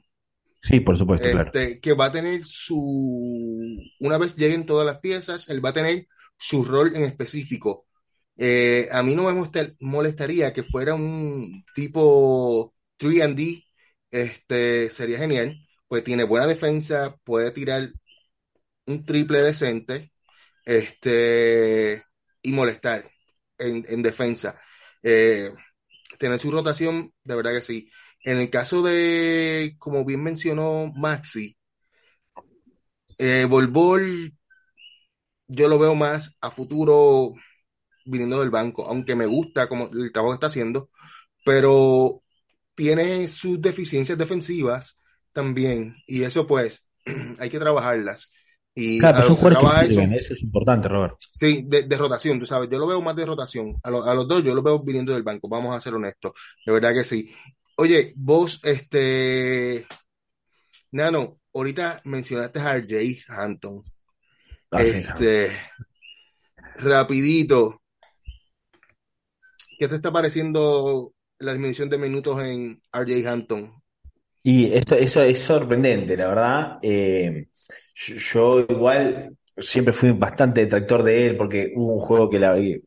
Sí, 0.63 0.79
por 0.79 0.97
supuesto, 0.97 1.29
claro. 1.29 1.53
este, 1.53 1.79
que 1.79 1.93
va 1.93 2.05
a 2.05 2.11
tener 2.11 2.45
su, 2.45 2.77
una 3.99 4.17
vez 4.17 4.35
lleguen 4.35 4.65
todas 4.65 4.85
las 4.85 4.99
piezas, 4.99 5.49
él 5.49 5.63
va 5.63 5.69
a 5.69 5.73
tener 5.73 6.07
su 6.37 6.63
rol 6.63 6.95
en 6.95 7.03
específico. 7.03 7.85
Eh, 8.37 8.87
a 8.91 9.03
mí 9.03 9.13
no 9.15 9.23
me 9.25 9.33
molesta- 9.33 9.75
molestaría 9.81 10.53
que 10.53 10.63
fuera 10.63 10.95
un 10.95 11.63
tipo 11.75 12.73
3D, 12.97 13.65
este, 14.11 14.89
sería 14.89 15.19
genial, 15.19 15.55
pues 15.87 16.03
tiene 16.03 16.23
buena 16.23 16.47
defensa, 16.47 17.15
puede 17.23 17.51
tirar 17.51 17.91
un 18.87 19.05
triple 19.05 19.41
decente, 19.41 20.11
este, 20.65 22.05
y 22.43 22.53
molestar 22.53 23.10
en, 23.61 23.85
en 23.87 24.01
defensa. 24.03 24.59
Eh, 25.03 25.51
tener 26.19 26.39
su 26.39 26.51
rotación, 26.51 27.13
de 27.23 27.35
verdad 27.35 27.53
que 27.53 27.61
sí. 27.61 27.91
En 28.23 28.39
el 28.39 28.49
caso 28.49 28.83
de, 28.83 29.75
como 29.79 30.05
bien 30.05 30.23
mencionó 30.23 30.91
Maxi, 30.95 31.57
eh, 33.17 33.45
yo 35.47 35.67
lo 35.67 35.79
veo 35.79 35.95
más 35.95 36.37
a 36.41 36.51
futuro 36.51 37.33
viniendo 38.05 38.39
del 38.41 38.49
banco, 38.51 38.85
aunque 38.87 39.15
me 39.15 39.25
gusta 39.25 39.67
como 39.69 39.89
el 39.93 40.11
trabajo 40.13 40.33
que 40.33 40.35
está 40.37 40.47
haciendo, 40.47 40.89
pero 41.45 42.23
tiene 42.75 43.27
sus 43.27 43.61
deficiencias 43.61 44.17
defensivas 44.17 44.99
también, 45.33 45.95
y 46.07 46.23
eso 46.23 46.47
pues 46.47 46.89
hay 47.39 47.49
que 47.49 47.59
trabajarlas. 47.59 48.31
Y 48.73 48.99
Claro, 48.99 49.17
pero 49.17 49.29
lo 49.29 49.35
son 49.35 49.37
jugadores 49.59 49.97
eso, 50.21 50.33
es 50.33 50.43
importante, 50.43 50.87
Robert. 50.87 51.15
Sí, 51.31 51.65
de, 51.67 51.83
de 51.83 51.97
rotación, 51.97 52.39
tú 52.39 52.45
sabes, 52.45 52.69
yo 52.71 52.79
lo 52.79 52.87
veo 52.87 53.01
más 53.01 53.15
de 53.15 53.25
rotación. 53.25 53.75
A, 53.83 53.91
lo- 53.91 54.03
a 54.05 54.15
los 54.15 54.27
dos 54.27 54.43
yo 54.43 54.55
los 54.55 54.63
veo 54.63 54.79
viniendo 54.79 55.13
del 55.13 55.23
banco, 55.23 55.49
vamos 55.49 55.75
a 55.75 55.81
ser 55.81 55.93
honestos. 55.93 56.31
De 56.65 56.71
verdad 56.71 56.93
que 56.93 57.03
sí. 57.03 57.29
Oye, 57.77 58.13
vos, 58.15 58.59
este, 58.63 59.85
Nano, 60.91 61.39
ahorita 61.53 62.01
mencionaste 62.05 62.59
a 62.59 62.81
Jay 62.87 63.19
Hampton. 63.27 63.83
Ah. 64.71 64.81
Este, 64.81 65.51
rapidito, 66.77 67.81
¿qué 69.79 69.87
te 69.87 69.95
está 69.95 70.11
pareciendo 70.11 71.13
la 71.39 71.53
disminución 71.53 71.89
de 71.89 71.97
minutos 71.97 72.41
en 72.43 72.81
RJ 72.93 73.27
Hampton? 73.27 73.80
Y 74.43 74.73
esto, 74.73 74.95
eso 74.95 75.21
es 75.21 75.39
sorprendente, 75.39 76.17
la 76.17 76.27
verdad. 76.27 76.79
Eh, 76.81 77.47
yo, 77.95 78.61
igual 78.61 79.37
siempre 79.57 79.93
fui 79.93 80.11
bastante 80.11 80.61
detractor 80.61 81.03
de 81.03 81.27
él 81.27 81.37
porque 81.37 81.71
hubo 81.75 81.93
un 81.93 81.99
juego 81.99 82.29
que 82.29 82.39
la, 82.39 82.57
eh, 82.57 82.81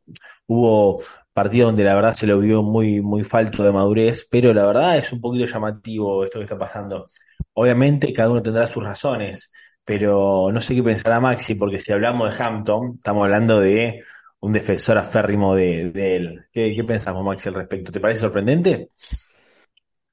hubo 0.47 1.01
partidos 1.33 1.69
donde 1.69 1.85
la 1.85 1.95
verdad 1.95 2.15
se 2.15 2.27
lo 2.27 2.39
vio 2.41 2.63
muy, 2.63 3.01
muy 3.01 3.23
falto 3.25 3.63
de 3.65 3.73
madurez, 3.73 4.27
pero 4.31 4.53
la 4.53 4.67
verdad 4.67 4.99
es 4.99 5.13
un 5.13 5.21
poquito 5.21 5.47
llamativo 5.47 6.25
esto 6.25 6.39
que 6.39 6.45
está 6.45 6.59
pasando. 6.59 7.07
Obviamente 7.55 8.13
cada 8.13 8.31
uno 8.31 8.43
tendrá 8.43 8.67
sus 8.67 8.83
razones, 8.83 9.53
pero 9.85 10.51
no 10.53 10.61
sé 10.61 10.75
qué 10.75 10.83
pensará 10.83 11.21
Maxi, 11.21 11.55
porque 11.55 11.79
si 11.79 11.93
hablamos 11.93 12.37
de 12.37 12.43
Hampton, 12.45 12.95
estamos 12.97 13.25
hablando 13.25 13.61
de 13.61 14.03
un 14.41 14.53
defensor 14.53 14.99
aférrimo 14.99 15.55
de, 15.55 15.91
de 15.93 16.17
él. 16.17 16.45
¿Qué, 16.53 16.75
qué 16.75 16.85
pensamos, 16.85 17.25
Maxi, 17.25 17.49
al 17.49 17.55
respecto? 17.57 17.93
¿Te 17.93 18.01
parece 18.01 18.21
sorprendente? 18.21 18.91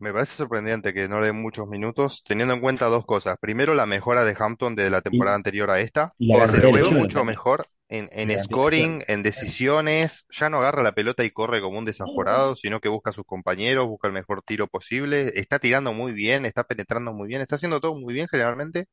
Me 0.02 0.12
parece 0.12 0.36
sorprendente 0.36 0.96
que 0.96 1.08
no 1.08 1.22
le 1.22 1.28
den 1.28 1.40
muchos 1.40 1.68
minutos, 1.68 2.24
teniendo 2.26 2.56
en 2.56 2.60
cuenta 2.60 2.88
dos 2.88 3.06
cosas. 3.06 3.38
Primero, 3.40 3.76
la 3.76 3.86
mejora 3.86 4.26
de 4.26 4.36
Hampton 4.38 4.76
de 4.76 4.90
la 4.90 5.02
temporada 5.02 5.36
anterior 5.36 5.70
a 5.70 5.80
esta. 5.80 6.12
y 6.18 6.36
la 6.36 6.48
lo 6.48 6.72
veo 6.72 6.90
mucho 6.90 7.24
mejor 7.24 7.68
en, 7.88 8.40
scoring, 8.40 9.04
en 9.08 9.22
decisiones. 9.22 10.26
Ya 10.32 10.50
no 10.50 10.58
agarra 10.58 10.82
la 10.82 10.94
pelota 10.94 11.24
y 11.24 11.30
corre 11.30 11.62
como 11.62 11.78
un 11.78 11.86
desaforado, 11.86 12.56
sino 12.56 12.80
que 12.80 12.90
busca 12.90 13.12
a 13.12 13.14
sus 13.14 13.26
compañeros, 13.26 13.86
busca 13.86 14.08
el 14.08 14.14
mejor 14.16 14.42
tiro 14.42 14.66
posible. 14.66 15.34
Está 15.36 15.60
tirando 15.60 15.94
muy 15.94 16.14
bien, 16.14 16.48
está 16.48 16.64
penetrando 16.64 17.14
muy 17.14 17.28
bien, 17.28 17.42
está 17.42 17.58
haciendo 17.58 17.80
todo 17.80 17.94
muy 17.94 18.16
bien 18.16 18.28
generalmente. 18.28 18.88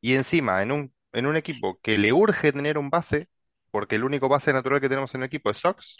Y 0.00 0.14
encima, 0.14 0.62
en 0.62 0.70
un, 0.70 0.94
en 1.12 1.26
un 1.26 1.36
equipo 1.36 1.80
que 1.82 1.98
le 1.98 2.12
urge 2.12 2.52
tener 2.52 2.78
un 2.78 2.88
base, 2.88 3.28
porque 3.72 3.96
el 3.96 4.04
único 4.04 4.28
base 4.28 4.52
natural 4.52 4.80
que 4.80 4.88
tenemos 4.88 5.12
en 5.16 5.22
el 5.22 5.26
equipo 5.26 5.50
es 5.50 5.58
Sox, 5.58 5.96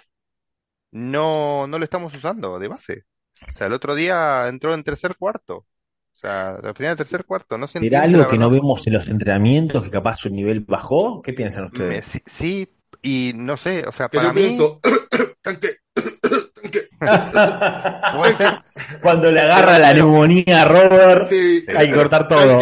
no, 0.93 1.67
no 1.67 1.79
lo 1.79 1.85
estamos 1.85 2.15
usando 2.15 2.61
de 2.61 2.69
base. 2.69 3.05
O 3.49 3.53
sea, 3.53 3.67
el 3.67 3.73
otro 3.73 3.95
día 3.95 4.49
entró 4.49 4.75
en 4.75 4.85
tercer 4.85 5.17
cuarto. 5.17 5.67
O 6.15 6.17
sea, 6.23 6.51
al 6.51 6.75
final 6.75 6.97
del 6.97 6.99
tercer 6.99 7.25
cuarto, 7.25 7.59
no 7.59 7.67
se 7.67 7.79
¿Será 7.79 7.99
entiende 7.99 8.19
algo 8.19 8.31
que 8.31 8.39
no 8.39 8.51
vemos 8.51 8.87
en 8.87 8.93
los 8.95 9.09
entrenamientos, 9.09 9.85
que 9.85 9.91
capaz 9.91 10.17
su 10.19 10.31
nivel 10.31 10.61
bajó? 10.61 11.21
¿Qué 11.23 11.33
piensan 11.33 11.63
Me- 11.65 11.69
ustedes? 11.69 12.07
sí, 12.07 12.23
sí, 12.27 12.69
y 13.03 13.33
no 13.35 13.57
sé, 13.57 13.85
o 13.87 13.93
sea, 13.93 14.09
para 14.09 14.29
yo 14.29 14.35
mí 14.35 14.41
pienso, 14.43 14.81
tanque, 15.43 15.77
tanque, 16.55 16.89
Cuando 19.03 19.33
le 19.33 19.41
agarra 19.41 19.79
la 19.79 19.93
neumonía 19.93 20.63
a 20.63 20.65
Robert, 20.65 21.27
sí, 21.29 21.65
hay 21.77 21.89
que 21.89 21.95
cortar 21.95 22.29
todo. 22.29 22.59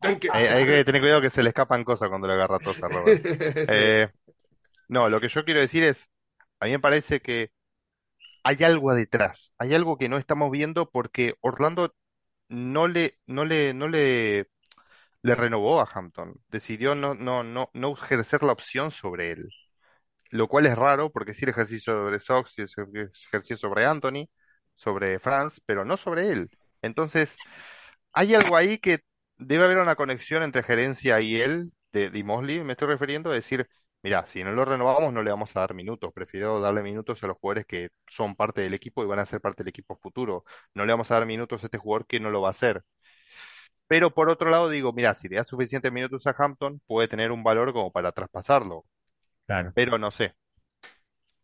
tanque. 0.00 0.28
hay, 0.32 0.44
hay 0.46 0.66
que 0.66 0.84
tener 0.84 1.00
cuidado 1.00 1.22
que 1.22 1.30
se 1.30 1.42
le 1.42 1.48
escapan 1.48 1.84
cosas 1.84 2.08
cuando 2.08 2.26
le 2.26 2.34
agarra 2.34 2.58
tos 2.58 2.82
a 2.82 2.88
Robert. 2.88 3.24
Sí. 3.56 3.64
Eh, 3.70 4.08
no, 4.88 5.08
lo 5.08 5.20
que 5.20 5.28
yo 5.28 5.44
quiero 5.44 5.60
decir 5.60 5.84
es, 5.84 6.08
a 6.60 6.66
mí 6.66 6.72
me 6.72 6.80
parece 6.80 7.20
que 7.20 7.50
hay 8.48 8.64
algo 8.64 8.94
detrás, 8.94 9.52
hay 9.58 9.74
algo 9.74 9.98
que 9.98 10.08
no 10.08 10.16
estamos 10.18 10.50
viendo 10.50 10.90
porque 10.90 11.34
Orlando 11.40 11.94
no 12.48 12.88
le, 12.88 13.18
no 13.26 13.44
le, 13.44 13.74
no 13.74 13.88
le, 13.88 14.48
le 15.22 15.34
renovó 15.34 15.80
a 15.80 15.88
Hampton, 15.92 16.34
decidió 16.48 16.94
no, 16.94 17.14
no, 17.14 17.44
no, 17.44 17.70
no 17.74 17.94
ejercer 17.94 18.42
la 18.44 18.52
opción 18.52 18.90
sobre 18.92 19.32
él, 19.32 19.48
lo 20.30 20.48
cual 20.48 20.66
es 20.66 20.76
raro 20.76 21.10
porque 21.12 21.34
sí 21.34 21.44
el 21.44 21.50
ejercicio 21.50 21.94
sobre 21.94 22.20
Sox, 22.20 22.54
sí 22.54 22.62
el 22.62 23.10
ejercicio 23.28 23.56
sobre 23.58 23.86
Anthony, 23.86 24.28
sobre 24.76 25.18
Franz, 25.20 25.60
pero 25.66 25.84
no 25.84 25.96
sobre 25.96 26.30
él. 26.30 26.50
Entonces, 26.82 27.36
hay 28.12 28.34
algo 28.34 28.56
ahí 28.56 28.78
que 28.78 29.00
debe 29.36 29.64
haber 29.64 29.78
una 29.78 29.96
conexión 29.96 30.42
entre 30.42 30.62
gerencia 30.62 31.20
y 31.20 31.36
él, 31.40 31.72
de, 31.92 32.10
de 32.10 32.24
Mosley, 32.24 32.62
me 32.64 32.72
estoy 32.72 32.88
refiriendo, 32.88 33.30
a 33.30 33.34
decir, 33.34 33.68
mira, 34.02 34.26
si 34.26 34.42
no 34.44 34.52
lo 34.52 34.64
renovamos 34.64 35.12
no 35.12 35.22
le 35.22 35.30
vamos 35.30 35.54
a 35.56 35.60
dar 35.60 35.74
minutos, 35.74 36.12
prefiero 36.14 36.60
darle 36.60 36.82
minutos 36.82 37.22
a 37.22 37.26
los 37.26 37.36
jugadores 37.38 37.66
que 37.66 37.90
son 38.08 38.34
parte 38.36 38.60
del 38.62 38.74
equipo 38.74 39.02
y 39.02 39.06
van 39.06 39.18
a 39.20 39.26
ser 39.26 39.40
parte 39.40 39.62
del 39.64 39.68
equipo 39.70 39.96
futuro. 39.96 40.44
No 40.74 40.84
le 40.86 40.92
vamos 40.92 41.10
a 41.10 41.14
dar 41.14 41.26
minutos 41.26 41.62
a 41.62 41.66
este 41.66 41.78
jugador 41.78 42.06
que 42.06 42.20
no 42.20 42.30
lo 42.30 42.42
va 42.42 42.48
a 42.48 42.50
hacer. 42.52 42.84
Pero 43.86 44.14
por 44.14 44.28
otro 44.30 44.50
lado 44.50 44.68
digo, 44.68 44.92
mira, 44.92 45.14
si 45.14 45.28
le 45.28 45.36
das 45.36 45.48
suficientes 45.48 45.92
minutos 45.92 46.26
a 46.26 46.34
Hampton, 46.38 46.80
puede 46.86 47.08
tener 47.08 47.32
un 47.32 47.42
valor 47.42 47.72
como 47.72 47.90
para 47.92 48.12
traspasarlo. 48.12 48.84
Claro. 49.46 49.74
Pero 49.74 49.98
no 49.98 50.10
sé, 50.10 50.34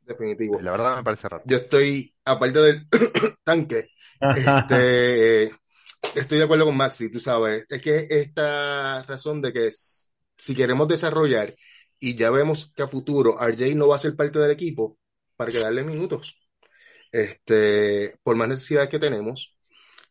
Definitivo. 0.06 0.60
la 0.60 0.70
verdad 0.72 0.96
me 0.96 1.04
parece 1.04 1.28
raro. 1.28 1.42
Yo 1.46 1.56
estoy, 1.58 2.14
aparte 2.24 2.58
del 2.60 2.86
tanque, 3.44 3.88
este, 4.34 5.44
estoy 6.14 6.38
de 6.38 6.44
acuerdo 6.44 6.66
con 6.66 6.76
Maxi, 6.76 7.10
tú 7.10 7.20
sabes. 7.20 7.64
Es 7.68 7.80
que 7.80 8.06
esta 8.10 9.02
razón 9.04 9.40
de 9.40 9.52
que 9.52 9.70
si 9.70 10.54
queremos 10.54 10.88
desarrollar 10.88 11.54
y 11.98 12.16
ya 12.16 12.30
vemos 12.30 12.72
que 12.74 12.82
a 12.82 12.88
futuro 12.88 13.38
RJ 13.40 13.74
no 13.74 13.88
va 13.88 13.96
a 13.96 13.98
ser 13.98 14.16
parte 14.16 14.38
del 14.38 14.50
equipo, 14.50 14.98
para 15.36 15.50
que 15.52 15.58
darle 15.58 15.82
minutos. 15.84 16.36
Este, 17.12 18.16
por 18.22 18.36
más 18.36 18.48
necesidades 18.48 18.88
que 18.88 18.98
tenemos, 18.98 19.56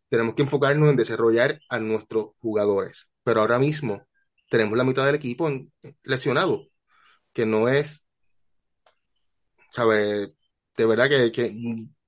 tenemos 0.10 0.36
que 0.36 0.44
enfocarnos 0.44 0.90
en 0.90 0.96
desarrollar 0.96 1.60
a 1.70 1.80
nuestros 1.80 2.28
jugadores. 2.40 3.10
Pero 3.24 3.42
ahora 3.42 3.60
mismo 3.60 4.08
tenemos 4.50 4.78
la 4.78 4.84
mitad 4.84 5.06
del 5.06 5.16
equipo 5.16 5.48
en- 5.48 5.72
lesionado, 6.04 6.68
que 7.34 7.46
no 7.46 7.68
es, 7.68 8.06
¿sabes? 9.72 10.36
De 10.78 10.86
verdad 10.86 11.10
que, 11.10 11.32
que 11.32 11.56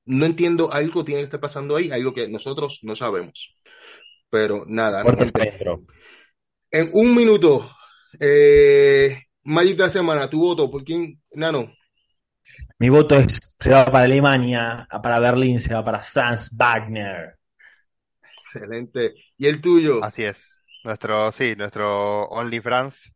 no 0.05 0.26
entiendo, 0.26 0.71
algo 0.71 1.03
tiene 1.03 1.21
que 1.21 1.26
estar 1.26 1.39
pasando 1.39 1.76
ahí, 1.76 1.91
algo 1.91 2.13
que 2.13 2.28
nosotros 2.28 2.80
no 2.84 2.95
sabemos. 2.95 3.57
Pero 4.30 4.65
nada, 4.67 5.03
gente. 5.03 5.41
adentro. 5.41 5.84
En 6.71 6.89
un 6.93 7.15
minuto, 7.15 7.71
eh, 8.19 9.24
Magic 9.45 9.77
de 9.77 9.83
la 9.83 9.89
semana, 9.89 10.29
tu 10.29 10.39
voto, 10.41 10.69
¿por 10.69 10.83
quién? 10.83 11.21
Nano, 11.31 11.71
Mi 12.79 12.89
voto 12.89 13.15
es, 13.19 13.39
se 13.59 13.69
va 13.71 13.85
para 13.85 14.05
Alemania, 14.05 14.87
para 15.03 15.19
Berlín, 15.19 15.59
se 15.59 15.73
va 15.73 15.83
para 15.83 15.99
Franz 16.01 16.49
Wagner. 16.55 17.37
excelente. 18.23 19.13
¿Y 19.37 19.47
el 19.47 19.61
tuyo? 19.61 19.99
Así 19.99 20.23
es. 20.23 20.37
Nuestro, 20.83 21.31
sí, 21.31 21.55
nuestro 21.57 22.25
OnlyFans, 22.29 23.11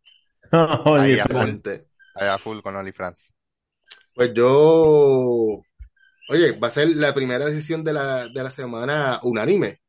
Only 0.86 1.14
Ahí, 1.14 1.20
a 1.20 1.28
full. 1.28 1.54
France. 1.54 1.64
Excelente. 1.64 1.88
a 2.16 2.38
full 2.38 2.62
con 2.62 2.76
OnlyFans. 2.76 3.34
Pues 4.14 4.32
yo, 4.36 5.62
oye, 6.30 6.52
va 6.60 6.68
a 6.68 6.72
ser 6.72 6.90
la 6.96 7.14
primera 7.14 7.46
decisión 7.46 7.84
de 7.84 7.94
la, 7.94 8.28
de 8.30 8.44
la 8.44 8.52
semana 8.52 9.20
unánime. 9.24 9.82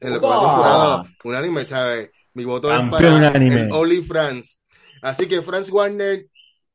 En 0.00 0.14
lo 0.14 0.22
que 0.22 0.28
va 0.28 0.38
¡Opa! 0.38 0.40
temporada, 0.40 1.02
unánime, 1.24 1.64
¿sabes? 1.66 2.10
Mi 2.34 2.44
voto 2.44 2.72
es 2.74 2.82
para 2.90 3.08
unánime. 3.08 3.62
el 3.62 3.68
Only 3.70 4.02
France. 4.02 4.58
Así 5.04 5.28
que, 5.28 5.42
Franz 5.42 5.70
Warner, 5.70 6.26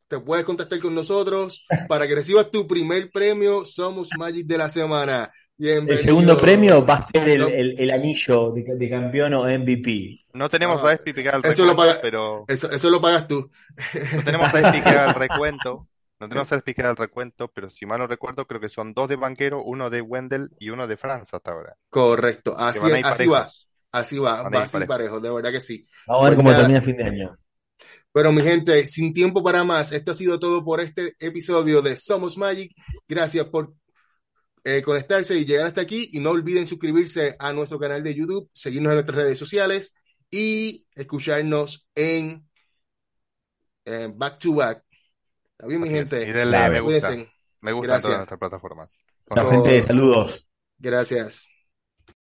te 0.08 0.20
puedes 0.20 0.46
contactar 0.46 0.80
con 0.80 0.96
nosotros 0.96 1.66
para 1.88 2.08
que 2.08 2.16
recibas 2.16 2.50
tu 2.52 2.68
primer 2.68 3.12
premio 3.12 3.66
Somos 3.66 4.10
Magic 4.18 4.46
de 4.48 4.58
la 4.58 4.70
semana. 4.70 5.32
El 5.58 5.98
segundo 5.98 6.38
premio 6.38 6.86
va 6.86 6.96
a 6.96 7.02
ser 7.02 7.28
el, 7.28 7.42
No. 7.42 7.48
el- 7.50 7.76
el 7.78 7.92
anillo 7.92 8.52
de, 8.52 8.64
de 8.76 8.90
campeón 8.90 9.34
o 9.34 9.44
MVP. 9.46 10.22
No 10.34 10.50
tenemos 10.50 10.82
Ah, 10.84 10.90
a 10.90 10.94
Espi 10.94 11.14
que 11.14 11.28
haga 11.28 11.40
el 11.40 11.46
eso 11.46 11.66
lo 11.66 11.72
recuento, 11.72 11.92
paga- 11.94 12.02
pero 12.02 12.46
Eso, 12.48 12.72
eso 12.72 12.90
lo 12.90 13.02
pagas 13.02 13.28
tú. 13.28 13.52
no 14.16 14.24
tenemos 14.24 14.54
a 14.54 14.60
Espi 14.62 14.82
que 14.82 14.90
haga 14.90 15.10
el 15.10 15.16
recuento. 15.16 15.88
No 16.22 16.28
tenemos 16.30 16.52
a 16.52 16.56
Espi 16.56 16.74
que 16.74 16.82
haga 16.82 16.92
el 16.92 16.98
recuento, 16.98 17.50
pero 17.54 17.70
si 17.70 17.86
mal 17.86 18.00
no 18.00 18.08
recuerdo, 18.08 18.46
creo 18.46 18.62
que 18.62 18.70
son 18.70 18.94
dos 18.94 19.10
de 19.10 19.18
Banquero, 19.18 19.62
uno 19.64 19.90
de 19.90 20.00
Wendell 20.02 20.50
y 20.60 20.70
uno 20.70 20.88
de 20.88 20.96
Franz 20.98 21.34
hasta 21.34 21.52
ahora. 21.52 21.76
Correcto. 21.90 22.56
Así, 22.58 22.80
va. 23.28 23.50
Así 23.92 24.18
va. 24.18 24.44
Van 24.44 24.54
a 24.54 24.58
Va 24.60 24.64
así 24.64 24.80
parejo, 24.86 25.20
de 25.20 25.32
verdad 25.32 25.52
que 25.52 25.62
sí. 25.62 25.86
Vamos 26.08 26.26
a 26.26 26.30
ver 26.30 26.36
Pues 26.38 26.46
cómo 26.46 26.56
termina 26.58 26.80
el 26.80 26.86
fin 26.86 26.96
de 26.98 27.04
año. 27.04 27.38
Pero 28.12 28.32
mi 28.32 28.42
gente, 28.42 28.86
sin 28.86 29.14
tiempo 29.14 29.44
para 29.44 29.64
más, 29.64 29.92
esto 29.92 30.12
ha 30.12 30.16
sido 30.16 30.40
todo 30.40 30.64
por 30.64 30.82
este 30.82 31.14
episodio 31.20 31.82
de 31.82 31.96
Somos 31.96 32.38
Magic. 32.38 32.72
Gracias 33.08 33.46
por 33.46 33.74
eh, 34.64 34.82
conectarse 34.82 35.36
y 35.36 35.46
llegar 35.46 35.68
hasta 35.68 35.82
aquí. 35.82 36.10
Y 36.14 36.20
no 36.20 36.32
olviden 36.32 36.68
suscribirse 36.68 37.36
a 37.38 37.54
nuestro 37.54 37.80
canal 37.80 38.04
de 38.04 38.16
YouTube, 38.16 38.50
seguirnos 38.54 38.92
en 38.92 38.96
nuestras 38.96 39.24
redes 39.24 39.38
sociales 39.38 39.94
y 40.32 40.86
escucharnos 40.96 41.88
en 41.96 42.48
eh, 43.86 44.12
Back 44.14 44.40
to 44.40 44.54
Back. 44.54 44.84
¿Está 45.52 45.68
bien, 45.68 45.82
mi 45.82 45.88
Así 45.90 45.98
gente? 45.98 46.24
Y 46.24 46.32
denle 46.32 46.70
me 46.70 46.80
gusta. 46.80 47.16
Me 47.62 47.74
gustan 47.74 47.90
Gracias. 47.90 48.04
todas 48.04 48.18
nuestras 48.18 48.40
plataformas. 48.40 49.04
Gente, 49.50 49.82
saludos. 49.84 50.50
Gracias. 50.78 51.48